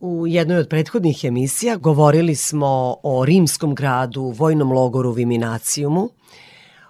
U 0.00 0.26
jednoj 0.26 0.59
od 0.59 0.68
prethodnih 0.68 1.24
emisija 1.24 1.76
govorili 1.76 2.34
smo 2.34 2.96
o 3.02 3.24
rimskom 3.24 3.74
gradu, 3.74 4.22
vojnom 4.22 4.72
logoru 4.72 5.12
Viminacijumu, 5.12 6.11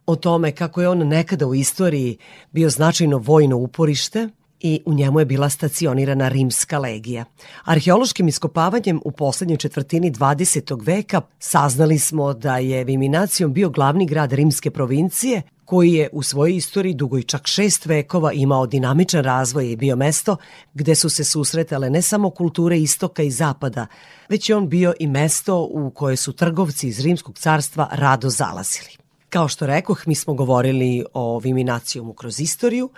o 0.06 0.16
tome 0.16 0.52
kako 0.52 0.80
je 0.80 0.88
on 0.88 0.98
nekada 0.98 1.46
u 1.46 1.54
istoriji 1.54 2.18
bio 2.52 2.70
značajno 2.70 3.18
vojno 3.18 3.56
uporište 3.56 4.28
i 4.61 4.82
u 4.86 4.94
njemu 4.94 5.18
je 5.18 5.24
bila 5.24 5.50
stacionirana 5.50 6.28
rimska 6.28 6.78
legija. 6.78 7.24
Arheološkim 7.64 8.28
iskopavanjem 8.28 9.00
u 9.04 9.11
poslednjoj 9.11 9.56
četvrtini 9.56 10.12
20. 10.12 10.86
veka 10.86 11.20
saznali 11.38 11.98
smo 11.98 12.34
da 12.34 12.59
je 12.59 12.84
Viminacijum 12.84 13.52
bio 13.52 13.70
glavni 13.70 14.06
grad 14.06 14.32
rimske 14.32 14.70
provincije 14.70 15.42
koji 15.64 15.92
je 15.92 16.09
u 16.12 16.22
svojoj 16.22 16.56
istoriji 16.56 16.94
dugoj 16.94 17.22
čak 17.22 17.46
šest 17.46 17.86
vekova 17.86 18.32
imao 18.32 18.66
dinamičan 18.66 19.24
razvoj 19.24 19.70
i 19.70 19.76
bio 19.76 19.96
mesto 19.96 20.36
gde 20.74 20.94
su 20.94 21.09
se 21.09 21.24
susretale 21.24 21.90
ne 21.90 22.02
samo 22.02 22.30
kulture 22.30 22.78
istoka 22.78 23.22
i 23.22 23.30
zapada, 23.30 23.86
već 24.28 24.48
je 24.48 24.56
on 24.56 24.68
bio 24.68 24.94
i 25.00 25.06
mesto 25.06 25.68
u 25.70 25.90
koje 25.90 26.16
su 26.16 26.32
trgovci 26.32 26.88
iz 26.88 27.00
Rimskog 27.00 27.38
carstva 27.38 27.88
rado 27.92 28.30
zalazili. 28.30 28.90
Kao 29.28 29.48
što 29.48 29.66
rekoh, 29.66 30.06
mi 30.06 30.14
smo 30.14 30.34
govorili 30.34 31.04
o 31.14 31.38
Viminacijumu 31.38 32.12
kroz 32.12 32.40
istoriju, 32.40 32.90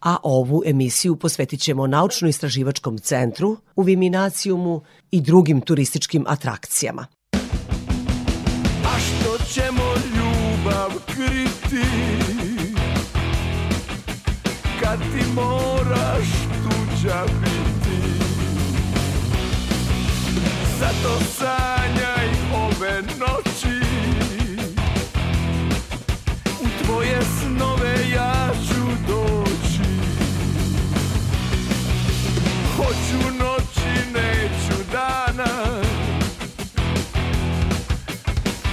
a 0.00 0.16
ovu 0.22 0.62
emisiju 0.66 1.16
posvetit 1.16 1.60
ćemo 1.60 1.86
Naučno-istraživačkom 1.86 3.00
centru 3.02 3.56
u 3.76 3.82
Viminacijumu 3.82 4.82
i 5.10 5.20
drugim 5.20 5.60
turističkim 5.60 6.24
atrakcijama. 6.28 7.06
A 8.84 8.98
što 8.98 9.44
ćemo 9.44 9.94
ljubav 10.16 10.90
kriti? 11.06 11.86
Kad 14.80 14.98
ti 14.98 15.24
moraš 15.34 16.28
tuđa 16.62 17.24
biti? 17.40 17.68
Zato 20.78 21.20
sanjaj 21.20 22.28
ove 22.54 23.02
noći. 23.02 23.78
U 26.60 26.84
tvoje 26.84 27.20
snove 27.22 27.94
ja 28.14 28.47
Hoću 32.88 33.30
noći, 33.38 34.12
neću 34.14 34.82
dana. 34.92 35.82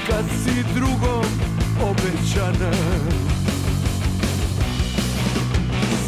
Kad 0.07 0.25
si 0.43 0.63
drugom 0.75 1.25
obećana. 1.81 2.71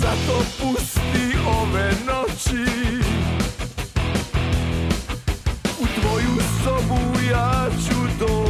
Zato 0.02 0.44
pusti 0.62 1.38
ove 1.62 1.92
noći. 2.06 2.72
U 5.80 5.86
tvoju 6.02 6.38
sobu 6.64 7.20
ja 7.32 7.68
ću 7.88 8.00
doći 8.20 8.47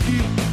te 0.00 0.49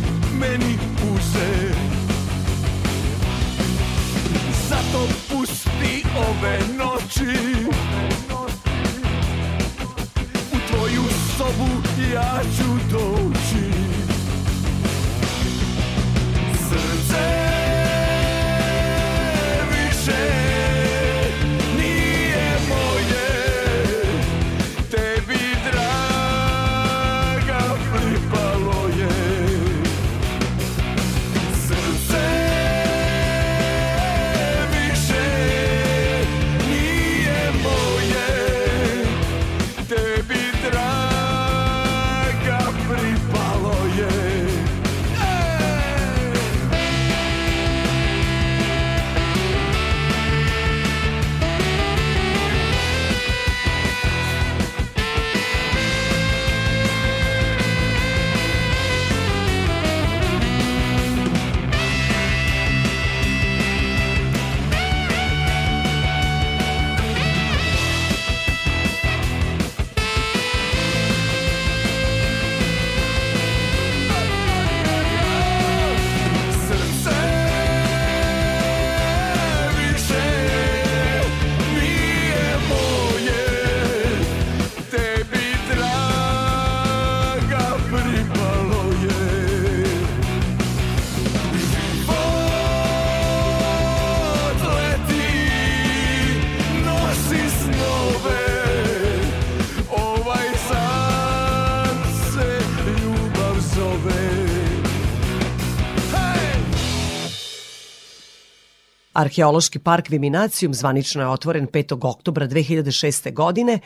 Arheološki 109.18 109.80
park 109.80 110.10
Viminacijum 110.10 110.74
zvanično 110.74 111.22
je 111.22 111.28
otvoren 111.28 111.68
5. 111.68 112.08
oktobra 112.08 112.48
2006. 112.48 113.34
godine. 113.34 113.80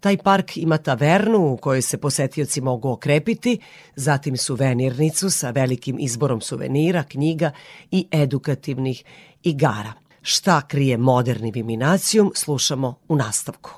Taj 0.00 0.16
park 0.16 0.56
ima 0.56 0.78
tavernu 0.78 1.38
u 1.38 1.56
kojoj 1.56 1.82
se 1.82 1.98
posetioci 1.98 2.60
mogu 2.60 2.88
okrepiti, 2.88 3.58
zatim 3.96 4.36
suvenirnicu 4.36 5.30
sa 5.30 5.50
velikim 5.50 5.96
izborom 5.98 6.40
suvenira, 6.40 7.02
knjiga 7.02 7.50
i 7.90 8.06
edukativnih 8.10 9.04
igara. 9.42 9.92
Šta 10.22 10.60
krije 10.68 10.98
moderni 10.98 11.50
Viminacijum 11.50 12.32
slušamo 12.34 12.94
u 13.08 13.16
nastavku. 13.16 13.70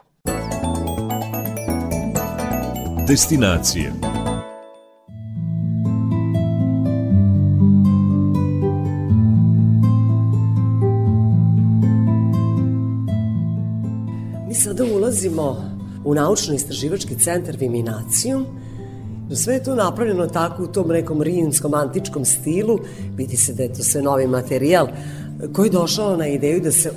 Destinacije 3.06 3.92
ulazimo 15.08 15.56
u 16.04 16.14
naučno-istraživački 16.14 17.18
centar 17.24 17.56
Viminacijum 17.56 18.46
Sve 19.34 19.54
je 19.54 19.62
to 19.62 19.74
napravljeno 19.74 20.26
tako 20.26 20.62
u 20.62 20.66
tom 20.66 20.88
nekom 20.88 21.22
rimskom 21.22 21.74
antičkom 21.74 22.24
stilu, 22.24 22.78
vidi 23.16 23.36
se 23.36 23.52
da 23.52 23.62
je 23.62 23.72
to 23.72 23.82
sve 23.82 24.02
novi 24.02 24.26
materijal, 24.26 24.88
koji 25.52 25.66
je 25.66 25.70
došao 25.70 26.16
na 26.16 26.26
ideju 26.26 26.60
da 26.60 26.72
se 26.72 26.92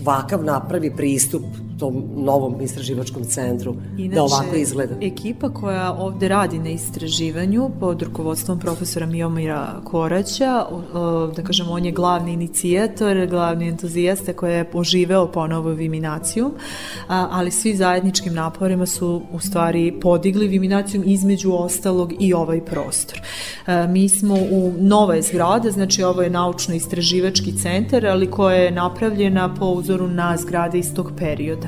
ovakav 0.00 0.44
napravi 0.44 0.96
pristup 0.96 1.42
tom 1.78 2.04
novom 2.16 2.60
istraživačkom 2.60 3.24
centru 3.24 3.74
Inače, 3.98 4.14
da 4.14 4.22
ovako 4.22 4.56
izgleda. 4.56 4.94
ekipa 5.00 5.48
koja 5.48 5.92
ovde 5.92 6.28
radi 6.28 6.58
na 6.58 6.68
istraživanju 6.68 7.70
pod 7.80 8.02
rukovodstvom 8.02 8.58
profesora 8.58 9.06
Miomira 9.06 9.80
Koraća, 9.84 10.64
da 11.36 11.42
kažemo, 11.42 11.72
on 11.72 11.84
je 11.84 11.92
glavni 11.92 12.32
inicijator, 12.32 13.26
glavni 13.26 13.68
entuzijasta 13.68 14.32
koji 14.32 14.54
je 14.54 14.70
poživeo 14.70 15.26
ponovo 15.32 15.70
Viminacijum, 15.70 16.52
ali 17.08 17.50
svi 17.50 17.76
zajedničkim 17.76 18.34
naporima 18.34 18.86
su 18.86 19.22
u 19.32 19.40
stvari 19.40 20.00
podigli 20.00 20.48
Viminacijum 20.48 21.04
između 21.06 21.52
ostalog 21.52 22.12
i 22.20 22.34
ovaj 22.34 22.64
prostor. 22.64 23.20
Mi 23.88 24.08
smo 24.08 24.34
u 24.34 24.72
nove 24.78 25.22
zgrade, 25.22 25.70
znači 25.70 26.02
ovo 26.02 26.22
je 26.22 26.30
naučno-istraživački 26.30 27.62
centar, 27.62 28.06
ali 28.06 28.30
koja 28.30 28.56
je 28.56 28.70
napravljena 28.70 29.54
po 29.54 29.66
uzoru 29.66 30.08
na 30.08 30.36
zgrade 30.36 30.78
iz 30.78 30.94
tog 30.94 31.12
perioda. 31.18 31.67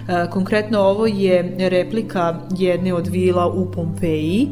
Konkretno 0.31 0.79
ovo 0.79 1.07
je 1.07 1.55
replika 1.59 2.39
jedne 2.57 2.93
od 2.93 3.07
vila 3.07 3.47
u 3.47 3.71
Pompeji. 3.71 4.47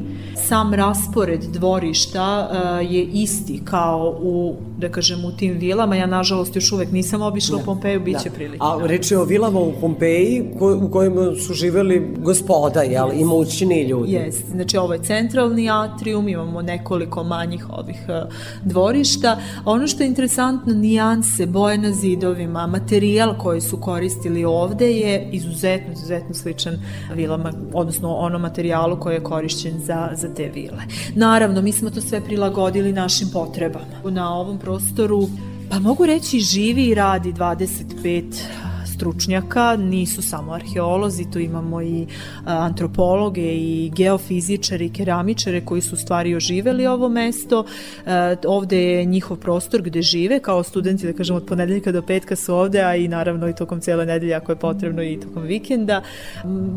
Sam 0.47 0.73
raspored 0.73 1.43
dvorišta 1.43 2.49
e, 2.51 2.85
je 2.85 3.03
isti 3.03 3.61
kao 3.65 4.19
u, 4.21 4.55
da 4.77 4.89
kažem, 4.89 5.25
u 5.25 5.31
tim 5.31 5.53
vilama. 5.57 5.95
Ja, 5.95 6.05
nažalost, 6.05 6.55
još 6.55 6.71
uvek 6.71 6.91
nisam 6.91 7.21
obišla 7.21 7.57
u 7.57 7.65
Pompeju, 7.65 7.99
bit 7.99 8.21
će 8.23 8.29
prilike. 8.29 8.57
A 8.61 8.77
reč 8.85 9.11
je 9.11 9.17
o 9.17 9.23
vilama 9.23 9.59
u 9.59 9.73
Pompeji 9.81 10.43
u 10.81 10.89
kojima 10.91 11.35
su 11.35 11.53
živeli 11.53 12.15
gospoda, 12.17 12.81
jel, 12.81 13.09
i 13.13 13.25
moćni 13.25 13.83
ljudi. 13.83 14.11
Jeste, 14.11 14.51
znači 14.51 14.77
ovo 14.77 14.93
je 14.93 15.03
centralni 15.03 15.69
atrium, 15.69 16.27
imamo 16.27 16.61
nekoliko 16.61 17.23
manjih 17.23 17.69
ovih 17.69 18.05
e, 18.07 18.23
dvorišta. 18.63 19.39
A 19.65 19.71
ono 19.71 19.87
što 19.87 20.03
je 20.03 20.07
interesantno, 20.07 20.73
nijanse, 20.73 21.45
boje 21.45 21.77
na 21.77 21.91
zidovima, 21.91 22.67
materijal 22.67 23.37
koji 23.37 23.61
su 23.61 23.77
koristili 23.77 24.45
ovde 24.45 24.91
je 24.91 25.29
izuzetno, 25.31 25.48
izuzetno 25.91 26.33
sličan 26.33 26.79
vilama, 27.15 27.53
odnosno 27.73 28.15
onom 28.15 28.41
materijalu 28.41 28.99
koji 28.99 29.15
je 29.15 29.23
korišćen 29.23 29.79
za, 29.79 30.09
za 30.13 30.33
te 30.33 30.49
vile. 30.49 30.83
Naravno, 31.15 31.61
mi 31.61 31.71
smo 31.71 31.89
to 31.89 32.01
sve 32.01 32.21
prilagodili 32.21 32.93
našim 32.93 33.29
potrebama. 33.33 33.85
Na 34.09 34.33
ovom 34.33 34.57
prostoru 34.57 35.27
Pa 35.69 35.79
mogu 35.79 36.05
reći 36.05 36.39
živi 36.39 36.85
i 36.85 36.93
radi 36.93 37.33
25 37.33 38.68
stručnjaka, 38.99 39.75
nisu 39.75 40.21
samo 40.21 40.53
arheolozi, 40.53 41.31
tu 41.31 41.39
imamo 41.39 41.81
i 41.81 42.05
a, 42.45 42.57
antropologe 42.65 43.53
i 43.55 43.91
geofizičare 43.95 44.85
i 44.85 44.89
keramičare 44.89 45.61
koji 45.65 45.81
su 45.81 45.95
stvari 45.95 46.35
oživeli 46.35 46.87
ovo 46.87 47.09
mesto. 47.09 47.65
E, 48.05 48.35
ovde 48.47 48.83
je 48.83 49.05
njihov 49.05 49.37
prostor 49.37 49.81
gde 49.81 50.01
žive, 50.01 50.39
kao 50.39 50.63
studenti, 50.63 51.07
da 51.07 51.13
kažem, 51.13 51.35
od 51.35 51.45
ponedeljka 51.45 51.91
do 51.91 52.01
petka 52.01 52.35
su 52.35 52.55
ovde, 52.55 52.81
a 52.81 52.95
i 52.95 53.07
naravno 53.07 53.49
i 53.49 53.55
tokom 53.55 53.79
cijele 53.79 54.05
nedelje 54.05 54.33
ako 54.33 54.51
je 54.51 54.55
potrebno 54.55 55.03
i 55.03 55.19
tokom 55.19 55.43
vikenda. 55.43 56.01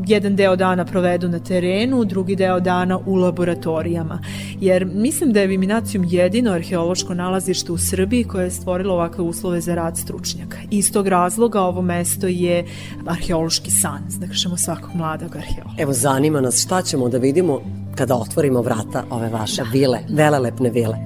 Jedan 0.07 0.37
deo 0.37 0.57
dana 0.57 0.85
provedu 0.85 1.29
na 1.29 1.39
terenu, 1.39 2.05
drugi 2.05 2.37
deo 2.37 2.61
dana 2.61 2.99
u 3.07 3.15
laboratorijama. 3.15 4.21
Jer 4.61 4.87
mislim 4.87 5.33
da 5.33 5.41
je 5.41 5.47
Viminacijum 5.47 6.05
jedino 6.09 6.53
arheološko 6.53 7.15
nalazište 7.15 7.73
u 7.73 7.79
Srbiji 7.79 8.25
koje 8.25 8.45
je 8.45 8.51
stvorilo 8.51 8.95
ovakve 8.95 9.25
uslove 9.25 9.61
za 9.61 9.75
rad 9.75 9.99
stručnjaka. 9.99 10.59
Iz 10.71 10.93
tog 10.93 11.09
razloga 11.09 11.61
ovo 11.61 11.83
mesto 11.83 12.12
je 12.29 12.65
arheološki 13.07 13.71
san, 13.71 14.03
da 14.19 14.27
kažemo 14.27 14.57
svakog 14.57 14.91
mladog 14.95 15.37
arheologa. 15.37 15.83
Evo, 15.83 15.93
zanima 15.93 16.41
nas 16.41 16.63
šta 16.63 16.83
ćemo 16.83 17.09
da 17.09 17.19
vidimo 17.19 17.61
kada 17.95 18.17
otvorimo 18.17 18.63
vrata 18.63 19.05
ove 19.11 19.29
vaše 19.29 19.63
vile, 19.73 19.99
velelepne 20.09 20.71
vile. 20.71 20.97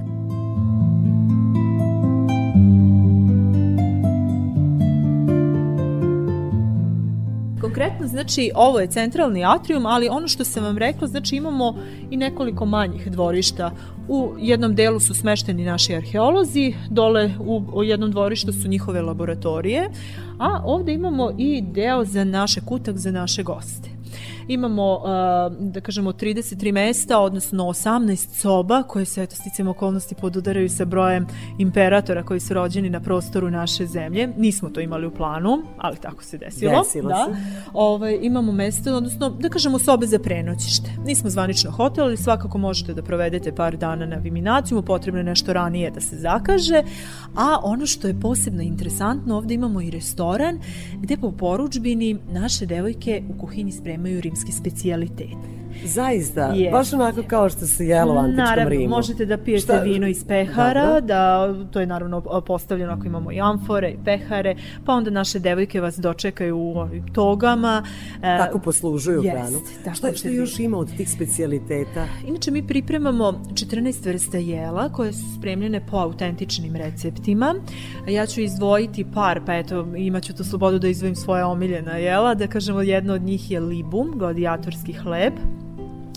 Konkretno, 7.61 8.07
znači, 8.07 8.51
ovo 8.55 8.79
je 8.79 8.87
centralni 8.87 9.45
atrium, 9.45 9.85
ali 9.85 10.09
ono 10.09 10.27
što 10.27 10.43
sam 10.45 10.63
vam 10.63 10.77
rekla, 10.77 11.07
znači 11.07 11.35
imamo 11.35 11.75
i 12.09 12.17
nekoliko 12.17 12.65
manjih 12.65 13.11
dvorišta. 13.11 13.71
U 14.09 14.33
jednom 14.39 14.75
delu 14.75 14.99
su 14.99 15.13
smešteni 15.13 15.65
naši 15.65 15.95
arheolozi, 15.95 16.73
dole 16.89 17.31
u, 17.73 17.83
jednom 17.83 18.11
dvorištu 18.11 18.53
su 18.53 18.67
njihove 18.67 19.01
laboratorije, 19.01 19.89
a 20.39 20.61
ovde 20.65 20.93
imamo 20.93 21.31
i 21.37 21.61
deo 21.61 22.05
za 22.05 22.23
naše 22.23 22.61
kutak, 22.61 22.97
za 22.97 23.11
naše 23.11 23.43
goste 23.43 23.96
imamo, 24.47 24.93
uh, 24.95 25.71
da 25.71 25.81
kažemo, 25.81 26.11
33 26.11 26.71
mesta, 26.71 27.19
odnosno 27.19 27.63
18 27.63 28.39
soba 28.39 28.83
koje 28.83 29.05
se, 29.05 29.23
eto, 29.23 29.35
sticam 29.35 29.67
okolnosti 29.67 30.15
podudaraju 30.15 30.69
sa 30.69 30.85
brojem 30.85 31.27
imperatora 31.57 32.23
koji 32.23 32.39
su 32.39 32.53
rođeni 32.53 32.89
na 32.89 32.99
prostoru 32.99 33.51
naše 33.51 33.85
zemlje. 33.85 34.27
Nismo 34.37 34.69
to 34.69 34.81
imali 34.81 35.07
u 35.07 35.11
planu, 35.11 35.63
ali 35.77 35.97
tako 35.97 36.23
se 36.23 36.37
desilo. 36.37 36.83
Desilo 36.83 37.09
da. 37.09 37.25
se. 37.25 37.41
Ovaj, 37.73 38.19
imamo 38.21 38.51
mesto, 38.51 38.95
odnosno, 38.95 39.29
da 39.29 39.49
kažemo, 39.49 39.79
sobe 39.79 40.07
za 40.07 40.19
prenoćište. 40.19 40.89
Nismo 41.05 41.29
zvanično 41.29 41.71
hotel, 41.71 42.03
ali 42.03 42.17
svakako 42.17 42.57
možete 42.57 42.93
da 42.93 43.03
provedete 43.03 43.55
par 43.55 43.77
dana 43.77 44.05
na 44.05 44.15
Viminacijumu, 44.15 44.81
potrebno 44.81 45.19
je 45.19 45.23
nešto 45.23 45.53
ranije 45.53 45.91
da 45.91 46.01
se 46.01 46.15
zakaže, 46.15 46.83
a 47.35 47.59
ono 47.63 47.85
što 47.85 48.07
je 48.07 48.19
posebno 48.19 48.61
interesantno, 48.61 49.37
ovde 49.37 49.53
imamo 49.53 49.81
i 49.81 49.91
restoran 49.91 50.59
gde 51.01 51.17
po 51.17 51.31
poručbini 51.31 52.17
naše 52.31 52.65
devojke 52.65 53.23
u 53.29 53.39
kuhinji 53.39 53.71
spremaju 53.71 54.21
rimski 54.21 54.36
specijalitet. 54.51 55.37
Zaista, 55.85 56.45
Je. 56.45 56.71
baš 56.71 56.93
onako 56.93 57.23
kao 57.23 57.49
što 57.49 57.65
se 57.67 57.85
jelo 57.85 58.13
u 58.13 58.17
antičkom 58.17 58.45
naravno, 58.45 58.69
Rimu. 58.69 58.89
možete 58.89 59.25
da 59.25 59.37
pijete 59.37 59.61
Šta- 59.63 59.79
vino 59.79 60.07
iz 60.07 60.25
pehara, 60.25 60.85
Dobro. 60.85 61.01
da 61.01 61.53
to 61.65 61.79
je 61.79 61.85
naravno 61.85 62.21
postavljeno 62.41 62.93
ako 62.93 63.05
imamo 63.05 63.31
i 63.31 63.39
amfore 63.41 63.89
i 63.89 63.97
pehare, 64.05 64.55
pa 64.85 64.93
onda 64.93 65.09
naše 65.09 65.39
devojke 65.39 65.81
vas 65.81 65.97
dočekaju 65.97 66.57
u 66.57 66.77
ovim 66.77 67.07
togama. 67.07 67.83
E, 68.15 68.37
Tako 68.37 68.59
poslužuju 68.59 69.21
jest, 69.23 69.31
hranu. 69.31 69.57
tako 69.83 69.95
Šta, 69.97 70.13
šta 70.13 70.29
još 70.29 70.59
ima 70.59 70.77
od 70.77 70.97
tih 70.97 71.09
specijaliteta? 71.09 72.05
Inače, 72.27 72.51
mi 72.51 72.67
pripremamo 72.67 73.23
14 73.53 74.05
vrsta 74.05 74.37
jela 74.37 74.89
koje 74.89 75.13
su 75.13 75.35
spremljene 75.37 75.85
po 75.87 75.97
autentičnim 75.97 76.75
receptima. 76.75 77.55
Ja 78.07 78.25
ću 78.25 78.41
izdvojiti 78.41 79.05
par, 79.13 79.41
pa 79.45 79.55
eto, 79.55 79.87
imaću 79.97 80.33
tu 80.33 80.43
slobodu 80.43 80.79
da 80.79 80.87
izdvojim 80.87 81.15
svoje 81.15 81.43
omiljena 81.45 81.91
jela. 81.91 82.35
Da 82.35 82.47
kažemo, 82.47 82.81
jedno 82.81 83.13
od 83.13 83.21
njih 83.21 83.51
je 83.51 83.59
libum, 83.59 84.11
gladijatorski 84.15 84.93
hleb. 84.93 85.33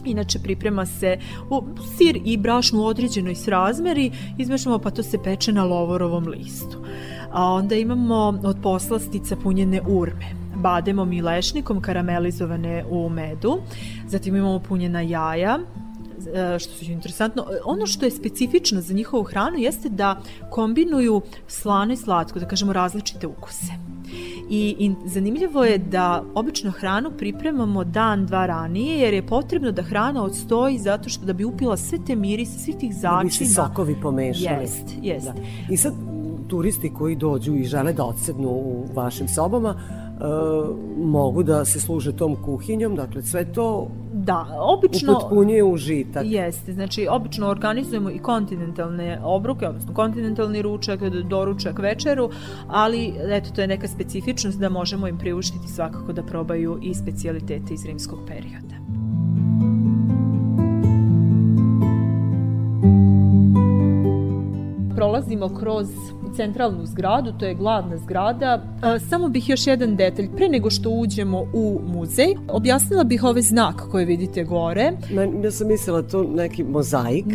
Inače 0.05 0.39
priprema 0.39 0.87
se 0.87 1.19
u 1.51 1.63
sir 1.97 2.21
i 2.25 2.37
brašnu 2.37 2.81
u 2.81 2.85
određenoj 2.85 3.35
srazmeri, 3.35 4.13
izmešamo 4.39 4.79
pa 4.79 4.91
to 4.91 5.03
se 5.03 5.23
peče 5.23 5.53
na 5.53 5.65
lovorovom 5.65 6.29
listu. 6.29 6.85
A 7.33 7.45
onda 7.45 7.75
imamo 7.75 8.41
od 8.45 8.57
poslastica 8.63 9.37
punjene 9.37 9.81
urme 9.89 10.41
bademom 10.61 11.13
i 11.13 11.23
lešnikom 11.23 11.81
karamelizovane 11.81 12.85
u 12.91 13.09
medu. 13.09 13.59
Zatim 14.09 14.37
imamo 14.37 14.59
punjena 14.59 15.01
jaja, 15.01 15.59
e, 16.35 16.59
što 16.59 16.85
je 16.85 16.93
interesantno. 16.93 17.47
Ono 17.65 17.87
što 17.87 18.05
je 18.05 18.11
specifično 18.11 18.81
za 18.81 18.95
njihovu 18.95 19.25
hranu 19.25 19.59
jeste 19.59 19.89
da 19.89 20.21
kombinuju 20.51 21.21
slano 21.47 21.93
i 21.93 21.97
slatko, 21.97 22.39
da 22.39 22.49
kažemo 22.49 22.73
različite 22.73 23.27
ukuse. 23.27 23.73
I, 24.51 24.77
I 24.79 24.95
zanimljivo 25.05 25.65
je 25.65 25.79
da 25.79 26.25
obično 26.35 26.71
hranu 26.71 27.11
pripremamo 27.19 27.85
dan, 27.85 28.27
dva 28.27 28.47
ranije, 28.47 28.99
jer 28.99 29.15
je 29.15 29.27
potrebno 29.27 29.73
da 29.73 29.83
hrana 29.83 30.25
odstoji 30.25 30.79
zato 30.79 31.09
što 31.09 31.25
da 31.25 31.33
bi 31.33 31.45
upila 31.45 31.77
sve 31.77 31.99
te 32.07 32.17
mirise, 32.17 32.59
svih 32.59 32.77
tih 32.77 32.95
začina. 32.95 33.19
Da 33.19 33.25
bi 33.25 33.31
se 33.31 33.47
sokovi 33.47 33.97
pomešali. 34.03 34.63
Jest, 34.63 34.85
jest. 35.03 35.27
Da. 35.27 35.35
I 35.71 35.77
sad 35.77 35.95
turisti 36.49 36.95
koji 36.95 37.17
dođu 37.17 37.55
i 37.55 37.65
žele 37.65 37.93
da 37.93 38.05
odsednu 38.05 38.49
u 38.49 38.87
vašim 38.95 39.29
sobama 39.29 39.75
mogu 40.97 41.43
da 41.43 41.64
se 41.64 41.81
služe 41.81 42.16
tom 42.16 42.37
kuhinjom, 42.45 42.97
dakle 42.97 43.23
sve 43.23 43.53
to 43.53 43.89
Da, 44.12 44.47
obično... 44.61 45.12
upotpunjuje 45.12 45.64
užitak. 45.64 46.23
Jeste, 46.27 46.73
znači 46.73 47.07
obično 47.11 47.49
organizujemo 47.49 48.11
i 48.11 48.18
kontinentalne 48.18 49.21
obruke, 49.25 49.68
odnosno 49.68 49.95
kontinentalni 49.95 50.62
ručak, 50.62 51.01
doručak, 51.29 51.79
večeru, 51.79 52.31
ali 52.68 53.14
eto 53.31 53.51
to 53.55 53.61
je 53.61 53.66
neka 53.66 53.89
specifičnost 53.89 54.59
da 54.59 54.68
možemo 54.68 55.09
im 55.09 55.18
priuštiti 55.18 55.68
svakako 55.68 56.12
da 56.12 56.23
probaju 56.23 56.79
i 56.83 56.95
specijalitete 56.95 57.75
iz 57.75 57.85
rimskog 57.85 58.18
perioda. 58.27 58.81
prolazimo 65.01 65.49
kroz 65.49 65.89
centralnu 66.37 66.87
zgradu, 66.87 67.33
to 67.39 67.47
je 67.47 67.55
glavna 67.55 67.97
zgrada. 67.97 68.62
E, 68.97 68.99
Samo 68.99 69.28
bih 69.28 69.49
još 69.49 69.66
jedan 69.66 69.97
detalj, 69.97 70.28
pre 70.37 70.49
nego 70.49 70.70
što 70.70 70.91
uđemo 70.91 71.41
u 71.53 71.81
muzej, 71.87 72.35
objasnila 72.49 73.05
bih 73.05 73.24
ovaj 73.24 73.43
znak 73.43 73.83
koji 73.91 74.05
vidite 74.05 74.45
gore. 74.45 74.93
Ma, 75.14 75.22
ja 75.22 75.51
sam 75.51 75.68
mislila 75.68 76.03
to 76.03 76.22
neki 76.22 76.64
mozaik. 76.64 77.26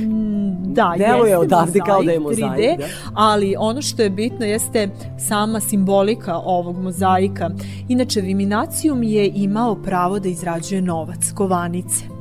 Da, 0.65 0.93
Deluje 0.97 1.31
jeste 1.31 1.37
odavde 1.37 1.79
kao 1.85 2.03
da 2.03 2.11
je 2.11 2.19
mozaik, 2.19 2.41
3D, 2.41 2.77
da. 2.77 2.85
ali 3.13 3.55
ono 3.59 3.81
što 3.81 4.01
je 4.01 4.09
bitno 4.09 4.45
jeste 4.45 4.89
sama 5.19 5.59
simbolika 5.59 6.37
ovog 6.37 6.77
mozaika. 6.77 7.49
Inače, 7.87 8.21
Viminacijum 8.21 9.03
je 9.03 9.31
imao 9.35 9.75
pravo 9.75 10.19
da 10.19 10.29
izrađuje 10.29 10.81
novac, 10.81 11.31
kovanice. 11.35 12.14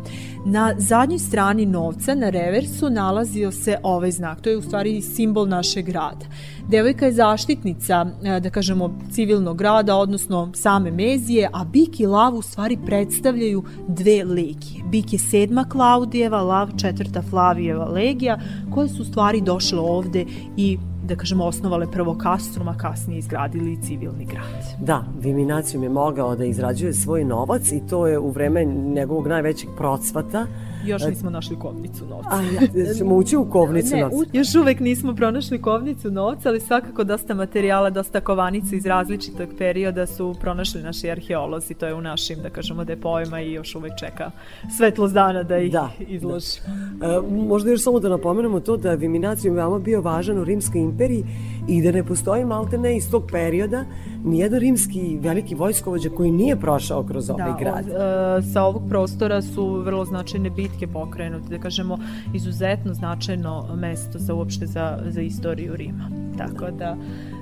Na 0.46 0.74
zadnjoj 0.78 1.18
strani 1.18 1.66
novca 1.66 2.14
na 2.14 2.30
reversu 2.30 2.90
nalazio 2.90 3.52
se 3.52 3.76
ovaj 3.82 4.10
znak. 4.10 4.40
To 4.40 4.50
je 4.50 4.56
u 4.56 4.62
stvari 4.62 5.00
simbol 5.02 5.46
našeg 5.46 5.86
grada. 5.86 6.26
Devojka 6.68 7.06
je 7.06 7.12
zaštitnica, 7.12 8.06
e, 8.24 8.40
da 8.40 8.50
kažemo, 8.50 8.98
civilnog 9.10 9.58
grada, 9.58 9.96
odnosno 9.96 10.50
same 10.54 10.90
Mezije, 10.90 11.50
a 11.52 11.64
Bik 11.64 12.00
i 12.00 12.06
Lav 12.06 12.34
u 12.34 12.42
stvari 12.42 12.78
predstavljaju 12.86 13.64
dve 13.88 14.24
legije. 14.24 14.84
Bik 14.90 15.12
je 15.12 15.18
sedma 15.18 15.64
Klaudijeva, 15.68 16.42
Lav 16.42 16.70
četvrta 16.80 17.22
Flavijeva 17.22 17.84
legija, 17.84 18.38
koje 18.74 18.88
su 18.88 19.02
u 19.02 19.04
stvari 19.04 19.40
došle 19.40 19.78
ovde 19.78 20.24
i 20.56 20.78
da 21.04 21.16
kažemo, 21.16 21.44
osnovale 21.44 21.86
prvo 21.90 22.14
Kastrum, 22.18 22.68
a 22.68 22.78
kasnije 22.78 23.18
izgradili 23.18 23.82
civilni 23.82 24.24
grad. 24.24 24.64
Da, 24.80 25.04
Viminacijum 25.20 25.82
je 25.82 25.88
mogao 25.88 26.36
da 26.36 26.44
izrađuje 26.44 26.92
svoj 26.92 27.24
novac 27.24 27.72
i 27.72 27.82
to 27.90 28.06
je 28.06 28.18
u 28.18 28.30
vreme 28.30 28.64
njegovog 28.64 29.26
najvećeg 29.26 29.68
procvata 29.76 30.46
Još 30.86 31.02
nismo 31.06 31.30
našli 31.30 31.56
kovnicu 31.58 32.06
novca. 32.06 32.28
A 32.30 32.42
ja, 32.42 32.94
ćemo 32.94 33.16
ući 33.16 33.36
u 33.36 33.44
kovnicu 33.50 33.96
ne, 33.96 34.02
novca. 34.02 34.16
u, 34.16 34.24
još 34.32 34.54
uvek 34.54 34.80
nismo 34.80 35.14
pronašli 35.14 35.62
kovnicu 35.62 36.10
novca, 36.10 36.48
ali 36.48 36.60
svakako 36.60 37.04
dosta 37.04 37.34
materijala, 37.34 37.90
dosta 37.90 38.20
kovanica 38.20 38.76
iz 38.76 38.86
različitog 38.86 39.48
perioda 39.58 40.06
su 40.06 40.34
pronašli 40.40 40.82
naši 40.82 41.10
arheolozi. 41.10 41.74
To 41.74 41.86
je 41.86 41.94
u 41.94 42.00
našim, 42.00 42.38
da 42.42 42.50
kažemo, 42.50 42.84
depojima 42.84 43.40
i 43.40 43.52
još 43.52 43.74
uvek 43.74 43.92
čeka 43.98 44.30
svetlost 44.76 45.14
dana 45.14 45.42
da 45.42 45.58
ih 45.58 45.72
Da, 45.72 45.90
izloži. 45.98 46.60
E, 47.02 47.34
možda 47.46 47.70
još 47.70 47.82
samo 47.82 48.00
da 48.00 48.08
napomenemo 48.08 48.60
to 48.60 48.76
da 48.76 48.90
je 48.90 48.96
Viminacijum 48.96 49.56
veoma 49.56 49.78
bio 49.78 50.00
važan 50.00 50.38
u 50.38 50.44
Rimskoj 50.44 50.80
imperiji 50.94 51.24
i 51.68 51.82
da 51.82 51.92
ne 51.92 52.04
postoji 52.04 52.44
maltene 52.44 52.96
iz 52.96 53.10
tog 53.10 53.26
perioda 53.32 53.84
nijedan 54.24 54.60
rimski 54.60 55.18
veliki 55.20 55.54
vojskovođa 55.54 56.08
koji 56.10 56.30
nije 56.30 56.56
prošao 56.60 57.02
kroz 57.02 57.30
ovaj 57.30 57.52
Da, 57.52 57.58
grad. 57.60 57.84
od, 57.84 57.90
e, 57.90 58.52
sa 58.52 58.62
ovog 58.62 58.82
prostora 58.88 59.42
su 59.42 59.82
vrlo 59.82 60.04
značajne 60.04 60.50
bitke 60.50 60.86
pokrenute, 60.86 61.48
da 61.48 61.58
kažemo 61.58 61.98
izuzetno 62.34 62.94
značajno 62.94 63.76
mesto 63.76 64.18
za 64.18 64.34
uopšte 64.34 64.66
za, 64.66 64.98
za 65.08 65.20
istoriju 65.20 65.76
Rima. 65.76 66.10
Tako 66.38 66.70
da 66.70 66.96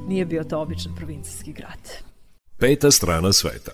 nije 0.09 0.25
bio 0.27 0.45
to 0.45 0.61
običan 0.61 0.93
provincijski 0.97 1.53
grad. 1.53 1.79
Peta 2.59 2.91
strana 2.91 3.33
sveta. 3.33 3.73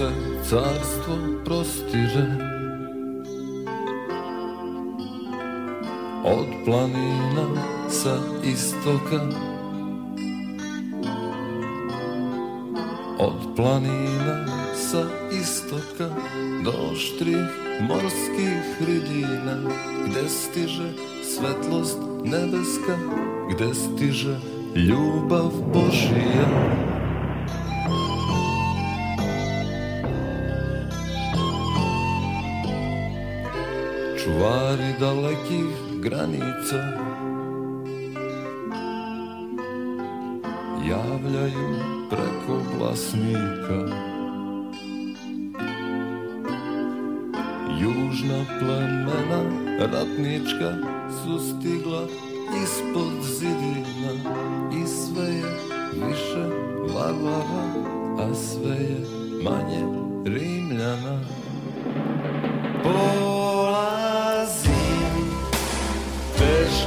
Se 0.00 0.08
carstvo 0.48 1.14
prostiže. 1.44 2.24
Od 6.24 6.46
planina 6.64 7.46
sa 7.88 8.16
istoka 8.44 9.20
Od 13.18 13.56
planina 13.56 14.46
sa 14.72 15.04
istoka 15.32 16.08
Do 16.64 16.96
štrih 16.96 17.48
morskih 17.88 18.60
hridina 18.78 19.56
Gde 20.08 20.28
stiže 20.28 20.88
svetlost 21.24 21.98
nebeska 22.24 22.96
Gde 23.52 23.74
stiže 23.74 24.36
ljubav 24.76 25.52
Božija 25.72 26.48
Čuvari 34.30 34.94
dalekih 35.00 35.66
granica. 36.02 36.78
Javljaju 40.88 41.74
preko 42.10 42.58
glasnika 42.76 43.80
Južna 47.80 48.44
plemena 48.58 49.42
ratnička 49.78 50.74
su 51.22 51.38
stigla 51.38 52.06
ispod 52.62 53.12
zidina 53.22 54.12
I 54.82 54.86
sve 54.86 55.26
je 55.26 55.56
više 55.92 56.44
varvara, 56.94 57.64
a 58.18 58.34
sve 58.34 58.76
je 58.76 59.00
manje 59.44 59.84
rimljana. 60.24 61.20
Polazim 62.82 63.29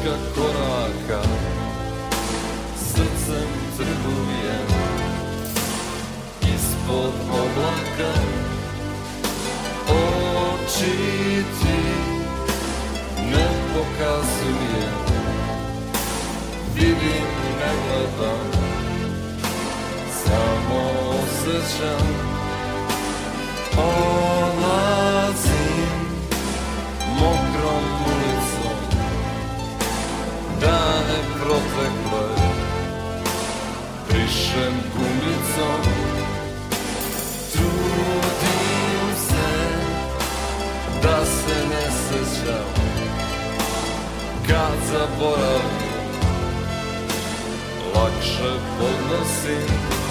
teška 0.04 0.16
koraka. 0.36 1.22
Srcem 2.78 3.50
trgujem 3.78 4.68
Ispod 6.42 7.14
oblaka. 7.30 8.14
Oči 9.88 11.44
ti 11.60 11.80
ne 13.32 13.48
pokazujem 13.74 14.94
Vidim, 16.76 17.30
ne 17.60 17.72
gledam. 17.88 18.52
Samo 20.24 20.82
osjećam. 21.10 22.08
Odlazim 23.78 25.03
Dane 30.64 31.20
protekle. 31.40 32.28
Brišem 34.10 34.74
gumicom 34.94 35.82
Trudim 37.54 39.16
se 39.28 39.50
Da 41.04 41.26
se 41.26 41.68
ne 41.70 41.92
sećam. 41.92 42.84
Kad 44.48 44.78
zaboravim 44.92 45.94
Lakše 47.96 48.54
podnosim 48.80 50.03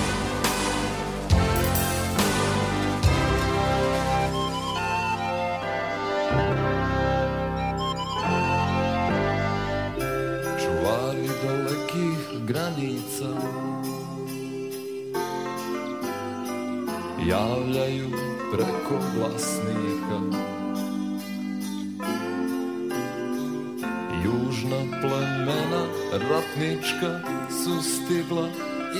granica 12.82 13.28
javljaju 17.28 18.08
preko 18.52 19.04
glasnika 19.16 20.18
južna 24.24 25.00
plemena 25.00 25.86
ratnička 26.12 27.20
su 27.50 27.82
stigla 27.82 28.48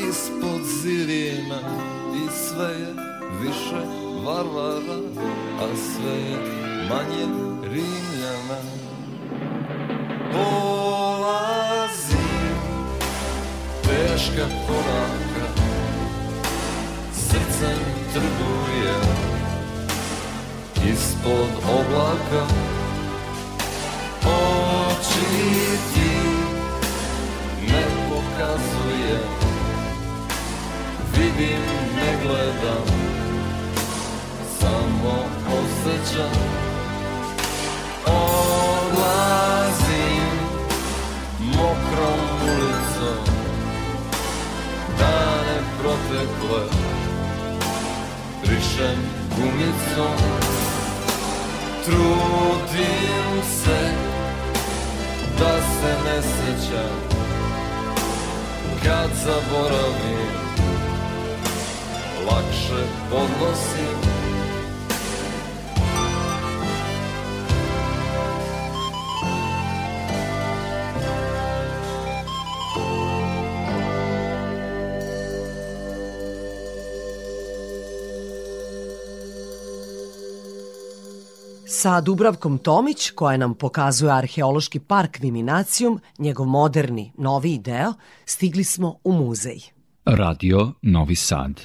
ispod 0.09 0.61
zidina 0.83 1.61
i 2.15 2.31
sve 2.31 2.69
je 2.69 2.95
više 3.43 3.87
varvara 4.25 5.01
a 5.61 5.77
sve 5.77 6.13
je 6.13 6.39
manje 6.89 7.27
rimljana 7.63 8.72
teška 14.33 14.47
koraka. 14.67 15.47
Srcem 17.13 17.81
trguje 18.13 18.95
ispod 20.93 21.51
oblaka. 21.69 22.43
Oči 24.25 25.27
ti 25.95 26.13
ne 27.69 27.85
pokazuje. 28.09 29.19
Vidim 31.17 31.63
ne 31.97 32.11
gledam 32.23 32.87
samo 34.61 35.17
osjećam. 35.47 36.37
Odlazim 38.07 39.19
mokrom 41.41 42.21
ulicom 42.43 43.32
protekle 45.93 46.63
brišem 48.43 48.99
gumicom 49.37 50.19
trudim 51.85 53.43
se 53.43 53.81
da 55.39 55.53
se 55.61 55.95
ne 56.05 56.23
sećam 56.23 56.99
kad 58.85 59.11
zaboravim 59.25 60.33
lakše 62.27 62.85
podnosim 63.11 64.02
Sa 81.83 82.01
Dubravkom 82.01 82.59
Tomić, 82.59 83.11
koja 83.11 83.37
nam 83.37 83.55
pokazuje 83.55 84.13
arheološki 84.13 84.81
park 84.81 85.19
Viminacijum, 85.21 86.01
njegov 86.19 86.47
moderni, 86.47 87.13
novi 87.19 87.59
deo, 87.59 87.95
stigli 88.25 88.65
smo 88.65 88.95
u 89.05 89.13
muzej. 89.13 89.61
Radio 90.05 90.73
Novi 90.83 91.17
Sad. 91.17 91.61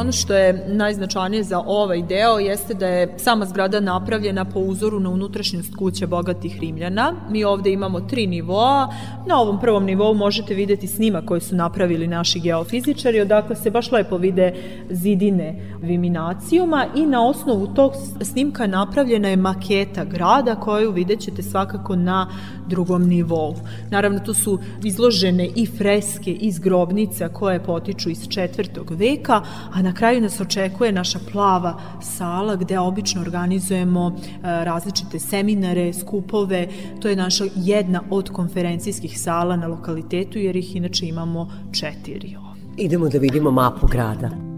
Ono 0.00 0.12
što 0.12 0.34
je 0.34 0.64
najznačajnije 0.68 1.42
za 1.42 1.58
ovaj 1.66 2.02
deo 2.02 2.38
jeste 2.38 2.74
da 2.74 2.86
je 2.86 3.14
sama 3.18 3.46
zgrada 3.46 3.80
napravljena 3.80 4.44
po 4.44 4.60
uzoru 4.60 5.00
na 5.00 5.10
unutrašnjost 5.10 5.76
kuće 5.76 6.06
bogatih 6.06 6.58
Rimljana. 6.60 7.14
Mi 7.30 7.44
ovde 7.44 7.72
imamo 7.72 8.00
tri 8.00 8.26
nivoa. 8.26 8.94
Na 9.26 9.40
ovom 9.40 9.60
prvom 9.60 9.84
nivou 9.84 10.14
možete 10.14 10.54
videti 10.54 10.86
snima 10.86 11.22
koje 11.26 11.40
su 11.40 11.54
napravili 11.54 12.06
naši 12.06 12.40
geofizičari, 12.40 13.20
odakle 13.20 13.56
se 13.56 13.70
baš 13.70 13.92
lepo 13.92 14.16
vide 14.16 14.54
zidine 14.90 15.76
viminacijuma 15.82 16.86
i 16.96 17.06
na 17.06 17.26
osnovu 17.26 17.66
tog 17.66 17.92
snimka 18.20 18.66
napravljena 18.66 19.28
je 19.28 19.36
maketa 19.36 20.04
grada 20.04 20.54
koju 20.54 20.92
vidjet 20.92 21.20
ćete 21.20 21.42
svakako 21.42 21.96
na 21.96 22.30
drugom 22.70 23.02
nivou. 23.08 23.56
Naravno, 23.90 24.18
tu 24.18 24.34
su 24.34 24.58
izložene 24.84 25.48
i 25.56 25.66
freske 25.66 26.32
iz 26.32 26.58
grobnica 26.58 27.28
koje 27.28 27.62
potiču 27.64 28.10
iz 28.10 28.28
četvrtog 28.28 28.90
veka, 28.90 29.42
a 29.72 29.82
na 29.82 29.94
kraju 29.94 30.20
nas 30.20 30.40
očekuje 30.40 30.92
naša 30.92 31.18
plava 31.32 31.80
sala 32.02 32.56
gde 32.56 32.78
obično 32.78 33.20
organizujemo 33.20 34.16
e, 34.16 34.30
različite 34.42 35.18
seminare, 35.18 35.92
skupove. 35.92 36.68
To 37.00 37.08
je 37.08 37.16
naša 37.16 37.44
jedna 37.56 38.02
od 38.10 38.30
konferencijskih 38.30 39.20
sala 39.20 39.56
na 39.56 39.66
lokalitetu 39.66 40.38
jer 40.38 40.56
ih 40.56 40.76
inače 40.76 41.06
imamo 41.06 41.48
četiri. 41.72 42.36
Idemo 42.76 43.08
da 43.08 43.18
vidimo 43.18 43.50
mapu 43.50 43.86
grada. 43.86 44.49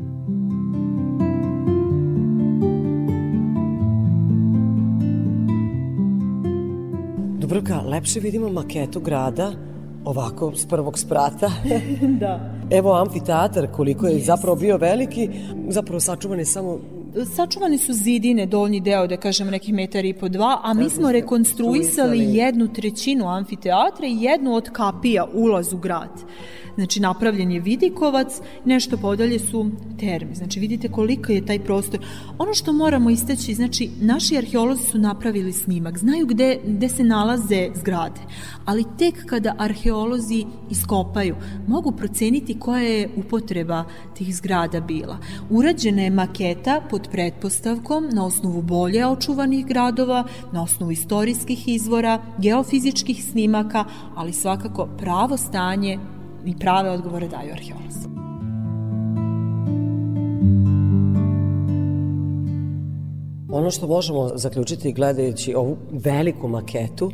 Dubrovka, 7.53 7.83
lepše 7.89 8.21
vidimo 8.21 8.49
maketu 8.49 9.01
grada 9.01 9.53
ovako 10.05 10.53
s 10.57 10.67
prvog 10.67 10.99
sprata. 10.99 11.51
da. 12.21 12.55
Evo 12.71 12.95
amfiteatar 12.95 13.67
koliko 13.73 14.07
je 14.07 14.15
yes. 14.15 14.25
zapravo 14.25 14.57
bio 14.57 14.77
veliki, 14.77 15.29
zapravo 15.69 16.01
sačuvan 16.01 16.39
je 16.39 16.45
samo 16.45 16.79
sačuvani 17.35 17.79
su 17.79 17.93
zidine, 17.93 18.47
donji 18.47 18.81
deo, 18.81 19.07
da 19.07 19.17
kažem, 19.17 19.51
nekih 19.51 19.75
metara 19.75 20.09
i 20.09 20.15
po 20.15 20.29
dva, 20.29 20.61
a 20.63 20.75
mi 20.75 20.91
smo 20.91 21.13
rekonstruisali 21.13 22.37
jednu 22.37 22.73
trećinu 22.73 23.29
amfiteatra 23.29 24.07
i 24.07 24.23
jednu 24.23 24.55
od 24.55 24.71
kapija, 24.73 25.27
ulaz 25.35 25.73
u 25.73 25.77
grad. 25.77 26.25
Znači, 26.75 27.01
napravljen 27.01 27.51
je 27.53 27.61
vidikovac, 27.61 28.41
nešto 28.65 28.97
podalje 28.97 29.39
su 29.39 29.71
termi. 30.01 30.35
Znači, 30.35 30.61
vidite 30.61 30.89
koliko 30.89 31.33
je 31.33 31.47
taj 31.47 31.59
prostor. 31.59 32.01
Ono 32.39 32.55
što 32.55 32.73
moramo 32.73 33.11
istaći, 33.11 33.55
znači, 33.55 33.91
naši 34.01 34.37
arheolozi 34.37 34.85
su 34.85 34.99
napravili 34.99 35.53
snimak, 35.53 35.99
znaju 35.99 36.27
gde, 36.27 36.59
gde 36.67 36.89
se 36.89 37.05
nalaze 37.05 37.69
zgrade, 37.75 38.21
ali 38.65 38.85
tek 38.99 39.27
kada 39.27 39.55
arheolozi 39.59 40.45
iskopaju, 40.71 41.37
mogu 41.67 41.93
proceniti 41.93 42.59
koja 42.59 42.83
je 42.83 43.09
upotreba 43.17 43.85
tih 44.15 44.37
zgrada 44.37 44.81
bila. 44.81 45.19
Urađena 45.51 46.03
je 46.03 46.11
maketa 46.11 46.81
pod 46.91 47.02
pretpostavkom 47.11 48.09
na 48.13 48.27
osnovu 48.27 48.63
bolje 48.63 49.07
očuvanih 49.07 49.67
gradova, 49.67 50.25
na 50.53 50.63
osnovu 50.63 50.93
istorijskih 50.93 51.69
izvora, 51.69 52.23
geofizičkih 52.39 53.25
snimaka, 53.25 53.85
ali 54.17 54.33
svakako 54.33 54.89
pravo 54.99 55.37
stanje 55.37 55.99
i 56.45 56.59
prave 56.59 56.91
odgovore 56.91 57.29
daju 57.29 57.53
arheolozi. 57.53 58.09
Ono 63.53 63.71
što 63.71 63.87
možemo 63.87 64.31
zaključiti 64.35 64.93
gledajući 64.93 65.55
ovu 65.55 65.77
veliku 65.91 66.49
maketu, 66.49 67.13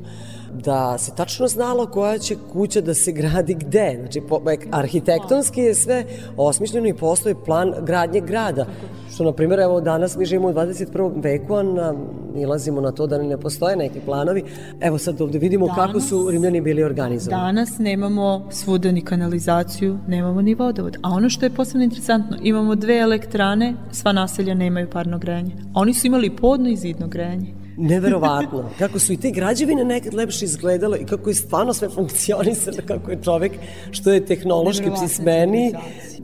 da 0.52 0.98
se 0.98 1.12
tačno 1.14 1.48
znalo 1.48 1.86
koja 1.86 2.18
će 2.18 2.36
kuća 2.52 2.80
da 2.80 2.94
se 2.94 3.12
gradi 3.12 3.54
gde. 3.54 3.96
Znači, 4.00 4.20
po, 4.20 4.40
arhitektonski 4.70 5.60
je 5.60 5.74
sve 5.74 6.04
osmišljeno 6.36 6.88
i 6.88 6.94
postoji 6.94 7.34
plan 7.44 7.74
gradnje 7.82 8.20
grada. 8.20 8.66
Što, 9.14 9.24
na 9.24 9.32
primjer, 9.32 9.60
evo 9.60 9.80
danas 9.80 10.16
mi 10.16 10.24
živimo 10.24 10.48
u 10.48 10.52
21. 10.52 11.22
veku, 11.22 11.54
a 11.54 11.62
na, 11.62 11.94
nilazimo 12.34 12.80
na 12.80 12.92
to 12.92 13.06
da 13.06 13.22
ne 13.22 13.36
postoje 13.36 13.76
neki 13.76 14.00
planovi. 14.00 14.44
Evo 14.80 14.98
sad 14.98 15.20
ovde 15.20 15.38
vidimo 15.38 15.66
danas, 15.66 15.86
kako 15.86 16.00
su 16.00 16.30
Rimljani 16.30 16.60
bili 16.60 16.82
organizovani. 16.82 17.42
Danas 17.42 17.78
nemamo 17.78 18.46
svuda 18.50 18.92
ni 18.92 19.00
kanalizaciju, 19.00 19.98
nemamo 20.08 20.42
ni 20.42 20.54
vodovod. 20.54 20.96
A 21.02 21.10
ono 21.10 21.30
što 21.30 21.46
je 21.46 21.50
posebno 21.50 21.84
interesantno, 21.84 22.36
imamo 22.42 22.74
dve 22.74 22.98
elektrane, 22.98 23.74
sva 23.92 24.12
naselja 24.12 24.54
nemaju 24.54 24.90
parno 24.90 25.18
grejanje. 25.18 25.52
Oni 25.74 25.94
su 25.94 26.06
imali 26.06 26.36
podno 26.36 26.68
i 26.68 26.76
zidno 26.76 27.06
grejanje. 27.08 27.67
Neverovatno. 27.80 28.70
Kako 28.78 28.98
su 28.98 29.12
i 29.12 29.16
te 29.16 29.30
građevine 29.30 29.84
nekad 29.84 30.14
lepše 30.14 30.44
izgledale 30.44 30.98
i 30.98 31.04
kako 31.04 31.30
je 31.30 31.34
stvarno 31.34 31.74
sve 31.74 31.88
funkcionisalo, 31.88 32.76
kako 32.86 33.10
je 33.10 33.22
čovek, 33.22 33.52
što 33.90 34.10
je 34.10 34.26
tehnološki 34.26 34.90
pismeni, 35.00 35.72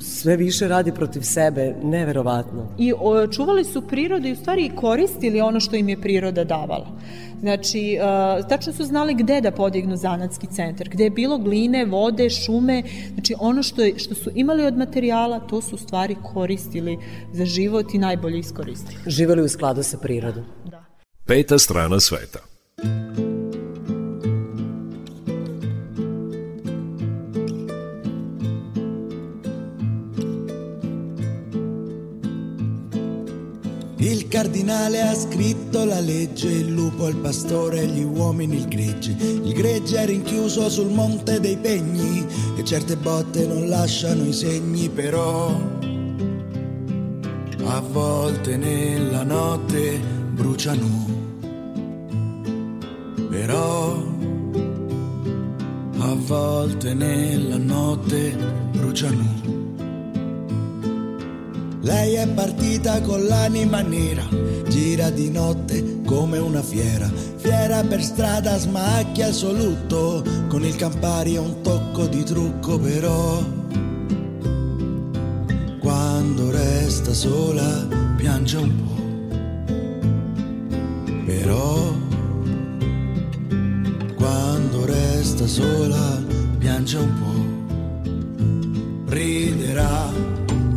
sve 0.00 0.36
više 0.36 0.68
radi 0.68 0.92
protiv 0.92 1.20
sebe. 1.20 1.74
Neverovatno. 1.82 2.68
I 2.78 2.92
o, 2.98 3.26
čuvali 3.26 3.64
su 3.64 3.82
prirodu 3.82 4.28
i 4.28 4.32
u 4.32 4.36
stvari 4.36 4.70
koristili 4.76 5.40
ono 5.40 5.60
što 5.60 5.76
im 5.76 5.88
je 5.88 6.00
priroda 6.00 6.44
davala. 6.44 6.86
Znači, 7.40 7.98
uh, 8.00 8.48
tačno 8.48 8.72
su 8.72 8.84
znali 8.84 9.14
gde 9.14 9.40
da 9.40 9.50
podignu 9.50 9.96
zanatski 9.96 10.46
centar, 10.46 10.88
gde 10.88 11.04
je 11.04 11.10
bilo 11.10 11.38
gline, 11.38 11.84
vode, 11.84 12.30
šume, 12.30 12.82
znači 13.14 13.34
ono 13.40 13.62
što, 13.62 13.82
je, 13.82 13.98
što 13.98 14.14
su 14.14 14.30
imali 14.34 14.66
od 14.66 14.76
materijala, 14.76 15.40
to 15.40 15.60
su 15.60 15.76
stvari 15.76 16.16
koristili 16.32 16.98
za 17.32 17.44
život 17.44 17.94
i 17.94 17.98
najbolje 17.98 18.38
iskoristili. 18.38 18.98
Živeli 19.06 19.42
u 19.42 19.48
skladu 19.48 19.82
sa 19.82 19.98
prirodom. 19.98 20.44
Da. 20.64 20.83
Peta 21.26 21.56
strana 21.56 21.98
sveta. 21.98 22.42
Il 33.96 34.28
cardinale 34.28 35.00
ha 35.00 35.14
scritto 35.14 35.86
la 35.86 35.98
legge, 36.00 36.50
il 36.50 36.70
lupo 36.74 37.08
il 37.08 37.16
pastore, 37.16 37.86
gli 37.86 38.02
uomini 38.02 38.56
il 38.56 38.68
gregge. 38.68 39.16
Il 39.18 39.54
gregge 39.54 39.96
è 39.96 40.04
rinchiuso 40.04 40.68
sul 40.68 40.90
monte 40.90 41.40
dei 41.40 41.56
pegni 41.56 42.26
e 42.54 42.62
certe 42.64 42.98
botte 42.98 43.46
non 43.46 43.70
lasciano 43.70 44.26
i 44.26 44.32
segni, 44.34 44.90
però 44.90 45.58
a 47.64 47.80
volte 47.80 48.58
nella 48.58 49.22
notte 49.22 50.23
bruciano. 50.34 51.22
Però 53.30 54.02
a 55.98 56.14
volte 56.14 56.92
nella 56.94 57.56
notte 57.56 58.36
bruciano. 58.72 59.42
Lei 61.80 62.14
è 62.14 62.26
partita 62.28 63.00
con 63.02 63.24
l'anima 63.24 63.80
nera, 63.82 64.26
gira 64.68 65.10
di 65.10 65.30
notte 65.30 66.00
come 66.06 66.38
una 66.38 66.62
fiera, 66.62 67.10
fiera 67.36 67.82
per 67.84 68.02
strada 68.02 68.58
smacchia 68.58 69.28
il 69.28 69.34
suo 69.34 69.52
lutto, 69.52 70.24
con 70.48 70.64
il 70.64 70.76
Campari 70.76 71.36
un 71.36 71.60
tocco 71.60 72.06
di 72.06 72.22
trucco 72.22 72.78
però. 72.78 73.42
Quando 75.78 76.50
resta 76.50 77.12
sola 77.12 77.86
piange 78.16 78.56
un 78.56 78.72
po', 78.76 79.03
però. 81.34 81.92
Quando 84.16 84.84
resta 84.86 85.46
sola 85.46 86.22
piange 86.58 86.96
un 86.96 87.12
po', 87.20 89.12
riderà 89.12 90.10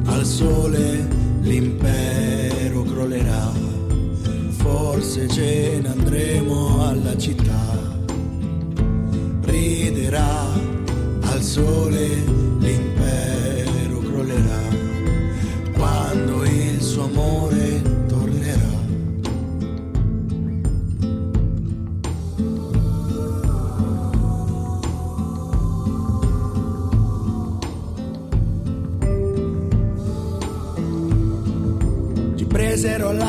al 0.06 0.26
sole 0.26 1.08
l'impero 1.42 2.84
crollerà, 2.84 3.52
forse 4.58 5.28
ce 5.28 5.80
ne 5.82 5.90
andremo 5.90 6.86
alla 6.88 7.16
città, 7.18 7.96
riderà 9.42 10.46
al 11.22 11.42
sole 11.42 12.47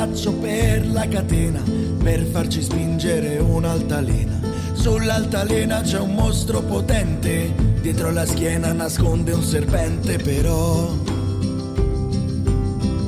braccio 0.08 0.32
per 0.34 0.90
la 0.90 1.06
catena 1.06 1.62
per 2.02 2.24
farci 2.24 2.62
spingere 2.62 3.38
un'altalena. 3.38 4.40
Sull'altalena 4.72 5.80
c'è 5.82 5.98
un 5.98 6.14
mostro 6.14 6.62
potente, 6.62 7.52
dietro 7.80 8.10
la 8.10 8.24
schiena 8.24 8.72
nasconde 8.72 9.32
un 9.32 9.42
serpente 9.42 10.16
però. 10.16 10.90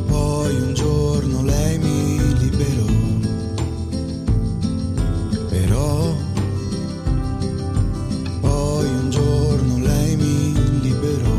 Poi 0.06 0.54
un 0.54 0.74
giorno 0.74 1.42
lei 1.42 1.78
mi 1.78 2.38
liberò, 2.38 2.92
però. 5.48 6.14
Poi 8.40 8.86
un 8.86 9.10
giorno 9.10 9.78
lei 9.78 10.16
mi 10.16 10.80
liberò. 10.80 11.36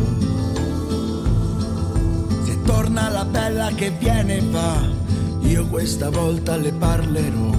Se 2.45 2.61
torna 2.63 3.09
la 3.09 3.25
bella 3.25 3.69
che 3.75 3.91
viene 3.99 4.37
e 4.37 4.41
va 4.49 4.99
io 5.51 5.67
questa 5.67 6.09
volta 6.09 6.55
le 6.55 6.71
parlerò. 6.71 7.51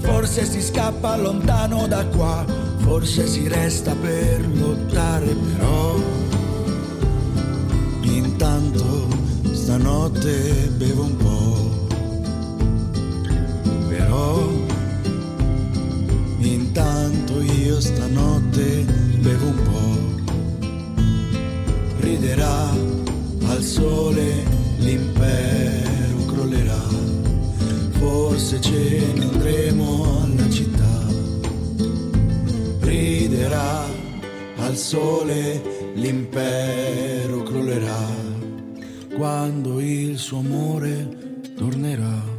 Forse 0.00 0.44
si 0.44 0.60
scappa 0.60 1.16
lontano 1.16 1.86
da 1.86 2.04
qua, 2.06 2.44
forse 2.78 3.26
si 3.26 3.48
resta 3.48 3.94
per 3.94 4.46
lottare, 4.54 5.34
però 5.34 5.96
intanto 8.02 9.08
stanotte 9.52 10.70
bevo 10.76 11.04
un 11.04 11.16
po'. 11.16 11.86
Però 13.88 14.50
intanto 16.38 17.40
io 17.40 17.80
stanotte 17.80 18.84
bevo 19.20 19.46
un 19.46 19.62
po'. 19.62 20.00
Riderà 22.00 22.68
al 23.46 23.62
sole 23.62 24.44
l'impero 24.78 26.01
forse 28.02 28.60
ce 28.60 29.12
ne 29.14 29.22
andremo 29.22 30.22
alla 30.22 30.48
città. 30.50 31.06
Riderà 32.80 33.84
al 34.56 34.76
sole 34.76 35.62
l'impero 35.94 37.42
crollerà, 37.44 38.06
quando 39.16 39.80
il 39.80 40.18
suo 40.18 40.38
amore 40.38 40.96
tornerà. 41.54 42.31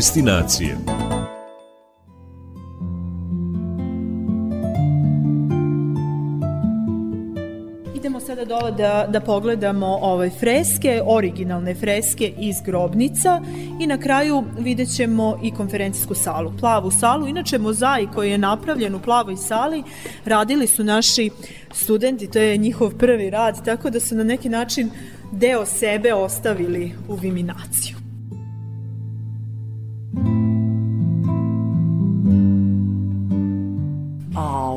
Destinacije 0.00 0.76
Idemo 7.94 8.20
sada 8.20 8.44
dole 8.44 8.72
da, 8.72 9.06
da 9.08 9.20
pogledamo 9.20 9.86
ove 10.02 10.30
freske, 10.30 11.02
originalne 11.06 11.74
freske 11.74 12.32
iz 12.38 12.56
grobnica 12.66 13.40
i 13.80 13.86
na 13.86 13.98
kraju 13.98 14.44
vidjet 14.58 14.96
ćemo 14.96 15.38
i 15.42 15.50
konferencijsku 15.50 16.14
salu, 16.14 16.52
plavu 16.60 16.90
salu. 16.90 17.26
Inače, 17.26 17.58
mozaik 17.58 18.08
koji 18.14 18.30
je 18.30 18.38
napravljen 18.38 18.94
u 18.94 19.02
plavoj 19.02 19.36
sali 19.36 19.82
radili 20.24 20.66
su 20.66 20.84
naši 20.84 21.30
studenti, 21.72 22.30
to 22.30 22.38
je 22.38 22.56
njihov 22.56 22.94
prvi 22.98 23.30
rad, 23.30 23.64
tako 23.64 23.90
da 23.90 24.00
su 24.00 24.14
na 24.14 24.24
neki 24.24 24.48
način 24.48 24.90
deo 25.32 25.66
sebe 25.66 26.14
ostavili 26.14 26.92
u 27.08 27.14
viminaciju. 27.14 27.99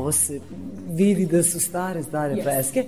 Ovo 0.04 0.12
se 0.12 0.40
vidi 0.88 1.26
da 1.26 1.42
su 1.42 1.60
stare, 1.60 2.02
stare 2.02 2.34
Yes. 2.34 2.42
freske. 2.42 2.84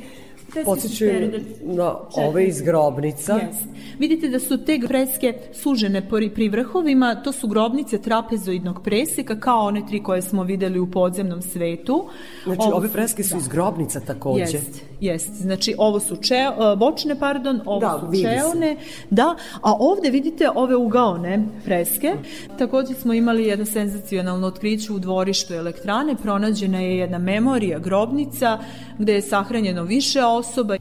Podsjećaju 0.64 1.30
na 1.62 1.94
ove 2.16 2.47
iz 2.47 2.61
grobnica. 2.61 3.34
Yes. 3.34 3.76
Vidite 3.99 4.28
da 4.28 4.38
su 4.38 4.64
te 4.64 4.80
freske 4.86 5.34
sužene 5.55 6.09
pri, 6.34 6.49
vrhovima, 6.49 7.14
to 7.14 7.32
su 7.32 7.49
grobnice 7.49 7.99
trapezoidnog 7.99 8.82
preseka, 8.82 9.40
kao 9.40 9.66
one 9.66 9.82
tri 9.88 10.03
koje 10.03 10.22
smo 10.22 10.42
videli 10.42 10.78
u 10.78 10.90
podzemnom 10.90 11.42
svetu. 11.42 12.05
Znači, 12.44 12.61
Ovo 12.62 12.76
ove 12.76 12.88
freske 12.88 13.22
su 13.22 13.34
da. 13.34 13.38
iz 13.38 13.49
grobnica 13.49 14.01
takođe. 14.01 14.42
Jest, 14.42 14.82
jest. 15.01 15.30
Znači, 15.34 15.74
ovo 15.78 16.01
su 16.01 16.16
če, 16.16 16.34
e, 16.34 16.76
bočne, 16.76 17.18
pardon, 17.18 17.61
ovo 17.66 17.80
Da, 17.80 18.01
su 18.01 18.16
se. 18.16 18.22
čeone, 18.22 18.76
da, 19.11 19.36
a 19.62 19.74
ovde 19.78 20.11
vidite 20.11 20.51
ove 20.55 20.76
ugaone 20.76 21.44
freske. 21.64 22.14
Takođe 22.59 22.94
smo 22.94 23.12
imali 23.12 23.44
jedno 23.47 23.64
senzacionalno 23.66 24.47
otkriće 24.47 24.92
u 24.92 24.99
dvorištu 24.99 25.55
elektrane, 25.55 26.16
pronađena 26.22 26.80
je 26.80 26.99
jedna 26.99 27.18
memorija, 27.18 27.78
grobnica, 27.78 28.59
gde 28.99 29.14
je 29.14 29.22
sahranjeno 29.22 29.82
više 29.82 30.24
osoba. 30.37 30.76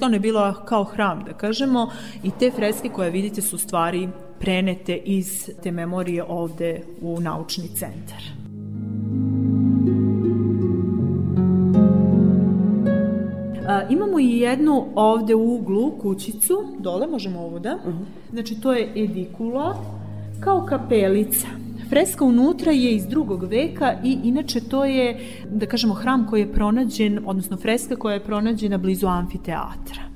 Ona 0.00 0.14
je 0.14 0.20
bila 0.20 0.64
kao 0.64 0.84
hram, 0.84 1.24
da 1.24 1.32
kažemo, 1.32 1.90
i 2.22 2.30
te 2.38 2.50
freske 2.50 2.88
koje 2.88 3.10
vidite 3.10 3.42
su 3.42 3.58
stvari 3.58 4.08
prenete 4.40 4.96
iz 4.96 5.50
te 5.62 5.70
memorije 5.70 6.24
ovde 6.24 6.82
u 7.00 7.20
naučni 7.20 7.68
centar. 7.68 8.22
A, 13.68 13.82
imamo 13.90 14.20
i 14.20 14.38
jednu 14.38 14.86
ovde 14.94 15.34
u 15.34 15.54
uglu 15.54 15.98
kućicu, 15.98 16.64
dole 16.78 17.06
možemo 17.06 17.40
ovo 17.40 17.58
da? 17.58 17.78
Znači 18.32 18.60
to 18.60 18.72
je 18.72 18.92
edikula, 18.96 19.76
kao 20.40 20.66
kapelica. 20.68 21.59
Freska 21.90 22.24
unutra 22.24 22.72
je 22.72 22.94
iz 22.94 23.06
drugog 23.06 23.44
veka 23.44 23.94
i 24.04 24.18
inače 24.24 24.60
to 24.60 24.84
je, 24.84 25.20
da 25.50 25.66
kažemo, 25.66 25.94
hram 25.94 26.26
koji 26.26 26.40
je 26.40 26.52
pronađen, 26.52 27.20
odnosno 27.26 27.56
freska 27.56 27.96
koja 27.96 28.14
je 28.14 28.24
pronađena 28.24 28.78
blizu 28.78 29.06
amfiteatra. 29.06 30.09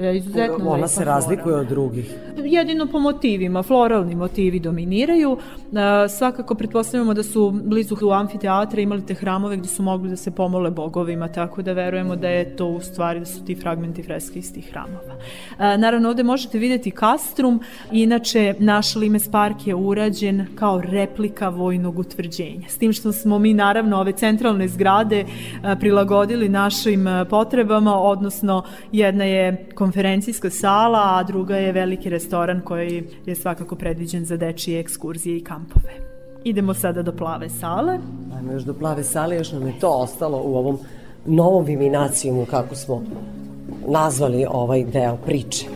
E, 0.00 0.16
Izuzetno 0.16 0.70
Ona 0.70 0.88
se 0.88 1.04
razlikuje 1.04 1.56
od 1.56 1.66
drugih. 1.66 2.14
Jedino 2.44 2.86
po 2.86 2.98
motivima, 2.98 3.62
floralni 3.62 4.14
motivi 4.14 4.60
dominiraju. 4.60 5.36
E, 5.36 6.08
svakako 6.08 6.54
pretpostavljamo 6.54 7.14
da 7.14 7.22
su 7.22 7.50
blizu 7.50 7.96
u 8.02 8.10
amfiteatra 8.10 8.80
imali 8.80 9.06
te 9.06 9.14
hramove 9.14 9.56
gde 9.56 9.68
su 9.68 9.82
mogli 9.82 10.10
da 10.10 10.16
se 10.16 10.30
pomole 10.30 10.70
bogovima, 10.70 11.28
tako 11.28 11.62
da 11.62 11.72
verujemo 11.72 12.16
da 12.16 12.28
je 12.28 12.56
to 12.56 12.66
u 12.66 12.80
stvari 12.80 13.20
da 13.20 13.26
su 13.26 13.44
ti 13.44 13.54
fragmenti 13.54 14.02
freske 14.02 14.38
iz 14.38 14.54
tih 14.54 14.70
hramova. 14.70 15.16
E, 15.58 15.78
naravno, 15.78 16.08
ovde 16.08 16.22
možete 16.22 16.58
videti 16.58 16.90
kastrum, 16.90 17.60
inače 17.92 18.54
naš 18.58 18.96
Limes 18.96 19.30
park 19.30 19.66
je 19.66 19.74
urađen 19.74 20.46
kao 20.54 20.80
replika 20.80 21.48
vojnog 21.48 21.98
utvrđenja. 21.98 22.68
S 22.68 22.78
tim 22.78 22.92
što 22.92 23.12
smo 23.12 23.38
mi 23.38 23.54
naravno 23.54 24.00
ove 24.00 24.12
centralne 24.12 24.68
zgrade 24.68 25.24
prilagodili 25.80 26.48
našim 26.48 27.06
potrebama, 27.30 28.00
odnosno 28.00 28.62
jedna 28.92 29.24
je 29.24 29.66
konferencijska 29.88 30.50
sala, 30.50 30.98
a 31.18 31.22
druga 31.22 31.56
je 31.56 31.72
veliki 31.72 32.10
restoran 32.10 32.60
koji 32.60 33.04
je 33.26 33.34
svakako 33.34 33.76
predviđen 33.76 34.24
za 34.24 34.36
dečije 34.36 34.80
ekskurzije 34.80 35.36
i 35.36 35.44
kampove. 35.44 35.92
Idemo 36.44 36.74
sada 36.74 37.02
do 37.02 37.12
plave 37.12 37.48
sale. 37.48 37.98
Ajmo 38.36 38.52
još 38.52 38.62
do 38.62 38.74
plave 38.74 39.04
sale, 39.04 39.36
još 39.36 39.52
nam 39.52 39.66
je 39.66 39.78
to 39.80 39.88
ostalo 39.88 40.42
u 40.44 40.56
ovom 40.56 40.78
novom 41.26 41.64
viminacijumu, 41.64 42.46
kako 42.50 42.74
smo 42.74 43.02
nazvali 43.86 44.46
ovaj 44.50 44.84
deo 44.84 45.16
priče. 45.16 45.66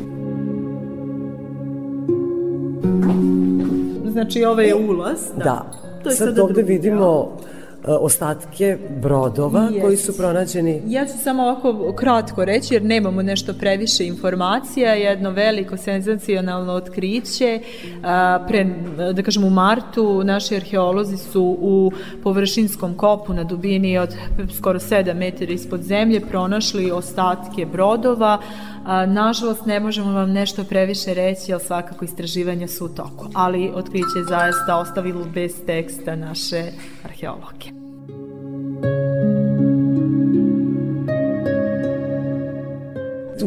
Znači, 4.12 4.44
ovo 4.44 4.60
je 4.60 4.74
ulaz. 4.74 5.20
Da. 5.36 5.70
To 6.02 6.08
je 6.08 6.16
Sad 6.16 6.38
ovde 6.38 6.62
vidimo 6.62 7.28
e, 7.38 7.61
ostatke 7.84 8.78
brodova 9.02 9.62
Jest. 9.62 9.80
koji 9.82 9.96
su 9.96 10.16
pronađeni 10.16 10.82
Ja 10.86 11.06
ću 11.06 11.12
samo 11.22 11.42
ovako 11.42 11.92
kratko 11.96 12.44
reći 12.44 12.74
jer 12.74 12.84
nemamo 12.84 13.22
nešto 13.22 13.52
previše 13.52 14.06
informacija, 14.06 14.94
jedno 14.94 15.30
veliko 15.30 15.76
senzacionalno 15.76 16.72
otkriće. 16.72 17.60
A, 18.02 18.44
Pre, 18.48 18.66
da 19.12 19.22
kažem, 19.22 19.44
u 19.44 19.50
martu 19.50 20.24
naši 20.24 20.56
arheolozi 20.56 21.16
su 21.16 21.56
u 21.60 21.92
površinskom 22.22 22.94
kopu 22.94 23.34
na 23.34 23.44
dubini 23.44 23.98
od 23.98 24.14
skoro 24.56 24.78
7 24.78 25.14
metara 25.14 25.52
ispod 25.52 25.82
zemlje 25.82 26.20
pronašli 26.20 26.90
ostatke 26.90 27.66
brodova. 27.66 28.38
A, 28.84 29.06
nažalost, 29.06 29.66
ne 29.66 29.80
možemo 29.80 30.12
vam 30.12 30.32
nešto 30.32 30.64
previše 30.64 31.14
reći, 31.14 31.52
ali 31.52 31.62
svakako 31.62 32.04
istraživanja 32.04 32.68
su 32.68 32.84
u 32.84 32.88
toku. 32.88 33.26
Ali 33.34 33.70
otkriće 33.74 34.18
je 34.18 34.24
zaista 34.24 34.76
ostavilo 34.76 35.24
bez 35.34 35.52
teksta 35.66 36.16
naše 36.16 36.62
arheologe. 37.04 37.82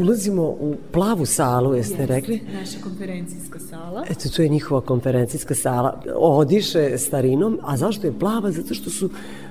ulazimo 0.05 0.43
u 0.43 0.75
plavu 0.91 1.25
salu, 1.25 1.75
jeste 1.75 2.03
Yes, 2.03 2.07
rekli? 2.07 2.41
Naša 2.53 2.77
konferencijska 2.83 3.59
sala. 3.59 4.05
Eto, 4.09 4.29
to 4.29 4.41
je 4.41 4.49
njihova 4.49 4.81
konferencijska 4.81 5.55
sala. 5.55 6.01
Odiše 6.15 6.97
starinom, 6.97 7.59
a 7.63 7.77
zašto 7.77 8.07
je 8.07 8.19
plava? 8.19 8.51
Zato 8.51 8.73
što 8.73 8.89
su 8.89 9.09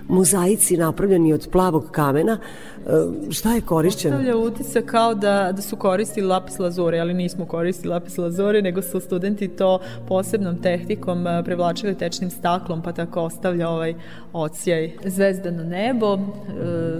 mozaici 0.09 0.77
napravljeni 0.77 1.33
od 1.33 1.49
plavog 1.53 1.91
kamena. 1.91 2.39
E, 2.87 3.31
šta 3.31 3.53
je 3.53 3.61
korišćeno? 3.61 4.17
Ostavlja 4.17 4.37
utisak 4.37 4.85
kao 4.85 5.15
da, 5.15 5.53
da 5.53 5.63
su 5.63 5.77
koristili 5.77 6.27
lapis 6.27 6.59
lazuri, 6.59 7.01
ali 7.01 7.15
nismo 7.15 7.47
koristili 7.47 7.93
lapis 7.93 8.19
lazuri, 8.19 8.63
nego 8.63 8.83
su 8.83 9.01
studenti 9.01 9.49
to 9.49 9.79
posebnom 10.09 10.63
tehnikom 10.63 11.27
e, 11.27 11.43
prevlačili 11.45 11.95
tečnim 11.95 12.31
staklom, 12.31 12.83
pa 12.83 12.93
tako 12.93 13.21
ostavlja 13.21 13.69
ovaj 13.69 13.95
ocijaj. 14.33 14.93
Zvezdano 15.05 15.65
nebo, 15.65 16.15
e, 16.15 16.19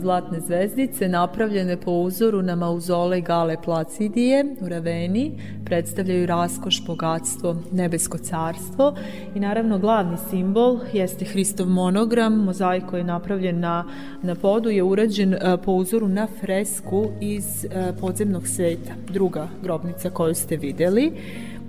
zlatne 0.01 0.41
zvezdice, 0.41 1.09
napravljene 1.09 1.77
po 1.77 1.91
uzoru 1.91 2.43
na 2.43 2.55
mauzole 2.55 3.21
Gale 3.21 3.57
Placidije 3.65 4.45
u 4.61 4.69
Raveni, 4.69 5.33
predstavljaju 5.65 6.27
raskoš, 6.27 6.87
bogatstvo, 6.87 7.57
nebesko 7.73 8.19
carstvo 8.19 8.95
i 9.35 9.41
naravno 9.41 9.79
glavni 9.79 10.17
simbol 10.31 10.79
jeste 10.93 11.25
Hristov 11.25 11.69
monogram, 11.69 12.45
mozaik 12.45 12.94
koji 12.95 13.01
je 13.01 13.05
napravljen 13.05 13.61
na, 13.61 13.85
na 14.23 14.35
podu 14.35 14.71
je 14.71 14.83
urađen 14.83 15.35
e, 15.35 15.57
po 15.65 15.73
uzoru 15.73 16.09
na 16.09 16.27
fresku 16.41 17.11
iz 17.21 17.65
e, 17.65 17.93
podzemnog 18.01 18.49
sveta, 18.49 18.93
druga 19.13 19.49
grobnica 19.63 20.11
koju 20.11 20.35
ste 20.35 20.57
videli. 20.57 21.13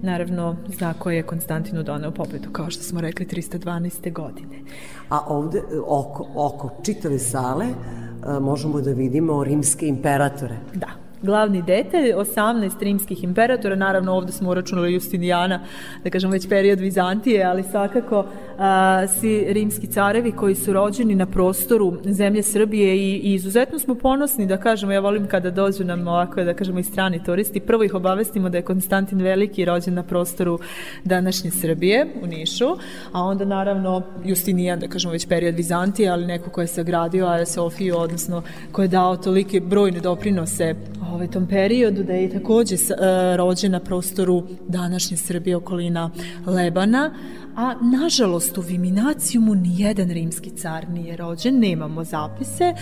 Naravno, 0.02 0.56
znak 0.68 0.98
koji 0.98 1.16
je 1.16 1.24
Konstantinu 1.24 1.84
doneo 1.84 2.12
pobedu, 2.12 2.50
kao 2.52 2.70
što 2.70 2.84
smo 2.84 3.02
rekli, 3.02 3.26
312. 3.26 4.14
godine. 4.14 4.62
A 5.10 5.20
ovde, 5.28 5.62
oko, 5.88 6.28
oko 6.36 6.70
čitave 6.84 7.20
sale, 7.20 7.66
e, 7.66 8.40
možemo 8.40 8.82
da 8.82 8.92
vidimo 8.92 9.44
rimske 9.44 9.88
imperatore. 9.88 10.58
Da, 10.74 11.06
glavni 11.26 11.62
detalj, 11.62 12.14
18 12.14 12.72
rimskih 12.80 13.24
imperatora, 13.24 13.76
naravno 13.76 14.14
ovde 14.14 14.32
smo 14.32 14.50
uračunali 14.50 14.94
Justinijana, 14.94 15.60
da 16.04 16.10
kažem 16.10 16.32
već 16.32 16.50
period 16.50 16.80
Vizantije, 16.80 17.44
ali 17.44 17.64
svakako 17.64 18.26
a, 18.58 19.08
svi 19.08 19.46
rimski 19.48 19.88
carevi 19.88 20.32
koji 20.32 20.56
su 20.56 20.74
rođeni 20.74 21.16
na 21.16 21.26
prostoru 21.26 21.98
zemlje 22.06 22.44
Srbije 22.44 22.98
i, 22.98 23.16
i 23.16 23.34
izuzetno 23.34 23.80
smo 23.80 23.96
ponosni 23.96 24.46
da 24.46 24.58
kažemo, 24.58 24.92
ja 24.92 25.00
volim 25.00 25.28
kada 25.28 25.52
dođu 25.52 25.84
nam 25.84 26.08
ovako 26.08 26.44
da 26.44 26.54
kažemo 26.54 26.80
i 26.80 26.84
strani 26.84 27.24
turisti, 27.24 27.60
prvo 27.60 27.84
ih 27.84 27.94
obavestimo 27.94 28.50
da 28.50 28.58
je 28.58 28.62
Konstantin 28.62 29.22
Veliki 29.22 29.66
rođen 29.66 29.94
na 29.94 30.04
prostoru 30.04 30.60
današnje 31.04 31.52
Srbije 31.52 32.08
u 32.24 32.28
Nišu, 32.28 32.66
a 33.12 33.24
onda 33.24 33.46
naravno 33.46 34.02
Justinijan, 34.26 34.80
da 34.80 34.88
kažemo 34.88 35.12
već 35.12 35.28
period 35.28 35.56
Vizantije, 35.56 36.10
ali 36.10 36.26
neko 36.26 36.50
ko 36.50 36.62
je 36.62 36.68
sagradio 36.68 37.26
Aja 37.26 37.46
Sofiju, 37.46 37.98
odnosno 37.98 38.44
ko 38.72 38.82
je 38.82 38.88
dao 38.88 39.18
tolike 39.18 39.60
brojne 39.60 40.00
doprinose 40.00 40.76
ovaj, 41.14 41.28
tom 41.28 41.48
periodu, 41.48 42.04
da 42.04 42.14
je 42.14 42.30
takođe 42.30 42.76
uh, 42.76 42.90
rođen 43.36 43.72
na 43.72 43.80
prostoru 43.80 44.44
današnje 44.68 45.18
Srbije 45.18 45.56
okolina 45.56 46.12
Lebana, 46.46 47.12
a 47.56 47.74
nažalost 47.82 48.58
u 48.58 48.62
Viminacijumu 48.62 49.56
ni 49.56 49.70
jedan 49.78 50.10
rimski 50.10 50.50
car 50.50 50.90
nije 50.90 51.18
rođen, 51.18 51.60
nemamo 51.60 52.04
zapise. 52.04 52.64
E, 52.64 52.74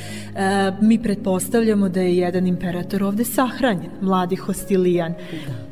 mi 0.82 1.04
pretpostavljamo 1.04 1.90
da 1.90 2.02
je 2.02 2.18
jedan 2.18 2.48
imperator 2.48 3.04
ovde 3.04 3.24
sahranjen, 3.24 3.92
mladi 4.02 4.36
Hostilijan. 4.36 5.14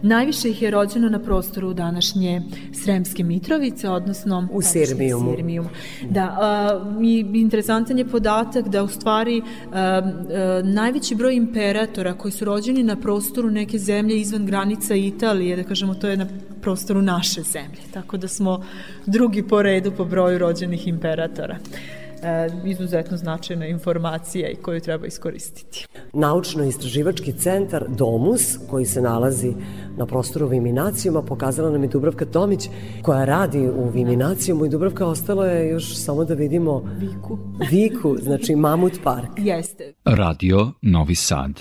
Najviše 0.02 0.50
ih 0.50 0.62
je 0.62 0.72
rođeno 0.72 1.10
na 1.10 1.20
prostoru 1.20 1.74
današnje 1.74 2.42
Sremske 2.84 3.24
Mitrovice, 3.24 3.90
odnosno 3.90 4.48
U 4.52 4.62
Sirmijumu. 4.62 5.34
Sirmijumu. 5.36 5.70
Da, 6.10 6.38
a, 6.42 6.80
i 7.04 7.26
interesantan 7.34 7.98
je 7.98 8.08
podatak 8.08 8.68
da 8.68 8.84
u 8.84 8.88
stvari 8.88 9.42
a, 9.42 9.80
a, 9.80 10.62
najveći 10.64 11.16
broj 11.16 11.36
imperatora 11.36 12.14
koji 12.14 12.32
su 12.32 12.46
rođeni 12.46 12.84
na 12.84 12.96
prostoru 12.96 13.52
neke 13.52 13.78
zemlje 13.78 14.20
izvan 14.20 14.46
granica 14.46 14.96
Italije, 14.96 15.56
da 15.56 15.64
kažemo 15.64 15.94
to 15.94 16.08
je 16.08 16.18
na 16.18 16.28
prostoru 16.62 17.02
naše 17.02 17.42
zemlje, 17.42 17.82
tako 17.94 18.18
da 18.18 18.28
smo 18.28 18.64
drugi 19.06 19.48
po 19.48 19.62
redu 19.62 19.92
po 19.92 20.06
broju 20.06 20.38
rođenih 20.38 20.88
imperatora. 20.88 21.58
E, 22.24 22.50
izuzetno 22.66 23.18
značajna 23.18 23.68
informacija 23.68 24.50
i 24.50 24.56
koju 24.56 24.82
treba 24.82 25.08
iskoristiti. 25.08 25.86
Naučno-istraživački 26.14 27.34
centar 27.40 27.86
Domus, 27.88 28.58
koji 28.70 28.86
se 28.86 29.02
nalazi 29.02 29.54
na 29.98 30.06
prostoru 30.06 30.48
Viminacijuma, 30.48 31.22
pokazala 31.22 31.72
nam 31.72 31.84
je 31.84 31.90
Dubravka 31.90 32.26
Tomić, 32.26 32.70
koja 33.02 33.26
radi 33.26 33.60
u 33.60 33.90
Viminacijumu 33.90 34.66
i 34.66 34.70
Dubravka 34.70 35.06
ostalo 35.06 35.46
je 35.46 35.70
još 35.70 35.96
samo 35.96 36.26
da 36.26 36.34
vidimo 36.34 36.84
Viku. 37.00 37.38
Viku, 37.72 38.18
znači 38.22 38.56
Mamut 38.56 38.94
park. 39.04 39.30
Jeste. 39.38 39.94
Radio 40.06 40.72
Novi 40.82 41.16
Sad. 41.16 41.52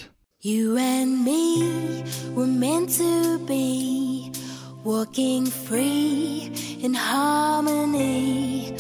You 0.43 0.79
and 0.79 1.25
me 1.25 2.03
were 2.37 2.59
meant 2.59 2.89
to 2.99 3.39
be 3.47 4.00
walking 4.85 5.47
free 5.47 6.53
in 6.83 6.95
harmony. 6.95 8.73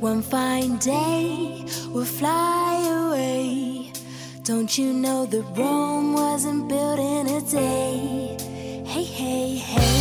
One 0.00 0.22
fine 0.22 0.78
day 0.78 1.64
we'll 1.88 2.04
fly 2.04 2.82
away. 3.06 3.92
Don't 4.44 4.76
you 4.76 4.92
know 4.92 5.26
that 5.26 5.44
Rome 5.56 6.14
wasn't 6.14 6.68
built 6.68 6.98
in 6.98 7.26
a 7.28 7.40
day? 7.42 8.36
Hey, 8.86 9.04
hey, 9.04 9.54
hey. 9.56 9.91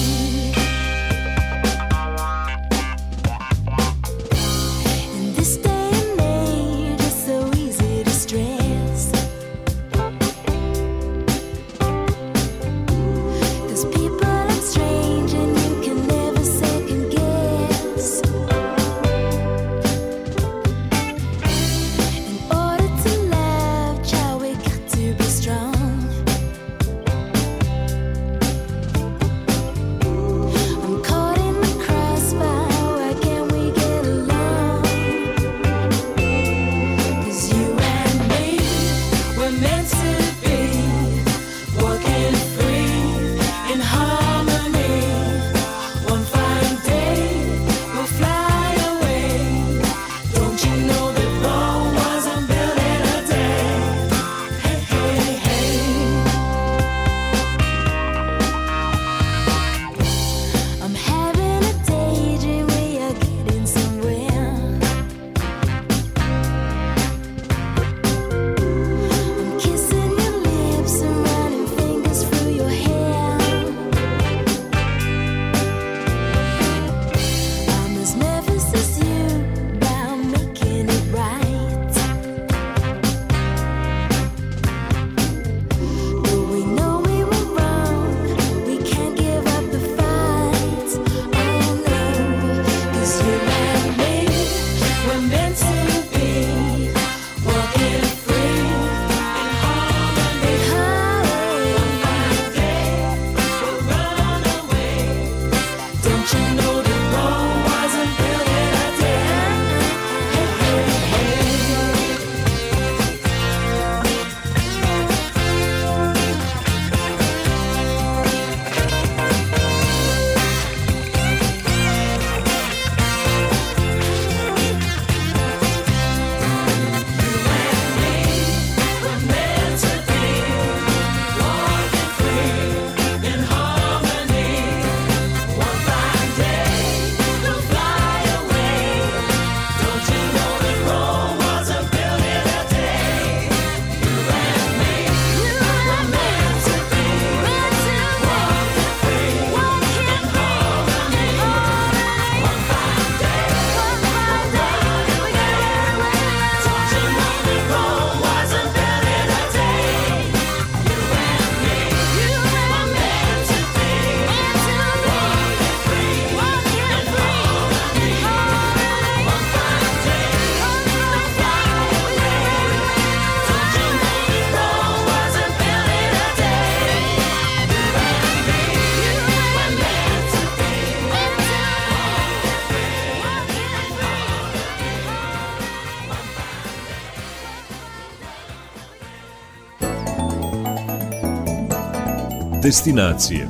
Destinacije 192.72 193.48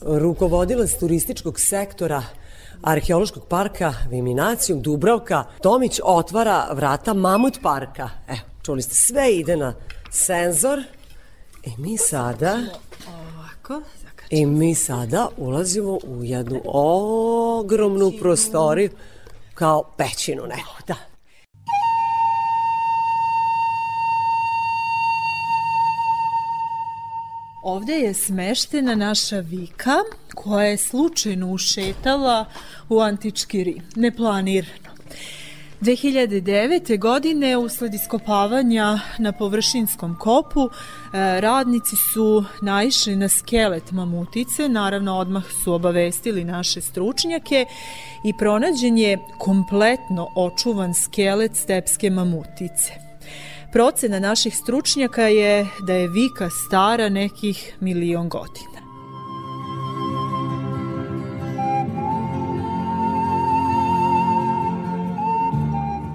Rukovodilac 0.00 0.98
turističkog 1.00 1.60
sektora 1.60 2.22
Arheološkog 2.82 3.46
parka 3.48 3.94
Viminacijum 4.10 4.82
Dubravka 4.82 5.44
Tomić 5.60 6.00
otvara 6.04 6.68
vrata 6.72 7.14
Mamut 7.14 7.58
parka. 7.62 8.10
Evo, 8.28 8.38
čuli 8.62 8.82
ste, 8.82 8.94
sve 8.94 9.32
ide 9.32 9.56
na 9.56 9.74
senzor. 10.10 10.82
I 11.64 11.70
mi 11.78 11.98
sada... 11.98 12.58
Ovako, 13.08 13.82
I 14.30 14.46
mi 14.46 14.74
sada 14.74 15.28
ulazimo 15.36 15.98
u 16.04 16.24
jednu 16.24 16.62
ogromnu 16.64 18.12
prostoriju 18.20 18.90
kao 19.54 19.82
pećinu 19.96 20.42
neku, 20.42 20.82
da. 20.86 21.11
Ovde 27.62 27.92
je 27.92 28.14
smeštena 28.14 28.94
naša 28.94 29.38
vika 29.38 29.96
koja 30.34 30.66
je 30.66 30.76
slučajno 30.76 31.52
ušetala 31.52 32.44
u 32.88 33.00
antički 33.00 33.64
Rim, 33.64 33.82
neplanirano. 33.96 34.92
2009. 35.80 36.98
godine 36.98 37.56
usled 37.56 37.94
iskopavanja 37.94 38.98
na 39.18 39.32
površinskom 39.32 40.16
kopu 40.18 40.60
e, 40.60 40.70
radnici 41.40 41.96
su 42.12 42.44
naišli 42.62 43.16
na 43.16 43.28
skelet 43.28 43.90
mamutice, 43.90 44.68
naravno 44.68 45.18
odmah 45.18 45.44
su 45.64 45.74
obavestili 45.74 46.44
naše 46.44 46.80
stručnjake 46.80 47.66
i 48.24 48.32
pronađen 48.38 48.98
je 48.98 49.18
kompletno 49.38 50.28
očuvan 50.36 50.94
skelet 50.94 51.56
stepske 51.56 52.10
mamutice. 52.10 53.11
Procena 53.72 54.18
naših 54.20 54.56
stručnjaka 54.56 55.22
je 55.22 55.66
da 55.80 55.92
je 55.92 56.08
vika 56.08 56.50
stara 56.50 57.08
nekih 57.08 57.76
milion 57.80 58.28
godina. 58.28 58.82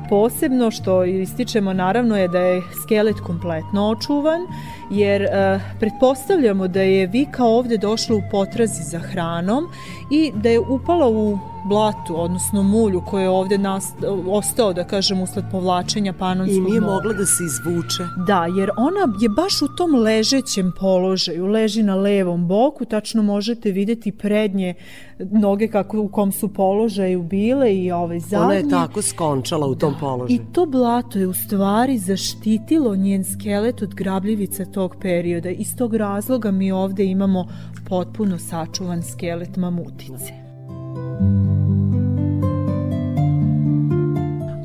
Posebno 0.09 0.71
što 0.71 1.03
ističemo 1.03 1.73
naravno 1.73 2.17
je 2.17 2.27
da 2.27 2.39
je 2.39 2.61
skelet 2.83 3.19
kompletno 3.19 3.89
očuvan, 3.89 4.41
jer 4.89 5.21
e, 5.21 5.59
pretpostavljamo 5.79 6.67
da 6.67 6.81
je 6.81 7.07
Vika 7.07 7.45
ovde 7.45 7.77
došla 7.77 8.15
u 8.15 8.21
potrazi 8.31 8.83
za 8.83 8.99
hranom 8.99 9.63
i 10.11 10.31
da 10.35 10.49
je 10.49 10.59
upala 10.59 11.09
u 11.09 11.39
blatu, 11.67 12.21
odnosno 12.21 12.63
mulju 12.63 13.01
koje 13.01 13.23
je 13.23 13.29
ovde 13.29 13.57
nast, 13.57 13.95
ostao, 14.27 14.73
da 14.73 14.83
kažem, 14.83 15.21
usled 15.21 15.45
povlačenja 15.51 16.13
panonskog 16.13 16.57
I 16.57 16.61
nije 16.61 16.81
mora. 16.81 16.93
mogla 16.93 17.13
da 17.13 17.25
se 17.25 17.43
izvuče. 17.43 18.03
Da, 18.27 18.45
jer 18.45 18.69
ona 18.77 18.99
je 19.21 19.29
baš 19.29 19.61
u 19.61 19.67
tom 19.67 19.95
ležećem 19.95 20.71
položaju, 20.79 21.45
leži 21.45 21.83
na 21.83 21.95
levom 21.95 22.47
boku, 22.47 22.85
tačno 22.85 23.23
možete 23.23 23.71
videti 23.71 24.11
prednje 24.11 24.73
noge 25.19 25.67
kako 25.67 26.01
u 26.01 26.07
kom 26.07 26.31
su 26.31 26.53
položaju 26.53 27.23
bile 27.23 27.75
i 27.75 27.91
ovaj 27.91 28.19
zadnje. 28.19 28.45
Ona 28.45 28.53
je 28.53 28.69
tako 28.69 29.01
skončala 29.01 29.67
u 29.67 29.75
tom 29.75 29.95
položaju. 29.99 30.39
I 30.41 30.53
to 30.53 30.65
blato 30.65 31.19
je 31.19 31.27
u 31.27 31.33
stvari 31.33 31.97
zaštitilo 31.97 32.95
njen 32.95 33.23
skelet 33.23 33.81
od 33.81 33.95
grabljivica 33.95 34.65
tog 34.77 34.95
perioda. 35.01 35.49
Iz 35.49 35.75
tog 35.75 35.95
razloga 35.95 36.51
mi 36.51 36.71
ovde 36.71 37.05
imamo 37.05 37.47
potpuno 37.89 38.37
sačuvan 38.39 39.03
skelet 39.03 39.55
mamutice. 39.57 40.33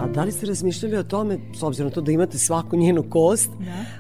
A 0.01 0.07
da 0.15 0.25
li 0.25 0.33
ste 0.33 0.47
razmišljali 0.47 0.97
o 0.97 1.03
tome, 1.03 1.39
s 1.59 1.63
obzirom 1.63 1.93
to 1.93 2.01
da 2.01 2.13
imate 2.13 2.39
svaku 2.39 2.77
njenu 2.77 3.03
kost, 3.11 3.51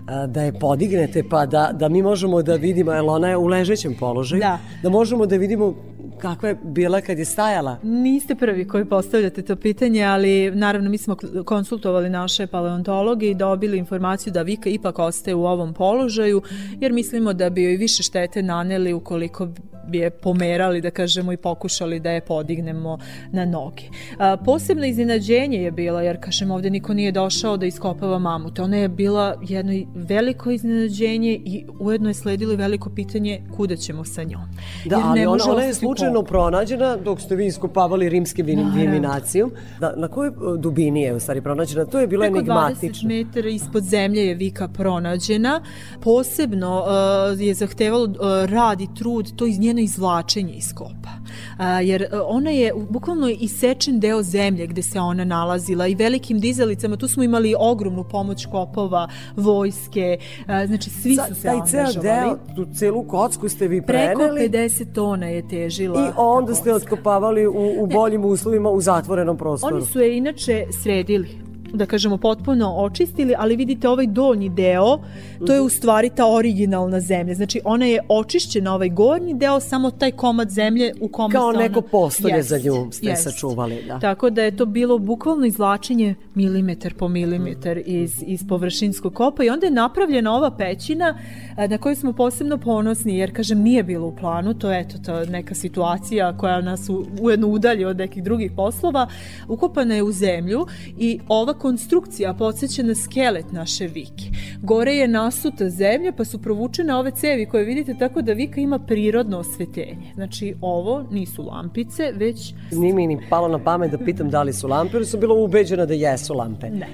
da, 0.06 0.26
da 0.26 0.42
je 0.42 0.58
podignete 0.58 1.22
pa 1.30 1.46
da, 1.46 1.70
da 1.72 1.88
mi 1.88 2.02
možemo 2.02 2.42
da 2.42 2.54
vidimo, 2.54 2.92
jer 2.92 3.04
ona 3.06 3.28
je 3.28 3.36
u 3.36 3.46
ležećem 3.46 3.94
položaju, 4.00 4.40
Da. 4.40 4.58
da 4.82 4.88
možemo 4.88 5.26
da 5.26 5.36
vidimo 5.36 5.74
kakva 6.22 6.48
je 6.48 6.58
bila 6.62 7.00
kad 7.00 7.18
je 7.18 7.24
stajala? 7.24 7.78
Niste 7.82 8.34
prvi 8.34 8.68
koji 8.68 8.84
postavljate 8.84 9.42
to 9.42 9.56
pitanje, 9.56 10.04
ali 10.04 10.50
naravno 10.50 10.90
mi 10.90 10.98
smo 10.98 11.16
konsultovali 11.44 12.10
naše 12.10 12.46
paleontologe 12.46 13.30
i 13.30 13.34
dobili 13.34 13.78
informaciju 13.78 14.32
da 14.32 14.42
Vika 14.42 14.70
ipak 14.70 14.98
ostaje 14.98 15.34
u 15.34 15.46
ovom 15.46 15.74
položaju, 15.74 16.42
jer 16.80 16.92
mislimo 16.92 17.32
da 17.32 17.50
bi 17.50 17.62
joj 17.62 17.76
više 17.76 18.02
štete 18.02 18.42
naneli 18.42 18.92
ukoliko 18.92 19.48
je 19.92 20.10
pomerali, 20.10 20.80
da 20.80 20.90
kažemo, 20.90 21.32
i 21.32 21.36
pokušali 21.36 22.00
da 22.00 22.10
je 22.10 22.20
podignemo 22.20 22.98
na 23.32 23.44
noge. 23.44 23.82
A, 24.18 24.36
posebno 24.36 24.86
iznenađenje 24.86 25.58
je 25.58 25.70
bilo, 25.70 26.00
jer, 26.00 26.20
kažem, 26.20 26.50
ovde 26.50 26.70
niko 26.70 26.94
nije 26.94 27.12
došao 27.12 27.56
da 27.56 27.66
iskopava 27.66 28.18
mamute. 28.18 28.62
Ona 28.62 28.76
je 28.76 28.88
bila 28.88 29.34
jedno 29.42 29.72
veliko 29.94 30.50
iznenađenje 30.50 31.32
i 31.44 31.64
ujedno 31.80 32.10
je 32.10 32.14
sledilo 32.14 32.56
veliko 32.56 32.90
pitanje 32.90 33.42
kuda 33.56 33.76
ćemo 33.76 34.04
sa 34.04 34.22
njom. 34.22 34.42
Da, 34.84 34.96
Jer 34.96 35.06
ali 35.06 35.26
ona, 35.26 35.44
ona 35.50 35.62
je 35.62 35.74
slučajno 35.74 36.22
pronađena 36.22 36.96
dok 36.96 37.20
ste 37.20 37.36
vi 37.36 37.46
iskopavali 37.46 38.08
rimske 38.08 38.42
vin, 38.42 38.70
viminacijum. 38.74 39.52
Da, 39.80 39.94
na 39.96 40.08
kojoj 40.08 40.28
e, 40.28 40.32
dubini 40.58 41.02
je 41.02 41.14
u 41.14 41.20
stvari 41.20 41.40
pronađena? 41.40 41.84
To 41.84 42.00
je 42.00 42.06
bilo 42.06 42.22
Preko 42.22 42.38
20 42.38 42.38
enigmatično. 42.38 43.08
metara 43.08 43.48
ispod 43.48 43.82
zemlje 43.82 44.26
je 44.26 44.34
Vika 44.34 44.68
pronađena. 44.68 45.62
Posebno 46.00 46.82
uh, 46.82 47.40
je 47.40 47.54
zahtevalo 47.54 48.04
uh, 48.04 48.16
rad 48.44 48.80
i 48.80 48.88
trud 48.94 49.36
to 49.36 49.46
iz 49.46 49.58
njeno 49.72 49.80
izvlačenje 49.80 50.52
iz 50.52 50.74
kopa. 50.74 51.12
Uh, 51.52 51.64
jer 51.82 52.02
uh, 52.02 52.20
ona 52.26 52.50
je 52.50 52.72
bukvalno 52.90 53.28
isečen 53.30 54.00
deo 54.00 54.22
zemlje 54.22 54.66
gde 54.66 54.82
se 54.82 55.00
ona 55.00 55.24
nalazila 55.24 55.86
i 55.86 55.94
velikim 55.94 56.40
dizalicama. 56.40 56.96
Tu 56.96 57.08
smo 57.08 57.22
imali 57.22 57.54
ogromnu 57.58 58.04
pomoć 58.04 58.46
kopova, 58.46 59.08
vojske, 59.36 60.18
uh, 60.38 60.66
znači 60.66 60.90
svi 60.90 61.14
Sa- 61.14 61.26
su 61.28 61.34
se 61.34 61.42
Taj 61.42 61.60
ceo 61.66 61.80
angažovali. 61.80 62.02
deo, 62.04 62.56
tu 62.56 62.74
celu 62.74 63.02
kocku 63.02 63.48
ste 63.48 63.68
vi 63.68 63.82
Preko 63.82 64.18
preneli 64.18 64.48
50 64.50 64.92
tona 64.92 65.26
je 65.26 65.48
težila. 65.48 66.00
i 66.00 66.12
onda 66.16 66.54
ste 66.54 66.74
otkopavali 66.74 67.46
u, 67.46 67.52
u 67.78 67.86
boljim 67.86 68.24
uslovima 68.24 68.70
u 68.70 68.80
zatvorenom 68.80 69.36
prostoru. 69.36 69.76
Oni 69.76 69.84
su 69.86 70.00
je 70.00 70.16
inače 70.16 70.64
sredili 70.82 71.51
da 71.72 71.86
kažemo 71.86 72.16
potpuno 72.16 72.74
očistili, 72.76 73.34
ali 73.38 73.56
vidite 73.56 73.88
ovaj 73.88 74.06
donji 74.06 74.48
deo, 74.48 74.98
to 75.46 75.54
je 75.54 75.60
u 75.60 75.68
stvari 75.68 76.10
ta 76.10 76.26
originalna 76.26 77.00
zemlja. 77.00 77.34
Znači 77.34 77.60
ona 77.64 77.86
je 77.86 78.00
očišćena 78.08 78.74
ovaj 78.74 78.88
gornji 78.88 79.34
deo, 79.34 79.60
samo 79.60 79.90
taj 79.90 80.10
komad 80.10 80.50
zemlje 80.50 80.92
u 81.00 81.08
kome 81.08 81.32
Kao 81.32 81.52
neko 81.52 81.80
postolje 81.80 82.34
Jest, 82.34 82.48
za 82.48 82.58
nju 82.58 82.92
ste 82.92 83.08
jest. 83.08 83.22
sačuvali. 83.22 83.82
Da. 83.88 83.98
Tako 83.98 84.30
da 84.30 84.42
je 84.42 84.56
to 84.56 84.66
bilo 84.66 84.98
bukvalno 84.98 85.46
izvlačenje 85.46 86.14
milimetar 86.34 86.94
po 86.94 87.08
milimetar 87.08 87.78
iz, 87.86 88.22
iz 88.26 88.48
površinskog 88.48 89.14
kopa 89.14 89.44
i 89.44 89.50
onda 89.50 89.66
je 89.66 89.70
napravljena 89.70 90.36
ova 90.36 90.50
pećina 90.50 91.18
a, 91.56 91.66
na 91.66 91.78
koju 91.78 91.96
smo 91.96 92.12
posebno 92.12 92.58
ponosni 92.58 93.18
jer 93.18 93.36
kažem 93.36 93.58
nije 93.62 93.82
bilo 93.82 94.06
u 94.06 94.16
planu, 94.16 94.54
to 94.54 94.72
je 94.72 94.80
eto 94.80 94.98
to 95.04 95.24
neka 95.24 95.54
situacija 95.54 96.36
koja 96.36 96.60
nas 96.60 96.88
u, 96.88 97.06
ujedno 97.20 97.48
udalje 97.48 97.86
od 97.86 97.96
nekih 97.96 98.22
drugih 98.22 98.52
poslova, 98.56 99.06
ukopana 99.48 99.94
je 99.94 100.02
u 100.02 100.12
zemlju 100.12 100.66
i 100.98 101.18
ova 101.28 101.54
konstrukcija 101.62 102.34
podsjeća 102.34 102.82
na 102.82 102.94
skelet 102.94 103.52
naše 103.52 103.86
vike. 103.86 104.24
Gore 104.62 104.92
je 104.92 105.08
nasuta 105.08 105.70
zemlja 105.70 106.12
pa 106.16 106.24
su 106.24 106.38
provučene 106.38 106.94
ove 106.94 107.10
cevi 107.10 107.46
koje 107.46 107.64
vidite 107.64 107.94
tako 107.98 108.22
da 108.22 108.32
vika 108.32 108.60
ima 108.60 108.78
prirodno 108.78 109.38
osvetljenje. 109.38 110.12
Znači 110.14 110.54
ovo 110.60 111.04
nisu 111.10 111.42
lampice, 111.42 112.12
već 112.14 112.54
Nije 112.72 112.94
mi 112.94 113.06
ni 113.06 113.18
palo 113.30 113.48
na 113.48 113.58
pamet 113.58 113.90
da 113.90 113.98
pitam 113.98 114.30
da 114.30 114.42
li 114.42 114.52
su 114.52 114.68
lampe, 114.68 114.96
jer 114.96 115.06
sam 115.06 115.20
bila 115.20 115.34
ubeđena 115.34 115.86
da 115.86 115.94
jesu 115.94 116.34
lampe. 116.34 116.70
Ne. 116.70 116.88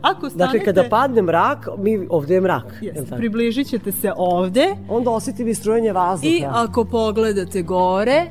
Ako 0.00 0.30
stanete... 0.30 0.58
Dakle, 0.58 0.64
kada 0.64 0.88
padne 0.88 1.22
mrak, 1.22 1.68
mi, 1.78 2.06
ovde 2.10 2.34
je 2.34 2.40
mrak. 2.40 2.78
Jeste, 2.82 3.16
približit 3.16 3.66
ćete 3.66 3.92
se 3.92 4.12
ovde 4.16 4.66
Onda 4.88 5.10
osetim 5.10 5.48
i 5.48 5.54
strujanje 5.54 5.92
vazduha. 5.92 6.34
i 6.34 6.44
ako 6.46 6.84
pogledate 6.84 7.62
gore, 7.62 8.26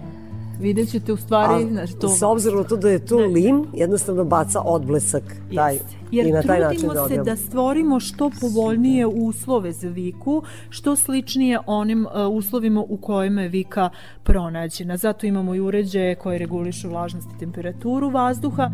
vidjet 0.59 0.89
ćete 0.89 1.13
u 1.13 1.17
stvari... 1.17 1.63
A, 1.63 1.67
znači, 1.67 1.95
to... 1.95 2.09
S 2.09 2.21
obzirom 2.21 2.57
na 2.57 2.63
to 2.63 2.77
da 2.77 2.89
je 2.89 3.05
to 3.05 3.17
lim, 3.17 3.65
jednostavno 3.73 4.23
baca 4.23 4.61
odblesak 4.61 5.23
taj, 5.55 5.77
Jer 6.11 6.27
i 6.27 6.31
na 6.31 6.41
taj 6.41 6.59
način 6.59 6.79
trudimo 6.79 6.93
se 6.93 6.99
dobijamo. 6.99 7.23
da 7.23 7.35
stvorimo 7.35 7.99
što 7.99 8.31
povoljnije 8.41 9.07
uslove 9.07 9.71
za 9.71 9.89
viku, 9.89 10.43
što 10.69 10.95
sličnije 10.95 11.59
onim 11.65 12.05
uh, 12.05 12.11
uslovima 12.37 12.81
u 12.89 12.97
kojima 12.97 13.41
je 13.41 13.49
vika 13.49 13.89
pronađena. 14.23 14.97
Zato 14.97 15.25
imamo 15.27 15.55
i 15.55 15.59
uređaje 15.59 16.15
koje 16.15 16.37
regulišu 16.37 16.89
vlažnost 16.89 17.27
i 17.35 17.39
temperaturu 17.39 18.09
vazduha. 18.09 18.71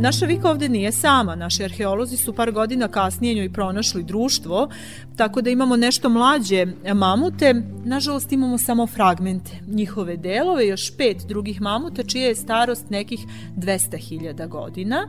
Naša 0.00 0.26
Vika 0.26 0.50
ovde 0.50 0.68
nije 0.68 0.92
sama, 0.92 1.34
naši 1.34 1.64
arheolozi 1.64 2.16
su 2.16 2.32
par 2.32 2.52
godina 2.52 2.88
kasnije 2.88 3.34
njoj 3.34 3.52
pronašli 3.52 4.02
društvo, 4.02 4.68
tako 5.16 5.42
da 5.42 5.50
imamo 5.50 5.76
nešto 5.76 6.08
mlađe 6.08 6.66
mamute, 6.94 7.54
nažalost 7.84 8.32
imamo 8.32 8.58
samo 8.58 8.86
fragmente. 8.86 9.50
Njihove 9.66 10.16
delove, 10.16 10.66
još 10.66 10.96
pet 10.96 11.16
drugih 11.28 11.60
mamuta 11.60 12.02
čija 12.02 12.26
je 12.26 12.34
starost 12.34 12.90
nekih 12.90 13.20
200.000 13.56 14.48
godina. 14.48 15.08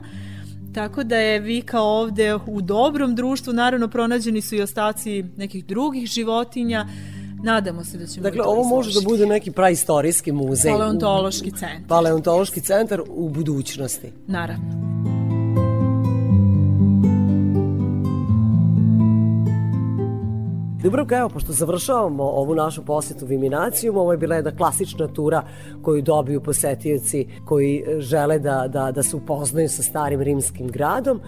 Tako 0.74 1.04
da 1.04 1.16
je 1.16 1.40
Vika 1.40 1.80
ovde 1.80 2.34
u 2.34 2.60
dobrom 2.62 3.14
društvu, 3.14 3.52
naravno 3.52 3.88
pronađeni 3.88 4.40
su 4.40 4.54
i 4.54 4.62
ostaci 4.62 5.24
nekih 5.36 5.66
drugih 5.66 6.06
životinja, 6.06 6.86
Nadamo 7.42 7.84
se 7.84 7.98
da 7.98 8.06
ćemo 8.06 8.22
Dakle, 8.22 8.42
ovo 8.42 8.64
može 8.64 9.00
da 9.00 9.08
bude 9.08 9.26
neki 9.26 9.50
praistorijski 9.50 10.32
muzej. 10.32 10.72
Paleontološki 10.72 11.50
centar. 11.50 11.88
Paleontološki 11.88 12.60
centar 12.60 13.02
u 13.08 13.28
budućnosti. 13.28 14.12
Naravno. 14.26 14.92
Dobro, 20.82 21.06
evo, 21.10 21.28
pošto 21.28 21.52
završavamo 21.52 22.24
ovu 22.24 22.54
našu 22.54 22.84
posetu 22.84 23.26
Viminacijum, 23.26 23.96
ovo 23.96 24.12
je 24.12 24.18
bila 24.18 24.34
jedna 24.34 24.56
klasična 24.56 25.08
tura 25.08 25.42
koju 25.82 26.02
dobiju 26.02 26.40
posetioci 26.40 27.26
koji 27.44 27.84
žele 27.98 28.38
da, 28.38 28.68
da, 28.68 28.92
da 28.92 29.02
se 29.02 29.16
upoznaju 29.16 29.68
sa 29.68 29.82
starim 29.82 30.20
rimskim 30.20 30.68
gradom. 30.68 31.20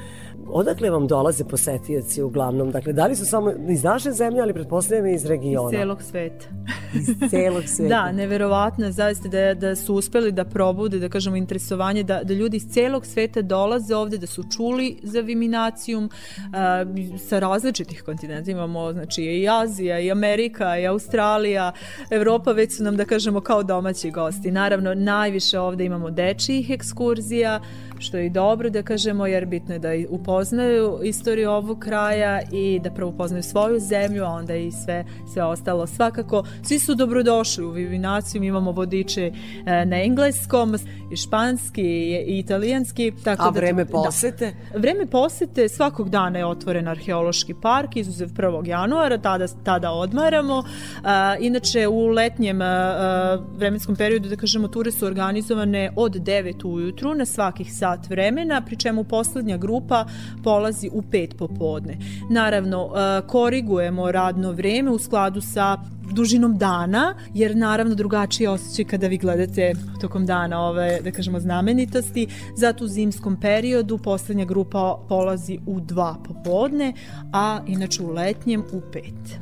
Odakle 0.46 0.90
vam 0.90 1.06
dolaze 1.06 1.44
posetioci 1.44 2.22
uglavnom? 2.22 2.70
Dakle, 2.70 2.92
da 2.92 3.06
li 3.06 3.16
su 3.16 3.26
samo 3.26 3.52
iz 3.68 3.84
naše 3.84 4.12
zemlje, 4.12 4.40
ali 4.40 4.54
pretpostavljam 4.54 5.06
iz 5.06 5.26
regiona? 5.26 5.70
Iz 5.72 5.78
celog 5.78 6.02
sveta. 6.02 6.46
iz 6.94 7.30
celog 7.30 7.62
sveta. 7.76 7.88
da, 7.88 8.12
neverovatno 8.12 8.86
je 8.86 8.92
zaista 8.92 9.28
da, 9.28 9.54
da 9.54 9.76
su 9.76 9.94
uspeli 9.94 10.32
da 10.32 10.44
probude, 10.44 10.98
da 10.98 11.08
kažemo, 11.08 11.36
interesovanje, 11.36 12.02
da, 12.02 12.20
da 12.24 12.34
ljudi 12.34 12.56
iz 12.56 12.66
celog 12.66 13.06
sveta 13.06 13.42
dolaze 13.42 13.94
ovde, 13.94 14.18
da 14.18 14.26
su 14.26 14.44
čuli 14.56 14.98
za 15.02 15.20
Viminacijum 15.20 16.10
a, 16.52 16.84
sa 17.28 17.38
različitih 17.38 18.02
kontinenta. 18.02 18.50
Imamo, 18.50 18.92
znači, 18.92 19.22
i 19.22 19.48
Azija, 19.48 20.00
i 20.00 20.10
Amerika, 20.10 20.78
i 20.78 20.86
Australija, 20.86 21.72
Evropa 22.10 22.52
već 22.52 22.76
su 22.76 22.82
nam, 22.82 22.96
da 22.96 23.04
kažemo, 23.04 23.40
kao 23.40 23.62
domaći 23.62 24.10
gosti. 24.10 24.50
Naravno, 24.50 24.94
najviše 24.94 25.58
ovde 25.58 25.84
imamo 25.84 26.10
dečijih 26.10 26.70
ekskurzija, 26.70 27.60
što 28.04 28.16
je 28.16 28.26
i 28.26 28.30
dobro 28.30 28.70
da 28.70 28.82
kažemo, 28.82 29.26
jer 29.26 29.46
bitno 29.46 29.74
je 29.74 29.78
da 29.78 29.88
upoznaju 30.08 30.98
istoriju 31.02 31.50
ovog 31.50 31.78
kraja 31.78 32.40
i 32.52 32.80
da 32.84 32.90
prvo 32.90 33.10
upoznaju 33.10 33.42
svoju 33.42 33.80
zemlju, 33.80 34.24
a 34.24 34.28
onda 34.28 34.54
i 34.54 34.72
sve, 34.72 35.04
sve 35.32 35.44
ostalo. 35.44 35.86
Svakako, 35.86 36.44
svi 36.62 36.78
su 36.78 36.94
dobrodošli 36.94 37.64
u 37.64 37.70
Vivinaciju, 37.70 38.42
imamo 38.42 38.72
vodiče 38.72 39.32
e, 39.66 39.84
na 39.84 40.02
engleskom, 40.02 40.76
i 41.14 41.16
španski 41.16 41.82
i 42.26 42.38
italijanski. 42.38 43.12
Tako 43.24 43.42
a 43.42 43.50
da, 43.50 43.58
vreme 43.58 43.86
posete? 43.86 44.54
Da, 44.72 44.78
vreme 44.78 45.06
posete 45.06 45.68
svakog 45.68 46.10
dana 46.10 46.38
je 46.38 46.46
otvoren 46.46 46.88
arheološki 46.88 47.54
park, 47.54 47.96
izuzev 47.96 48.28
1. 48.28 48.68
januara, 48.68 49.18
tada, 49.18 49.46
tada 49.64 49.90
odmaramo. 49.90 50.64
A, 51.04 51.36
inače, 51.40 51.88
u 51.88 52.06
letnjem 52.06 52.62
a, 52.62 53.38
vremenskom 53.56 53.96
periodu, 53.96 54.28
da 54.28 54.36
kažemo, 54.36 54.68
ture 54.68 54.92
su 54.92 55.06
organizovane 55.06 55.90
od 55.96 56.12
9 56.12 56.66
ujutru 56.66 57.14
na 57.14 57.24
svakih 57.24 57.74
sat 57.74 57.93
vremena, 58.08 58.60
pri 58.60 58.76
čemu 58.76 59.04
poslednja 59.04 59.56
grupa 59.56 60.06
polazi 60.44 60.90
u 60.92 61.02
5 61.02 61.36
popodne. 61.36 61.98
Naravno, 62.30 62.90
korigujemo 63.26 64.12
radno 64.12 64.52
vreme 64.52 64.90
u 64.90 64.98
skladu 64.98 65.40
sa 65.40 65.78
dužinom 66.12 66.58
dana, 66.58 67.14
jer 67.34 67.56
naravno 67.56 67.94
drugačije 67.94 68.50
osjećaj 68.50 68.84
kada 68.84 69.06
vi 69.06 69.18
gledate 69.18 69.72
tokom 70.00 70.26
dana 70.26 70.60
ove, 70.60 71.00
da 71.04 71.10
kažemo, 71.10 71.40
znamenitosti. 71.40 72.26
Zato 72.56 72.84
u 72.84 72.88
zimskom 72.88 73.40
periodu 73.40 73.98
poslednja 73.98 74.44
grupa 74.44 74.98
polazi 75.08 75.58
u 75.66 75.80
dva 75.80 76.16
popodne, 76.24 76.92
a 77.32 77.60
inače 77.66 78.02
u 78.02 78.12
letnjem 78.12 78.64
u 78.72 78.80
pet. 78.92 79.38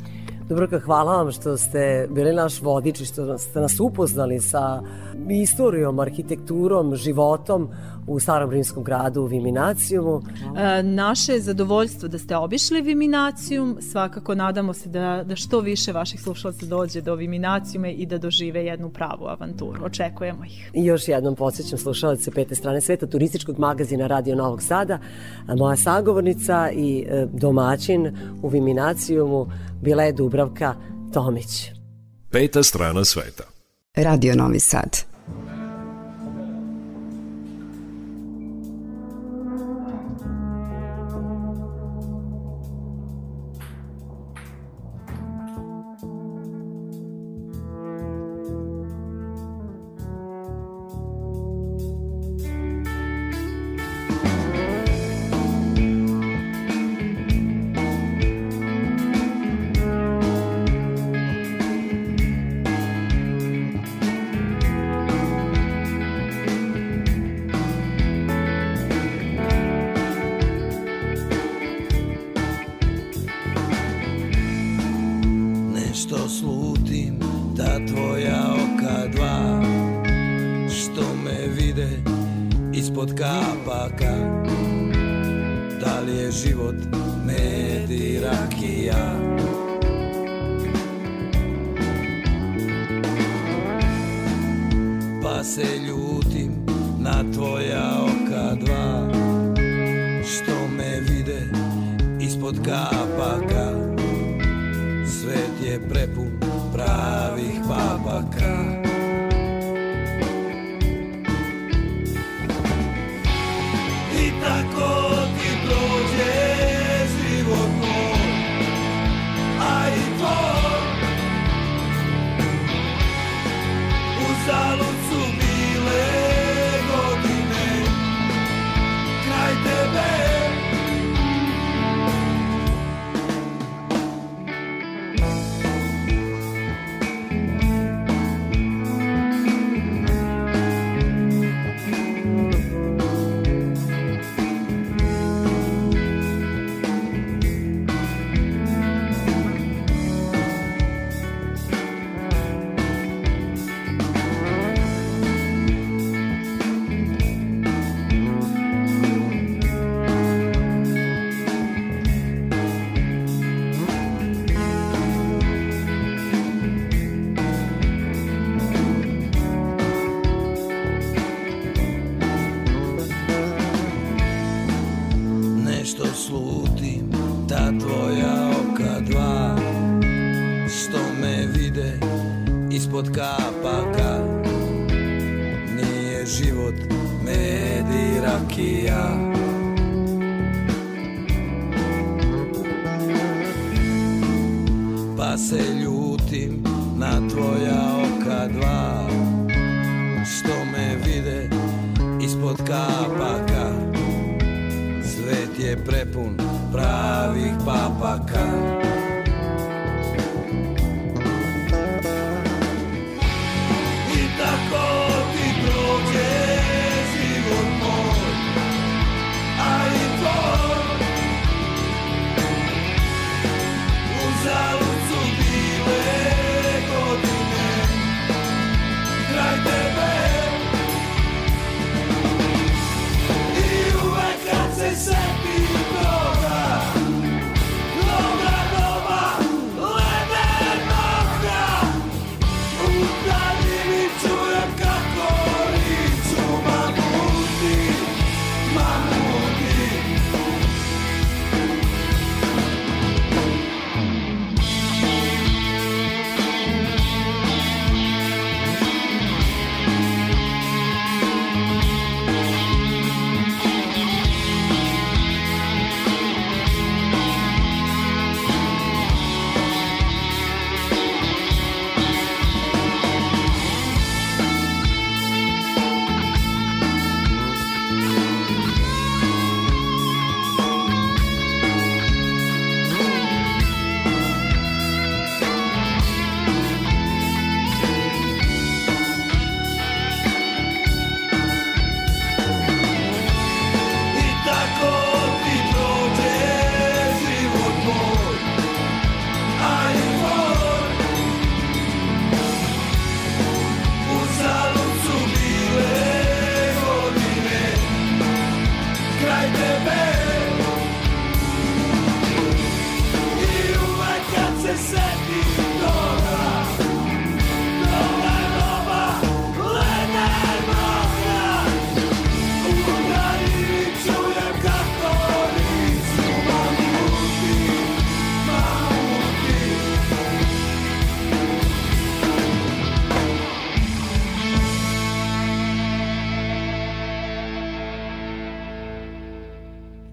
Dobroka, 0.48 0.78
hvala 0.78 1.16
vam 1.16 1.32
što 1.32 1.56
ste 1.56 2.08
bili 2.10 2.34
naš 2.34 2.62
vodič 2.62 3.00
i 3.00 3.04
što 3.04 3.38
ste 3.38 3.60
nas 3.60 3.80
upoznali 3.80 4.40
sa 4.40 4.82
istorijom, 5.30 5.98
arhitekturom, 5.98 6.96
životom 6.96 7.68
u 8.06 8.20
starom 8.20 8.50
rimskom 8.50 8.84
gradu 8.84 9.22
u 9.22 9.26
Viminacijumu. 9.26 10.22
E, 10.56 10.82
naše 10.82 11.32
je 11.32 11.40
zadovoljstvo 11.40 12.08
da 12.08 12.18
ste 12.18 12.36
obišli 12.36 12.82
Viminacijum, 12.82 13.78
svakako 13.80 14.34
nadamo 14.34 14.74
se 14.74 14.88
da, 14.88 15.24
da 15.26 15.36
što 15.36 15.60
više 15.60 15.92
vaših 15.92 16.20
slušalaca 16.20 16.66
dođe 16.66 17.00
do 17.00 17.14
Viminacijume 17.14 17.92
i 17.92 18.06
da 18.06 18.18
dožive 18.18 18.64
jednu 18.64 18.90
pravu 18.90 19.26
avanturu. 19.26 19.84
Očekujemo 19.84 20.44
ih. 20.44 20.70
I 20.74 20.84
još 20.84 21.08
jednom 21.08 21.36
podsjećam 21.36 21.78
slušalace 21.78 22.30
pete 22.30 22.54
strane 22.54 22.80
sveta 22.80 23.06
turističkog 23.06 23.58
magazina 23.58 24.06
Radio 24.06 24.36
Novog 24.36 24.62
Sada. 24.62 24.98
Moja 25.56 25.76
sagovornica 25.76 26.70
i 26.70 27.04
e, 27.08 27.26
domaćin 27.32 28.16
u 28.42 28.48
Viminacijumu 28.48 29.46
bila 29.82 30.02
je 30.02 30.12
Dubravka 30.12 30.74
Tomić. 31.12 31.70
Peta 32.30 32.62
strana 32.62 33.04
sveta. 33.04 33.44
Radio 33.96 34.34
Novi 34.34 34.60
Sad. 34.60 35.04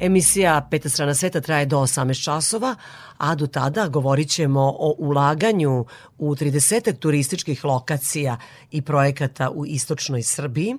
Emisija 0.10 0.68
Peta 0.72 0.90
strana 0.90 1.14
sveta 1.14 1.42
traje 1.42 1.66
do 1.66 1.78
18 1.78 2.24
časova, 2.24 2.76
a 3.18 3.36
do 3.36 3.48
tada 3.48 3.88
govorit 3.88 4.30
ćemo 4.30 4.62
o 4.62 4.96
ulaganju 4.98 5.86
u 6.18 6.36
30 6.36 7.00
turističkih 7.00 7.66
lokacija 7.66 8.38
i 8.72 8.82
projekata 8.82 9.50
u 9.50 9.66
istočnoj 9.66 10.24
Srbiji, 10.24 10.76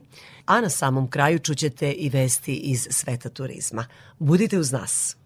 a 0.46 0.60
na 0.60 0.68
samom 0.68 1.10
kraju 1.10 1.38
čućete 1.38 1.92
i 1.92 2.08
vesti 2.08 2.54
iz 2.54 2.88
sveta 2.90 3.28
turizma. 3.28 3.86
Budite 4.18 4.58
uz 4.58 4.72
nas. 4.72 5.16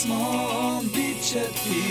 smo, 0.00 0.80
bit 0.94 1.22
će 1.22 1.40
ti 1.40 1.89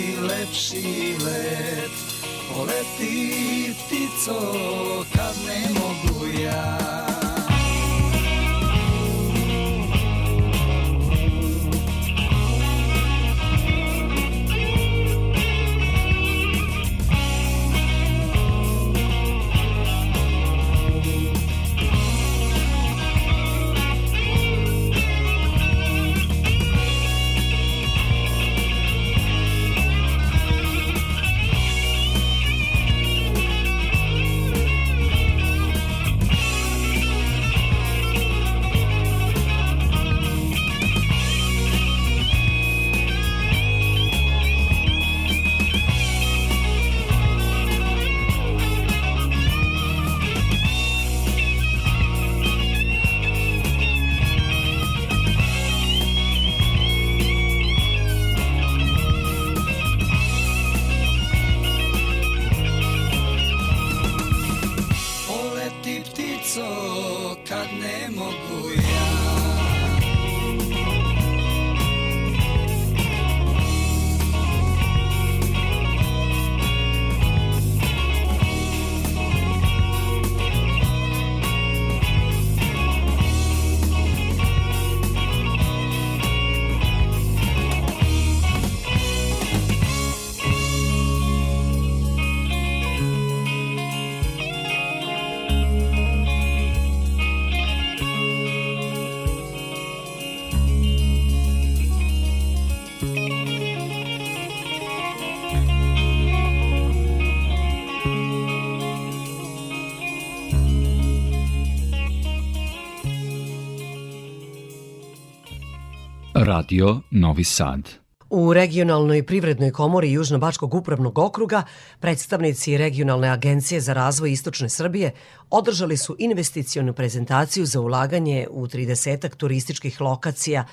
Radio 116.42 117.00
Novi 117.10 117.44
Sad. 117.44 117.88
U 118.30 118.52
regionalnoj 118.52 119.22
privrednoj 119.22 119.70
komori 119.70 120.10
Južno-Bačkog 120.10 120.74
upravnog 120.74 121.18
okruga 121.18 121.62
predstavnici 122.00 122.76
regionalne 122.76 123.28
agencije 123.28 123.80
za 123.80 123.92
razvoj 123.92 124.32
Istočne 124.32 124.68
Srbije 124.68 125.10
održali 125.50 125.96
su 125.96 126.16
investicionu 126.18 126.92
prezentaciju 126.92 127.66
za 127.66 127.80
ulaganje 127.80 128.46
u 128.50 128.66
30 128.66 129.36
turističkih 129.36 130.00
lokacija 130.00 130.64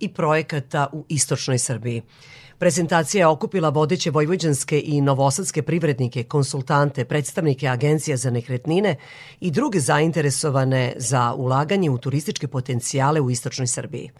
i 0.00 0.08
projekata 0.08 0.86
u 0.92 1.04
Istočnoj 1.08 1.58
Srbiji. 1.58 2.02
Prezentacija 2.58 3.20
je 3.20 3.26
okupila 3.26 3.68
vodeće 3.68 4.10
vojvođanske 4.10 4.82
i 4.84 5.00
novosadske 5.00 5.62
privrednike, 5.62 6.22
konsultante, 6.22 7.04
predstavnike 7.04 7.68
agencija 7.68 8.16
za 8.16 8.30
nekretnine 8.30 8.96
i 9.40 9.50
druge 9.50 9.80
zainteresovane 9.80 10.92
za 10.96 11.34
ulaganje 11.34 11.90
u 11.90 11.98
turističke 11.98 12.48
potencijale 12.48 13.20
u 13.20 13.30
Istočnoj 13.30 13.66
Srbiji. 13.66 14.10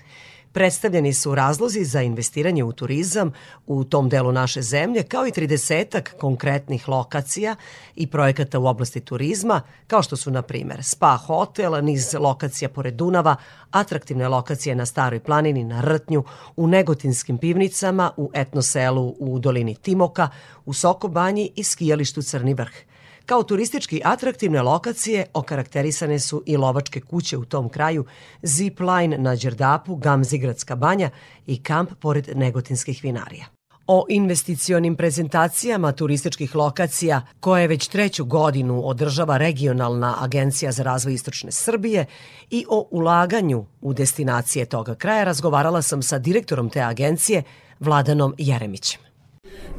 Predstavljeni 0.54 1.12
su 1.12 1.34
razlozi 1.34 1.84
za 1.84 2.02
investiranje 2.02 2.64
u 2.64 2.72
turizam 2.72 3.32
u 3.66 3.84
tom 3.84 4.08
delu 4.08 4.32
naše 4.32 4.62
zemlje, 4.62 5.02
kao 5.02 5.26
i 5.26 5.30
30 5.30 6.00
konkretnih 6.20 6.88
lokacija 6.88 7.56
i 7.94 8.06
projekata 8.06 8.58
u 8.58 8.66
oblasti 8.66 9.00
turizma, 9.00 9.60
kao 9.86 10.02
što 10.02 10.16
su, 10.16 10.30
na 10.30 10.42
primer, 10.42 10.84
spa 10.84 11.16
hotel, 11.16 11.84
niz 11.84 12.14
lokacija 12.14 12.68
pored 12.68 12.94
Dunava, 12.94 13.36
atraktivne 13.70 14.28
lokacije 14.28 14.74
na 14.74 14.86
Staroj 14.86 15.20
planini, 15.20 15.64
na 15.64 15.80
Rtnju, 15.80 16.24
u 16.56 16.66
Negotinskim 16.66 17.38
pivnicama, 17.38 18.10
u 18.16 18.30
etnoselu 18.34 19.14
u 19.18 19.38
dolini 19.38 19.74
Timoka, 19.74 20.28
u 20.64 20.72
Sokobanji 20.72 21.50
i 21.56 21.64
skijalištu 21.64 22.22
Crni 22.22 22.54
vrh– 22.54 22.74
Kao 23.26 23.42
turistički 23.42 24.00
atraktivne 24.04 24.62
lokacije 24.62 25.26
okarakterisane 25.34 26.18
su 26.18 26.42
i 26.46 26.56
lovačke 26.56 27.00
kuće 27.00 27.36
u 27.36 27.44
tom 27.44 27.68
kraju, 27.68 28.04
zip 28.42 28.80
line 28.80 29.18
na 29.18 29.36
Đerdapu, 29.36 29.96
Gamzigradska 29.96 30.76
banja 30.76 31.10
i 31.46 31.62
kamp 31.62 31.90
pored 32.00 32.28
Negotinskih 32.34 33.00
vinarija. 33.02 33.44
O 33.86 34.06
investicionim 34.08 34.96
prezentacijama 34.96 35.92
turističkih 35.92 36.54
lokacija, 36.54 37.22
koje 37.40 37.66
već 37.66 37.88
treću 37.88 38.24
godinu 38.24 38.88
održava 38.88 39.36
regionalna 39.36 40.16
agencija 40.20 40.72
za 40.72 40.82
razvoj 40.82 41.14
Istočne 41.14 41.52
Srbije 41.52 42.06
i 42.50 42.64
o 42.68 42.88
ulaganju 42.90 43.66
u 43.80 43.92
destinacije 43.92 44.66
toga 44.66 44.94
kraja 44.94 45.24
razgovarala 45.24 45.82
sam 45.82 46.02
sa 46.02 46.18
direktorom 46.18 46.70
te 46.70 46.80
agencije, 46.80 47.42
Vladanom 47.80 48.34
Jeremićem. 48.38 49.03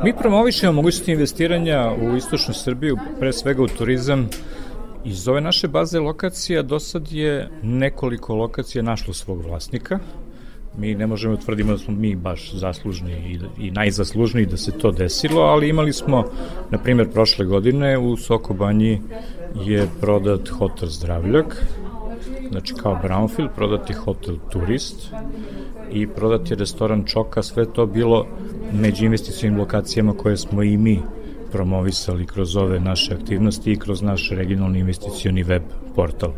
Mi 0.03 0.13
promovišemo 0.17 0.73
mogućnosti 0.73 1.11
investiranja 1.11 1.91
u 2.01 2.15
istočnu 2.15 2.53
Srbiju, 2.53 2.97
pre 3.19 3.33
svega 3.33 3.63
u 3.63 3.67
turizam. 3.67 4.29
Iz 5.05 5.27
ove 5.27 5.41
naše 5.41 5.67
baze 5.67 5.99
lokacija 5.99 6.61
do 6.61 6.79
sad 6.79 7.11
je 7.11 7.49
nekoliko 7.63 8.35
lokacija 8.35 8.83
našlo 8.83 9.13
svog 9.13 9.45
vlasnika. 9.45 9.99
Mi 10.77 10.95
ne 10.95 11.07
možemo 11.07 11.35
da 11.35 11.41
tvrdimo 11.41 11.71
da 11.71 11.77
smo 11.77 11.93
mi 11.93 12.15
baš 12.15 12.53
zaslužni 12.53 13.11
i, 13.11 13.65
i 13.67 13.71
najzaslužniji 13.71 14.45
da 14.45 14.57
se 14.57 14.71
to 14.71 14.91
desilo, 14.91 15.41
ali 15.41 15.69
imali 15.69 15.93
smo, 15.93 16.23
na 16.69 16.77
primjer, 16.77 17.11
prošle 17.11 17.45
godine 17.45 17.97
u 17.97 18.17
Sokobanji 18.17 19.01
je 19.65 19.87
prodat 20.01 20.49
hotel 20.49 20.89
Zdravljak, 20.89 21.65
znači 22.51 22.73
kao 22.73 22.99
Brownfield, 23.03 23.49
prodat 23.55 23.89
je 23.89 23.95
hotel 23.95 24.35
Turist 24.51 25.11
i 25.91 26.07
prodat 26.07 26.51
je 26.51 26.57
restoran 26.57 27.05
Čoka, 27.05 27.43
sve 27.43 27.73
to 27.73 27.85
bilo 27.85 28.25
među 28.81 29.05
investicijnim 29.05 29.59
lokacijama 29.59 30.13
koje 30.13 30.37
smo 30.37 30.63
i 30.63 30.77
mi 30.77 31.01
promovisali 31.51 32.25
kroz 32.25 32.55
ove 32.55 32.79
naše 32.79 33.13
aktivnosti 33.13 33.71
i 33.71 33.75
kroz 33.75 34.01
naš 34.01 34.29
regionalni 34.29 34.79
investicioni 34.79 35.43
web 35.43 35.61
portal. 35.95 36.31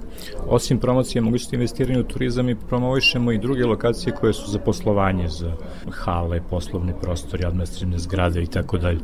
Osim 0.48 0.80
promocije 0.80 1.22
mogućnosti 1.22 1.56
investiranja 1.56 2.00
u 2.00 2.04
turizam 2.04 2.46
mi 2.46 2.56
promovišemo 2.56 3.32
i 3.32 3.38
druge 3.38 3.66
lokacije 3.66 4.14
koje 4.14 4.34
su 4.34 4.52
za 4.52 4.60
poslovanje, 4.60 5.28
za 5.28 5.54
hale, 5.92 6.42
poslovne 6.50 6.94
prostore, 7.02 7.48
administrativne 7.48 7.98
zgrade 7.98 8.44
i 8.44 8.48
tako 8.48 8.78
dalje. 8.78 9.00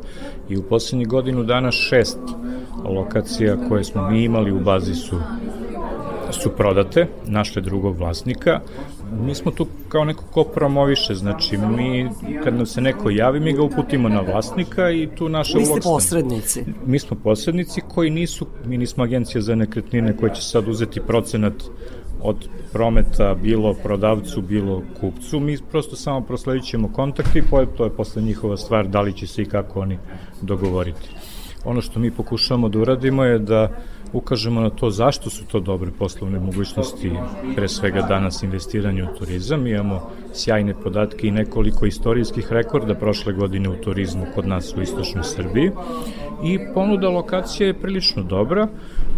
I 0.50 0.58
u 0.58 0.64
poslednjih 0.64 1.08
godinu 1.08 1.44
dana 1.44 1.72
šest 1.72 2.20
lokacija 2.86 3.58
koje 3.70 3.84
smo 3.84 4.10
mi 4.10 4.24
imali 4.24 4.52
u 4.52 4.60
bazi 4.60 4.96
su 4.96 5.20
su 6.32 6.50
prodate, 6.50 7.08
našle 7.26 7.62
drugog 7.62 7.98
vlasnika. 7.98 8.60
Mi 9.20 9.36
smo 9.36 9.52
tu 9.52 9.68
kao 9.90 10.06
neko 10.06 10.24
ko 10.32 10.44
promoviše, 10.44 11.16
znači 11.16 11.58
mi 11.58 12.10
kad 12.44 12.56
nam 12.56 12.66
se 12.66 12.82
neko 12.82 13.10
javi, 13.10 13.40
mi 13.40 13.54
ga 13.54 13.64
uputimo 13.64 14.10
na 14.10 14.22
vlasnika 14.22 14.92
i 14.92 15.10
tu 15.16 15.30
naša 15.30 15.58
uloga... 15.58 15.74
Vi 15.74 15.82
ste 15.82 15.90
posrednici. 15.90 16.64
Mi 16.86 17.00
smo 17.00 17.18
posrednici 17.24 17.82
koji 17.88 18.10
nisu, 18.10 18.48
mi 18.66 18.78
nismo 18.78 19.04
agencija 19.04 19.42
za 19.42 19.56
nekretnine 19.56 20.18
koja 20.18 20.34
će 20.34 20.42
sad 20.42 20.68
uzeti 20.68 21.00
procenat 21.00 21.54
od 22.22 22.48
prometa 22.74 23.36
bilo 23.42 23.74
prodavcu, 23.74 24.42
bilo 24.42 24.82
kupcu. 25.00 25.40
Mi 25.40 25.58
prosto 25.72 25.96
samo 25.96 26.22
prosledit 26.22 26.64
ćemo 26.64 26.94
kontakt 26.94 27.36
i 27.36 27.44
to 27.78 27.84
je 27.84 27.90
posle 27.90 28.22
njihova 28.22 28.58
stvar 28.58 28.88
da 28.88 29.02
li 29.02 29.14
će 29.14 29.28
se 29.28 29.42
i 29.42 29.46
kako 29.46 29.80
oni 29.80 29.98
dogovoriti. 30.42 31.10
Ono 31.66 31.82
što 31.82 32.00
mi 32.00 32.12
pokušavamo 32.12 32.70
da 32.70 32.80
uradimo 32.80 33.24
je 33.24 33.40
da 33.40 33.70
ukažemo 34.14 34.62
na 34.62 34.70
to 34.70 34.90
zašto 34.90 35.30
su 35.30 35.46
to 35.46 35.60
dobre 35.60 35.92
poslovne 36.00 36.40
mogućnosti, 36.40 37.12
pre 37.56 37.68
svega 37.68 38.02
danas 38.02 38.44
investiranje 38.44 39.04
u 39.04 39.18
turizam. 39.18 39.68
Imamo 39.68 40.10
sjajne 40.34 40.74
podatke 40.74 41.28
i 41.28 41.32
nekoliko 41.32 41.86
istorijskih 41.86 42.52
rekorda 42.52 42.96
prošle 42.96 43.34
godine 43.34 43.70
u 43.70 43.76
turizmu 43.76 44.26
kod 44.36 44.48
nas 44.48 44.74
u 44.78 44.82
istočnoj 44.82 45.24
Srbiji 45.24 45.72
i 46.44 46.60
ponuda 46.74 47.10
lokacija 47.10 47.68
je 47.68 47.74
prilično 47.74 48.24
dobra. 48.24 48.68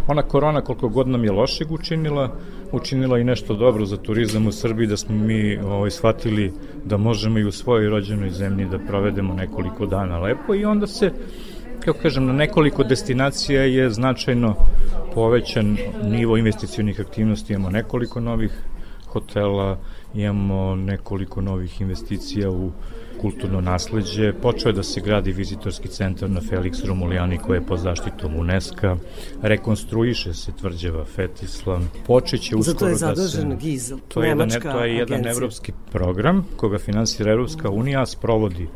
Ona 0.08 0.22
korona 0.22 0.62
koliko 0.62 0.90
god 0.90 1.08
nam 1.08 1.24
je 1.24 1.32
lošeg 1.32 1.72
učinila, 1.72 2.36
učinila 2.72 3.20
i 3.20 3.24
nešto 3.24 3.56
dobro 3.56 3.86
za 3.86 3.98
turizam 3.98 4.48
u 4.48 4.52
Srbiji, 4.52 4.88
da 4.88 4.98
smo 4.98 5.16
mi 5.16 5.58
ovaj, 5.58 5.92
shvatili 5.92 6.54
da 6.86 6.98
možemo 6.98 7.40
i 7.40 7.46
u 7.46 7.52
svojoj 7.52 7.90
rođenoj 7.90 8.30
zemlji 8.30 8.66
da 8.66 8.80
provedemo 8.80 9.34
nekoliko 9.34 9.86
dana 9.86 10.20
lepo 10.20 10.56
i 10.56 10.66
onda 10.66 10.88
se 10.88 11.12
kako 11.86 12.00
kažem, 12.00 12.26
na 12.26 12.34
nekoliko 12.34 12.84
destinacija 12.84 13.62
je 13.62 13.90
značajno 13.90 14.56
povećan 15.14 15.78
nivo 16.04 16.38
investicionih 16.38 17.00
aktivnosti, 17.00 17.54
imamo 17.54 17.70
nekoliko 17.70 18.20
novih 18.20 18.52
hotela, 19.08 19.78
imamo 20.14 20.76
nekoliko 20.76 21.42
novih 21.42 21.82
investicija 21.82 22.50
u 22.52 22.72
kulturno 23.22 23.62
nasledđe. 23.62 24.34
Počeo 24.34 24.70
je 24.70 24.74
da 24.74 24.84
se 24.84 25.02
gradi 25.02 25.32
vizitorski 25.32 25.88
centar 25.88 26.30
na 26.30 26.42
Felix 26.42 26.86
Romulijani 26.88 27.38
koji 27.38 27.58
je 27.58 27.66
pod 27.66 27.80
zaštitom 27.80 28.36
UNESCO. 28.36 28.98
Rekonstruiše 29.42 30.34
se 30.34 30.52
tvrđava 30.52 31.06
Fetislam. 31.06 31.90
Počeće 32.08 32.56
uskoro 32.56 32.90
da 32.90 32.96
se... 32.96 33.00
Zato 33.00 33.22
je 33.22 33.28
zadužen 33.28 33.58
Gizel, 33.58 33.98
to 34.08 34.24
je 34.24 34.30
jedan, 34.30 34.50
to 34.50 34.84
je 34.84 34.96
jedan 34.96 35.14
agencija. 35.14 35.32
evropski 35.32 35.72
program 35.92 36.46
koga 36.58 36.78
finansira 36.78 37.32
Evropska 37.32 37.70
unija, 37.70 38.02
a 38.02 38.06
sprovodi 38.06 38.68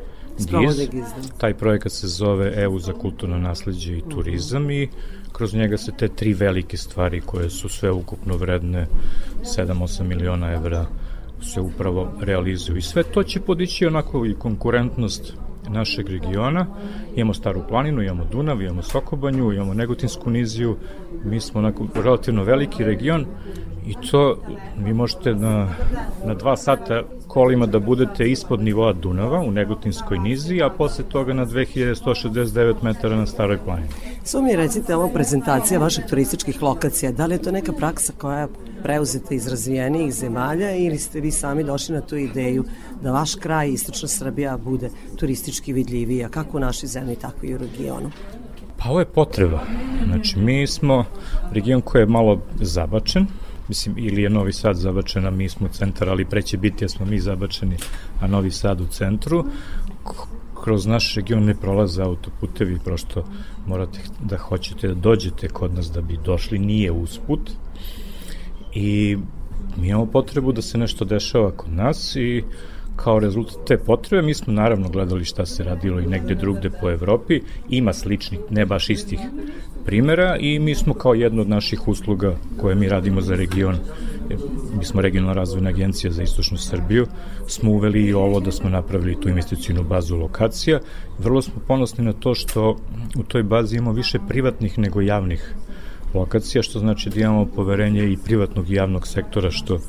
GIZ. 0.46 0.90
Taj 1.38 1.54
projekat 1.54 1.92
se 1.92 2.08
zove 2.08 2.54
EU 2.56 2.80
za 2.80 2.94
kulturno 2.94 3.38
nasledđe 3.38 3.98
i 3.98 4.04
turizam 4.10 4.64
mm 4.64 4.68
-hmm. 4.68 4.84
i 4.84 4.90
kroz 5.32 5.54
njega 5.54 5.78
se 5.78 5.92
te 5.98 6.08
tri 6.08 6.34
velike 6.34 6.78
stvari 6.78 7.22
koje 7.22 7.50
su 7.50 7.70
sve 7.70 7.92
ukupno 7.92 8.38
vredne 8.38 8.88
7-8 9.44 10.04
miliona 10.04 10.52
evra 10.54 10.86
se 11.42 11.62
upravo 11.62 12.12
realizuju. 12.22 12.78
I 12.78 12.82
sve 12.82 13.04
to 13.04 13.24
će 13.24 13.40
podići 13.40 13.86
onako 13.86 14.26
i 14.26 14.34
konkurentnost 14.34 15.34
našeg 15.70 16.10
regiona. 16.10 16.66
Imamo 17.16 17.34
Staru 17.34 17.64
planinu, 17.70 18.02
imamo 18.02 18.26
Dunav, 18.32 18.62
imamo 18.62 18.82
Sokobanju, 18.82 19.52
imamo 19.54 19.74
Negotinsku 19.74 20.30
niziju. 20.30 20.78
Mi 21.24 21.40
smo 21.40 21.60
onako 21.60 21.88
relativno 21.96 22.44
veliki 22.44 22.84
region 22.84 23.26
i 23.90 24.08
to 24.12 24.38
vi 24.78 24.94
možete 24.94 25.36
na, 25.36 25.68
na 26.26 26.34
dva 26.34 26.58
sata 26.58 27.04
kolima 27.28 27.66
da 27.66 27.80
budete 27.80 28.32
ispod 28.32 28.62
nivoa 28.62 28.94
Dunava 28.94 29.40
u 29.40 29.52
Negotinskoj 29.52 30.20
nizi, 30.20 30.62
a 30.62 30.70
posle 30.70 31.06
toga 31.10 31.34
na 31.34 31.46
2169 31.46 32.76
metara 32.82 33.16
na 33.16 33.26
Staroj 33.26 33.58
planini. 33.66 33.90
Samo 34.24 34.48
mi 34.48 34.56
recite, 34.56 34.96
ovo 34.96 35.08
prezentacija 35.08 35.80
vaših 35.80 36.06
turističkih 36.06 36.62
lokacija, 36.64 37.12
da 37.12 37.26
li 37.26 37.36
je 37.36 37.42
to 37.42 37.52
neka 37.52 37.74
praksa 37.74 38.14
koja 38.18 38.48
preuzete 38.84 39.36
iz 39.36 39.48
razvijenijih 39.48 40.14
zemalja 40.14 40.76
ili 40.76 40.98
ste 40.98 41.20
vi 41.20 41.32
sami 41.32 41.64
došli 41.64 41.96
na 41.96 42.02
tu 42.02 42.18
ideju 42.18 42.66
da 43.02 43.12
vaš 43.12 43.36
kraj, 43.36 43.70
Istočna 43.70 44.08
Srbija, 44.08 44.58
bude 44.58 44.90
turistički 45.16 45.74
vidljivija, 45.74 46.30
kako 46.30 46.58
u 46.58 46.60
našoj 46.60 46.88
zemlji, 46.88 47.16
tako 47.16 47.46
i 47.46 47.56
u 47.56 47.58
regionu? 47.58 48.12
Pa 48.78 48.90
ovo 48.90 49.00
je 49.00 49.06
potreba. 49.06 49.60
Znači, 50.06 50.40
mi 50.40 50.68
smo 50.68 51.06
region 51.52 51.82
koji 51.82 52.02
je 52.02 52.06
malo 52.06 52.42
zabačen, 52.62 53.28
mislim, 53.70 53.96
ili 53.98 54.22
je 54.22 54.30
Novi 54.30 54.54
Sad 54.54 54.76
zabačen, 54.76 55.26
a 55.26 55.32
mi 55.32 55.50
smo 55.50 55.68
centar, 55.68 56.10
ali 56.10 56.26
preće 56.26 56.58
biti, 56.58 56.84
jer 56.84 56.92
smo 56.92 57.06
mi 57.06 57.20
zabačeni, 57.20 57.78
a 58.20 58.28
Novi 58.28 58.52
Sad 58.52 58.82
u 58.82 58.86
centru. 58.86 59.46
Kroz 60.64 60.86
naš 60.86 61.16
region 61.16 61.44
ne 61.44 61.56
prolaze 61.56 62.02
autoputevi, 62.04 62.80
prosto 62.86 63.26
morate 63.68 64.00
da 64.24 64.38
hoćete 64.38 64.88
da 64.88 64.94
dođete 64.94 65.48
kod 65.48 65.74
nas 65.74 65.92
da 65.92 66.02
bi 66.02 66.20
došli, 66.26 66.60
nije 66.60 66.92
usput. 66.92 67.52
I 68.74 69.18
mi 69.78 69.88
imamo 69.88 70.06
potrebu 70.06 70.52
da 70.52 70.62
se 70.62 70.78
nešto 70.78 71.06
dešava 71.06 71.52
kod 71.52 71.74
nas 71.74 72.16
i 72.16 72.44
kao 73.04 73.20
rezultat 73.20 73.68
te 73.68 73.78
potrebe 73.78 74.22
mi 74.22 74.34
smo 74.34 74.54
naravno 74.54 74.90
gledali 74.90 75.26
šta 75.26 75.46
se 75.46 75.64
radilo 75.64 76.00
i 76.00 76.08
negde 76.08 76.36
drugde 76.36 76.70
po 76.70 76.90
Evropi, 76.90 77.42
ima 77.70 77.94
sličnih, 77.94 78.40
ne 78.50 78.66
baš 78.66 78.90
istih 78.90 79.20
primera 79.86 80.38
i 80.38 80.60
mi 80.60 80.76
smo 80.76 80.94
kao 80.94 81.14
jedno 81.14 81.42
od 81.42 81.50
naših 81.50 81.88
usluga 81.88 82.36
koje 82.62 82.76
mi 82.76 82.90
radimo 82.90 83.22
za 83.22 83.36
region 83.36 83.76
mi 84.78 84.86
smo 84.86 85.02
regionalna 85.02 85.34
razvojna 85.34 85.70
agencija 85.70 86.12
za 86.12 86.24
istočnu 86.24 86.58
Srbiju, 86.58 87.08
smo 87.48 87.72
uveli 87.72 88.06
i 88.06 88.14
ovo 88.14 88.40
da 88.40 88.52
smo 88.52 88.70
napravili 88.70 89.22
tu 89.22 89.30
investicijnu 89.30 89.84
bazu 89.84 90.18
lokacija. 90.18 90.80
Vrlo 91.20 91.42
smo 91.42 91.62
ponosni 91.68 92.06
na 92.06 92.14
to 92.14 92.36
što 92.36 92.78
u 93.16 93.24
toj 93.24 93.44
bazi 93.44 93.78
imamo 93.78 93.92
više 93.92 94.20
privatnih 94.28 94.80
nego 94.80 95.02
javnih 95.02 95.56
lokacija, 96.14 96.64
što 96.64 96.80
znači 96.80 97.10
da 97.10 97.20
imamo 97.20 97.46
poverenje 97.46 98.12
i 98.12 98.18
privatnog 98.26 98.70
i 98.70 98.76
javnog 98.76 99.08
sektora, 99.08 99.52
što 99.52 99.80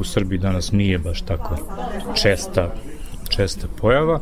u 0.00 0.04
Srbiji 0.04 0.38
danas 0.38 0.72
nije 0.72 0.98
baš 0.98 1.22
tako 1.22 1.56
česta, 2.14 2.74
česta 3.28 3.66
pojava 3.80 4.20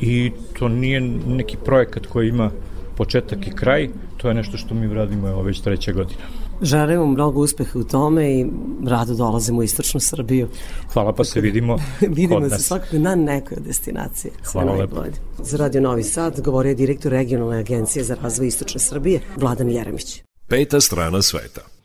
i 0.00 0.32
to 0.58 0.68
nije 0.68 1.00
neki 1.26 1.56
projekat 1.64 2.06
koji 2.06 2.28
ima 2.28 2.50
početak 2.96 3.46
i 3.46 3.50
kraj, 3.50 3.88
to 4.16 4.28
je 4.28 4.34
nešto 4.34 4.56
što 4.56 4.74
mi 4.74 4.94
radimo 4.94 5.28
evo 5.28 5.42
već 5.42 5.60
treća 5.60 5.92
godina. 5.92 6.20
Želimo 6.62 7.06
mnogo 7.06 7.40
uspeha 7.40 7.78
u 7.78 7.84
tome 7.84 8.40
i 8.40 8.46
rado 8.86 9.14
dolazimo 9.14 9.58
u 9.58 9.62
istočnu 9.62 10.00
Srbiju. 10.00 10.48
Hvala 10.92 11.12
pa 11.12 11.24
se 11.24 11.40
vidimo 11.40 11.76
Vidimo 12.00 12.40
kod 12.40 12.50
se 12.50 12.58
svakako 12.58 12.98
na 12.98 13.14
nekoj. 13.14 13.56
Sve 13.72 13.92
Hvala 14.52 14.72
lepo. 14.72 15.04
Za 15.38 15.56
Radio 15.56 15.80
Novi 15.80 16.02
Sad 16.02 16.40
govorio 16.40 16.70
je 16.70 16.74
direktor 16.74 17.12
regionalne 17.12 17.58
agencije 17.58 18.04
za 18.04 18.16
razvoj 18.22 18.48
istočne 18.48 18.80
Srbije, 18.80 19.20
Vladan 19.36 19.70
Jeremić. 19.70 20.22
Peta 20.48 20.80
strana 20.80 21.22
sveta. 21.22 21.75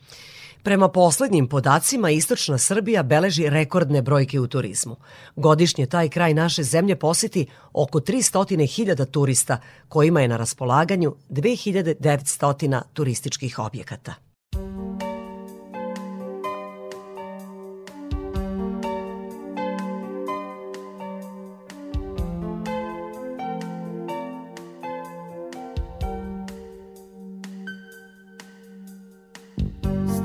Prema 0.64 0.88
poslednjim 0.90 1.48
podacima, 1.48 2.10
istočna 2.10 2.58
Srbija 2.58 3.04
beleži 3.04 3.50
rekordne 3.50 4.02
brojke 4.02 4.40
u 4.40 4.48
turizmu. 4.48 4.96
Godišnje 5.36 5.86
taj 5.86 6.10
kraj 6.10 6.34
naše 6.34 6.64
zemlje 6.64 6.96
poseti 6.96 7.46
oko 7.74 8.00
300.000 8.00 9.06
turista, 9.06 9.58
kojima 9.90 10.22
je 10.22 10.28
na 10.28 10.38
raspolaganju 10.38 11.16
2900 11.30 12.82
turističkih 12.94 13.60
objekata. 13.60 14.31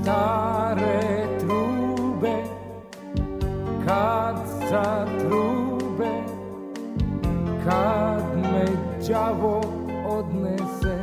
Stare 0.06 1.26
trube 1.40 2.36
kad 3.86 4.36
zatrube 4.70 6.14
kad 7.64 8.24
me 8.52 8.66
đavo 9.08 9.60
odnese. 10.08 10.98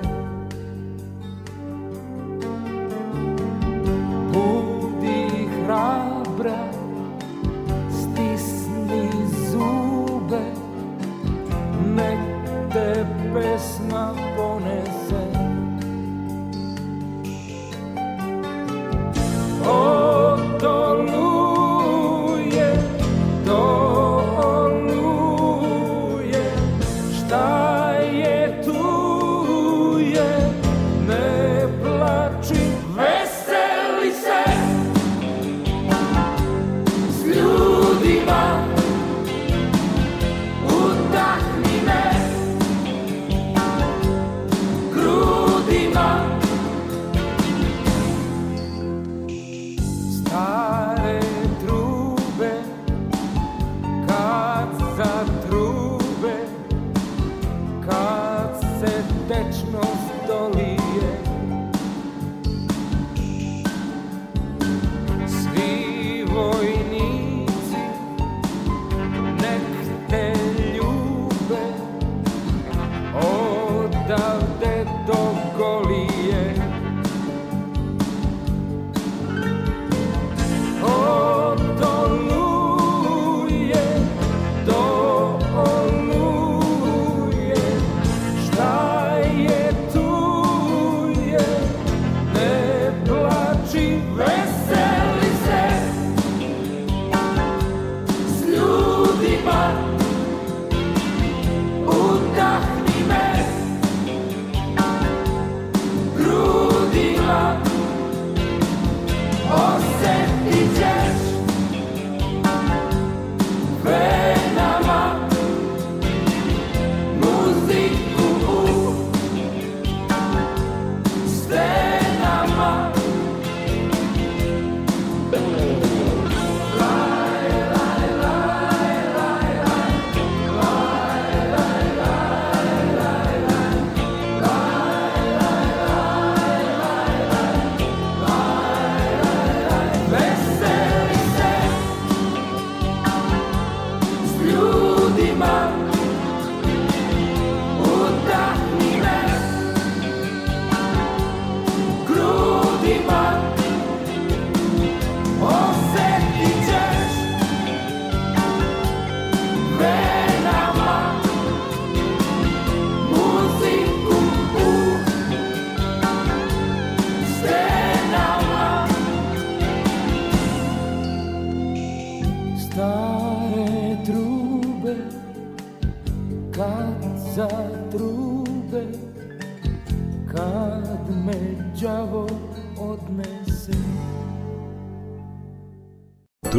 Budi 4.31 5.47
hrabra 5.55 6.63
stisni 7.91 9.09
zube 9.51 10.45
nek 11.95 12.19
te 12.73 13.05
pesma 13.33 14.32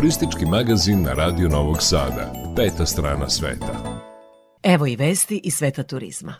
Turistički 0.05 0.47
magazin 0.47 1.03
na 1.03 1.13
Radio 1.13 1.49
Novog 1.49 1.77
Sada. 1.83 2.33
Peta 2.57 2.87
strana 2.87 3.31
sveta. 3.31 4.01
Evo 4.63 4.87
i 4.87 4.97
vesti 4.97 5.41
iz 5.45 5.55
sveta 5.55 5.83
turizma. 5.83 6.35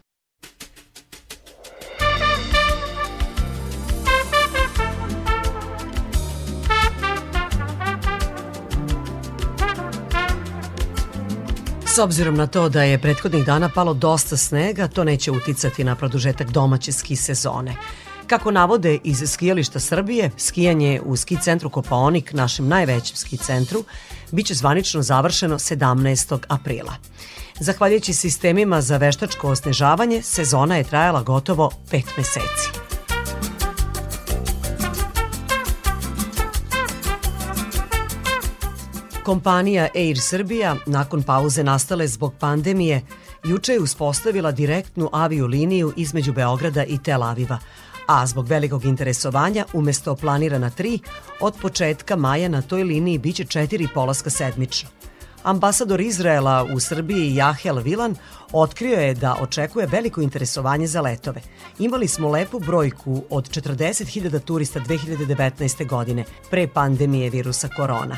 S 11.87 11.99
obzirom 11.99 12.35
na 12.35 12.47
to 12.47 12.69
da 12.69 12.83
je 12.83 12.99
prethodnih 12.99 13.45
dana 13.45 13.71
palo 13.75 13.95
dosta 13.95 14.37
snega, 14.37 14.89
to 14.89 15.05
neće 15.05 15.31
uticati 15.31 15.85
na 15.85 15.97
produžetak 15.97 16.51
domaće 16.51 16.93
ski 16.93 17.17
sezone. 17.17 17.75
Kako 18.27 18.51
navode 18.51 18.99
iz 19.05 19.23
skijališta 19.27 19.81
Srbije, 19.81 20.31
skijanje 20.37 21.01
u 21.05 21.17
ski 21.17 21.37
centru 21.43 21.71
Kopaonik, 21.71 22.33
našem 22.33 22.69
najvećem 22.69 23.17
ski 23.17 23.37
centru, 23.37 23.85
biće 24.33 24.55
zvanično 24.55 25.03
završeno 25.03 25.59
17. 25.59 26.39
aprila. 26.49 26.95
Zahvaljujući 27.61 28.13
sistemima 28.15 28.81
za 28.81 28.97
veštačko 28.97 29.49
osnežavanje, 29.49 30.23
sezona 30.23 30.77
je 30.77 30.85
trajala 30.85 31.23
gotovo 31.23 31.71
5 31.91 32.03
meseci. 32.17 32.71
Kompanija 39.25 39.89
Air 39.95 40.19
Srbija, 40.21 40.77
nakon 40.87 41.23
pauze 41.23 41.65
nastale 41.65 42.07
zbog 42.07 42.35
pandemije, 42.41 43.03
juče 43.45 43.73
je 43.73 43.81
uspostavila 43.81 44.53
direktnu 44.53 45.11
avio 45.13 45.47
liniju 45.47 45.93
između 45.97 46.33
Beograda 46.33 46.85
i 46.85 46.99
Tel 46.99 47.23
Aviva, 47.23 47.59
a 48.07 48.27
zbog 48.27 48.49
velikog 48.49 48.85
interesovanja, 48.85 49.65
umesto 49.73 50.17
planirana 50.17 50.71
tri, 50.71 50.99
od 51.41 51.55
početka 51.63 52.17
maja 52.17 52.49
na 52.49 52.63
toj 52.63 52.83
liniji 52.83 53.19
biće 53.19 53.45
četiri 53.45 53.89
polaska 53.95 54.31
sedmično. 54.31 54.89
Ambasador 55.43 56.01
Izraela 56.01 56.67
u 56.75 56.81
Srbiji 56.81 57.35
Jahel 57.35 57.79
Vilan 57.79 58.17
otkrio 58.53 59.01
je 59.01 59.15
da 59.15 59.37
očekuje 59.41 59.87
veliko 59.87 60.21
interesovanje 60.21 60.87
za 60.87 61.01
letove. 61.01 61.41
Imali 61.79 62.09
smo 62.09 62.29
lepu 62.29 62.59
brojku 62.59 63.23
od 63.31 63.51
40.000 63.51 64.41
turista 64.41 64.81
2019. 64.81 65.89
godine, 65.89 66.25
pre 66.51 66.69
pandemije 66.69 67.31
virusa 67.31 67.69
korona 67.69 68.17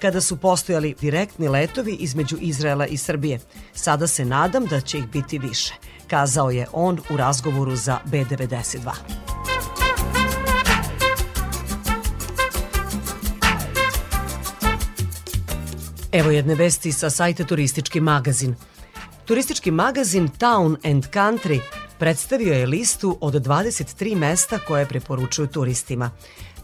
kada 0.00 0.20
su 0.20 0.36
postojali 0.36 0.94
direktni 1.00 1.48
letovi 1.48 1.92
između 1.92 2.36
Izraela 2.40 2.86
i 2.86 2.96
Srbije. 2.96 3.40
Sada 3.74 4.06
se 4.06 4.24
nadam 4.24 4.66
da 4.66 4.80
će 4.80 4.98
ih 4.98 5.06
biti 5.06 5.38
više, 5.38 5.74
kazao 6.08 6.50
je 6.50 6.66
on 6.72 7.00
u 7.10 7.16
razgovoru 7.16 7.76
za 7.76 7.98
B92. 8.06 8.90
Evo 16.12 16.30
jedne 16.30 16.54
vesti 16.54 16.92
sa 16.92 17.10
sajta 17.10 17.44
Turistički 17.44 18.00
magazin. 18.00 18.54
Turistički 19.24 19.70
magazin 19.70 20.28
Town 20.28 20.90
and 20.90 21.04
Country 21.04 21.60
predstavio 21.98 22.54
je 22.54 22.66
listu 22.66 23.18
od 23.20 23.34
23 23.34 24.16
mesta 24.16 24.58
koje 24.58 24.86
preporučuju 24.86 25.46
turistima. 25.46 26.10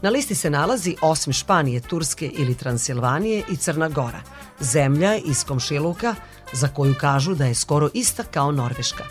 Na 0.01 0.09
listi 0.09 0.35
se 0.35 0.49
nalazi 0.49 0.95
osim 1.01 1.33
Španije, 1.33 1.79
Turske 1.79 2.27
ili 2.27 2.55
Transilvanije 2.55 3.43
i 3.51 3.57
Crna 3.57 3.89
Gora, 3.89 4.21
zemlja 4.59 5.15
iz 5.15 5.43
komšiluka 5.43 6.15
za 6.53 6.67
koju 6.67 6.95
kažu 6.99 7.35
da 7.35 7.45
je 7.45 7.55
skoro 7.55 7.89
ista 7.93 8.23
kao 8.23 8.51
Norveška. 8.51 9.03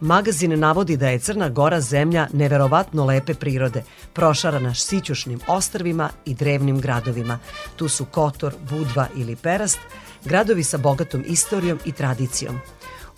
Magazin 0.00 0.58
navodi 0.58 0.96
da 0.96 1.08
je 1.08 1.18
Crna 1.18 1.48
Gora 1.48 1.80
zemlja 1.80 2.28
neverovatno 2.32 3.04
lepe 3.04 3.34
prirode, 3.34 3.82
prošarana 4.12 4.74
sićušnim 4.74 5.40
ostrvima 5.46 6.10
i 6.24 6.34
drevnim 6.34 6.80
gradovima. 6.80 7.38
Tu 7.76 7.88
su 7.88 8.04
Kotor, 8.04 8.54
Budva 8.70 9.06
ili 9.16 9.36
Perast, 9.36 9.78
gradovi 10.24 10.64
sa 10.64 10.78
bogatom 10.78 11.24
istorijom 11.26 11.78
i 11.84 11.92
tradicijom. 11.92 12.60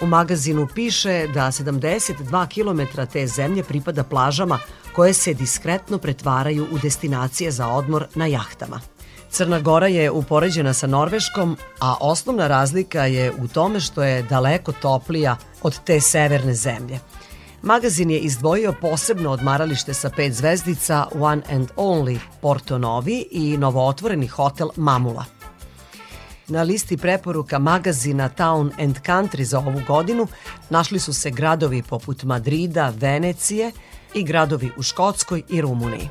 U 0.02 0.06
magazinu 0.06 0.68
piše 0.74 1.26
da 1.34 1.40
72 1.40 2.46
km 2.48 3.02
te 3.12 3.26
zemlje 3.26 3.62
pripada 3.62 4.04
plažama 4.04 4.58
koje 4.92 5.12
se 5.12 5.34
diskretno 5.34 5.98
pretvaraju 5.98 6.66
u 6.72 6.78
destinacije 6.78 7.50
za 7.50 7.68
odmor 7.68 8.06
na 8.14 8.26
jahtama. 8.26 8.80
Crna 9.30 9.60
Gora 9.60 9.86
je 9.86 10.10
upoređena 10.10 10.72
sa 10.72 10.86
Norveškom, 10.86 11.56
a 11.80 11.94
osnovna 12.00 12.48
razlika 12.48 13.06
je 13.06 13.32
u 13.38 13.48
tome 13.48 13.80
što 13.80 14.02
je 14.02 14.22
daleko 14.22 14.72
toplija 14.72 15.36
od 15.62 15.84
te 15.84 16.00
severne 16.00 16.54
zemlje. 16.54 16.98
Magazin 17.62 18.10
je 18.10 18.18
izdvojio 18.18 18.74
posebno 18.80 19.30
odmaralište 19.30 19.94
sa 19.94 20.10
pet 20.10 20.32
zvezdica 20.32 21.06
One 21.20 21.42
and 21.50 21.68
Only 21.76 22.18
Porto 22.40 22.78
Novi 22.78 23.26
i 23.30 23.56
novootvoreni 23.56 24.26
hotel 24.26 24.68
Mamula. 24.76 25.41
Na 26.52 26.62
listi 26.62 26.96
preporuka 26.96 27.58
magazina 27.58 28.28
Town 28.28 28.72
and 28.78 28.98
Country 29.06 29.42
za 29.42 29.58
ovu 29.58 29.80
godinu 29.86 30.26
našli 30.70 30.98
su 30.98 31.12
se 31.12 31.30
gradovi 31.30 31.82
poput 31.82 32.22
Madrida, 32.22 32.92
Venecije 32.96 33.72
i 34.14 34.24
gradovi 34.24 34.70
u 34.76 34.82
Škotskoj 34.82 35.42
i 35.48 35.60
Rumuniji. 35.60 36.08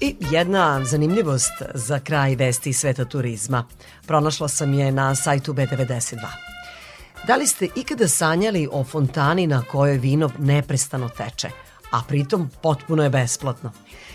I 0.00 0.16
jedna 0.30 0.84
zanimljivost 0.84 1.62
za 1.74 1.98
kraj 1.98 2.34
vesti 2.34 2.72
sveta 2.72 3.04
turizma. 3.04 3.64
Pronašla 4.06 4.48
sam 4.48 4.74
je 4.74 4.92
na 4.92 5.14
sajtu 5.14 5.52
B92. 5.52 6.55
Da 7.26 7.36
li 7.36 7.46
ste 7.46 7.68
ikada 7.74 8.08
sanjali 8.08 8.68
o 8.72 8.84
fontani 8.84 9.46
na 9.46 9.62
kojoj 9.62 9.98
vino 9.98 10.30
neprestano 10.38 11.08
teče, 11.08 11.48
a 11.90 12.02
pritom 12.08 12.50
potpuno 12.62 13.02
je 13.02 13.10
besplatno? 13.10 13.72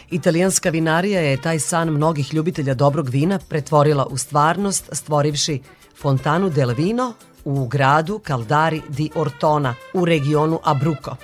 Italijanska 0.09 0.69
vinarija 0.69 1.21
je 1.21 1.41
taj 1.41 1.59
san 1.59 1.89
mnogih 1.89 2.33
ljubitelja 2.33 2.73
dobrog 2.73 3.09
vina 3.09 3.39
pretvorila 3.49 4.05
u 4.05 4.17
stvarnost 4.17 4.89
stvorivši 4.91 5.61
Fontanu 6.01 6.49
del 6.49 6.73
Vino 6.73 7.13
u 7.45 7.67
gradu 7.67 8.21
Caldari 8.27 8.81
di 8.89 9.09
Ortona 9.15 9.75
u 9.93 10.05
regionu 10.05 10.59
Abruzzo. 10.63 11.15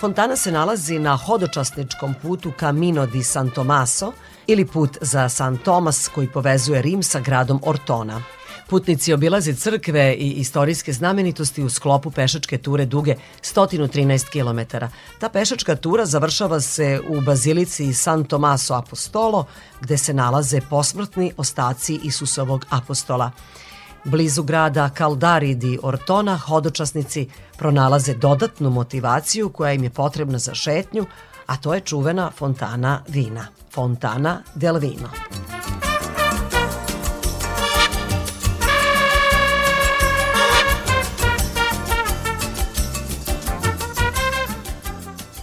Fontana 0.00 0.36
se 0.36 0.52
nalazi 0.52 0.98
na 0.98 1.16
hodočasničkom 1.16 2.14
putu 2.22 2.52
Camino 2.60 3.06
di 3.06 3.22
San 3.22 3.50
Tomaso 3.50 4.12
ili 4.46 4.66
put 4.66 4.98
za 5.00 5.28
San 5.28 5.56
Tomas 5.56 6.08
koji 6.14 6.28
povezuje 6.28 6.82
Rim 6.82 7.02
sa 7.02 7.20
gradom 7.20 7.60
Ortona. 7.64 8.22
Putnici 8.68 9.12
obilaze 9.12 9.54
crkve 9.54 10.14
i 10.14 10.30
istorijske 10.30 10.92
znamenitosti 10.92 11.62
u 11.62 11.70
sklopu 11.70 12.10
pešačke 12.10 12.58
ture 12.58 12.86
duge 12.86 13.16
113 13.42 14.30
km. 14.32 14.76
Ta 15.18 15.28
pešačka 15.28 15.76
tura 15.76 16.06
završava 16.06 16.60
se 16.60 17.00
u 17.08 17.20
bazilici 17.20 17.94
San 17.94 18.24
Tomaso 18.24 18.74
Apostolo, 18.74 19.46
gde 19.80 19.98
se 19.98 20.14
nalaze 20.14 20.60
posmrtni 20.70 21.32
ostaci 21.36 22.00
Isusovog 22.02 22.66
apostola. 22.70 23.30
Blizu 24.04 24.42
grada 24.42 24.90
Caldari 24.98 25.54
di 25.54 25.78
Ortona 25.82 26.36
hodočasnici 26.36 27.28
pronalaze 27.58 28.14
dodatnu 28.14 28.70
motivaciju 28.70 29.48
koja 29.48 29.72
im 29.72 29.84
je 29.84 29.90
potrebna 29.90 30.38
za 30.38 30.54
šetnju, 30.54 31.06
a 31.46 31.56
to 31.56 31.74
je 31.74 31.80
čuvena 31.80 32.30
fontana 32.30 33.02
vina, 33.08 33.46
Fontana 33.70 34.42
del 34.54 34.78
Vino. 34.78 35.08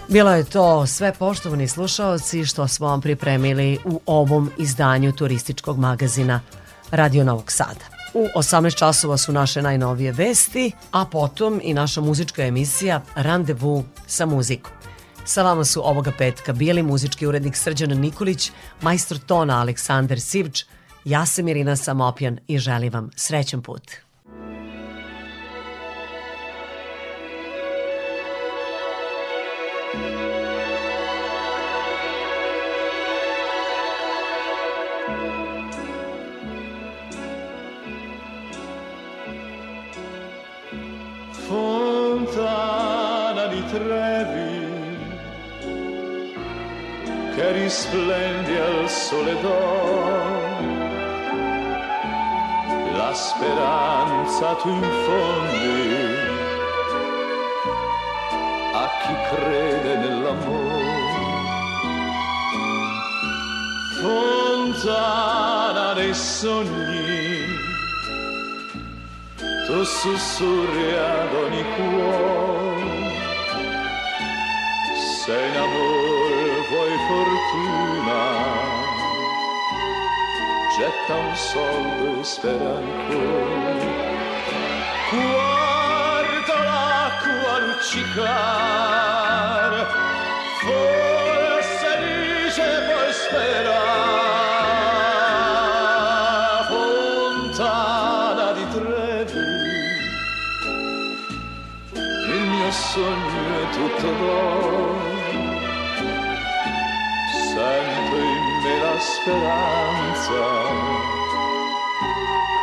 Bilo 0.09 0.31
je 0.31 0.43
to 0.43 0.87
sve 0.87 1.13
poštovani 1.13 1.67
slušaoci 1.67 2.45
što 2.45 2.67
smo 2.67 2.87
vam 2.87 3.01
pripremili 3.01 3.77
u 3.85 4.01
ovom 4.05 4.51
izdanju 4.57 5.11
turističkog 5.11 5.77
magazina 5.79 6.41
Radio 6.91 7.23
Novog 7.23 7.51
Sada. 7.51 7.85
U 8.13 8.27
18 8.35 8.77
časova 8.77 9.17
su 9.17 9.31
naše 9.31 9.61
najnovije 9.61 10.11
vesti, 10.11 10.71
a 10.91 11.05
potom 11.05 11.59
i 11.63 11.73
naša 11.73 12.01
muzička 12.01 12.43
emisija 12.43 13.01
Randevu 13.15 13.83
sa 14.07 14.25
muzikom. 14.25 14.71
Sa 15.25 15.43
vama 15.43 15.65
su 15.65 15.87
ovoga 15.87 16.11
petka 16.17 16.53
bili 16.53 16.83
muzički 16.83 17.27
urednik 17.27 17.55
Srđan 17.55 17.89
Nikolić, 17.89 18.51
majstor 18.81 19.17
tona 19.17 19.61
Aleksandar 19.61 20.19
Sivč, 20.19 20.63
ja 21.05 21.25
sam 21.25 21.47
Irina 21.47 21.75
Samopjan 21.75 22.39
i 22.47 22.57
želim 22.57 22.93
vam 22.93 23.09
srećan 23.15 23.61
put. 23.61 24.08
Che 47.39 47.51
risplendi 47.53 48.57
al 48.57 48.89
sole 48.89 49.39
d'oro 49.39 50.57
la 52.97 53.13
speranza 53.13 54.55
tu 54.55 54.67
infondi 54.67 55.95
a 58.73 58.89
chi 58.99 59.13
crede 59.29 59.95
nell'amore. 60.03 60.97
Fontana 64.01 65.93
dei 65.93 66.13
sogni 66.13 67.45
tu 69.65 69.83
sussurri 69.83 70.93
ad 70.93 71.33
ogni 71.43 71.63
cuore 71.75 72.87
se 75.23 75.37
in 75.47 75.55
amor 75.55 75.79
vuoi 75.79 75.98
fortuna 77.09 78.21
getta 80.77 81.15
un 81.15 81.35
soldo 81.35 82.19
e 82.19 82.23
spera 82.23 82.69
ancora. 82.77 83.87
Guarda 85.09 86.55
l'acqua 86.69 87.53
luccicar, 87.65 88.51
forse 90.61 91.89
dice 92.05 92.67
poi 92.87 93.11
spera. 93.23 93.79
Fontana 96.69 98.47
di 98.51 98.65
Trevi, 98.69 99.47
il 102.33 102.43
mio 102.51 102.71
sogno 102.71 103.41
è 103.61 103.69
tutto 103.73 104.07
d'oro. 104.19 104.68
Speranza, 109.29 110.43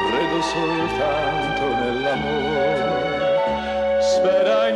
credo 0.08 0.42
soltanto 0.42 1.64
nell'amore. 1.76 2.70
Spera 4.00 4.68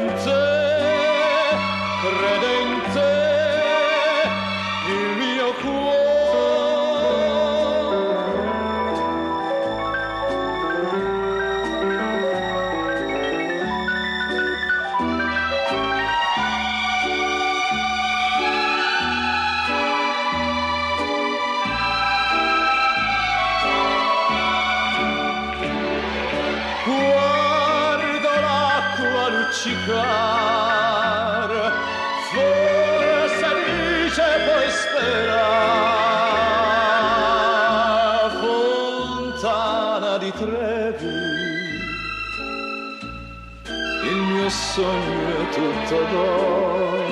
d'oro. 45.98 47.08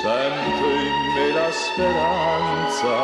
Sento 0.00 0.66
in 0.88 0.96
me 1.14 1.26
la 1.32 1.50
speranza 1.50 2.94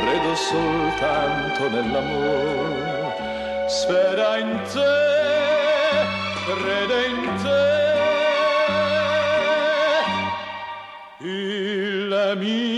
credo 0.00 0.34
soltanto 0.34 1.68
nell'amore. 1.68 3.68
Spera 3.68 4.38
in 4.38 4.58
te, 4.72 4.96
crede 6.46 7.06
in 7.06 7.36
te, 7.42 7.68
il 11.26 12.32
mio 12.36 12.69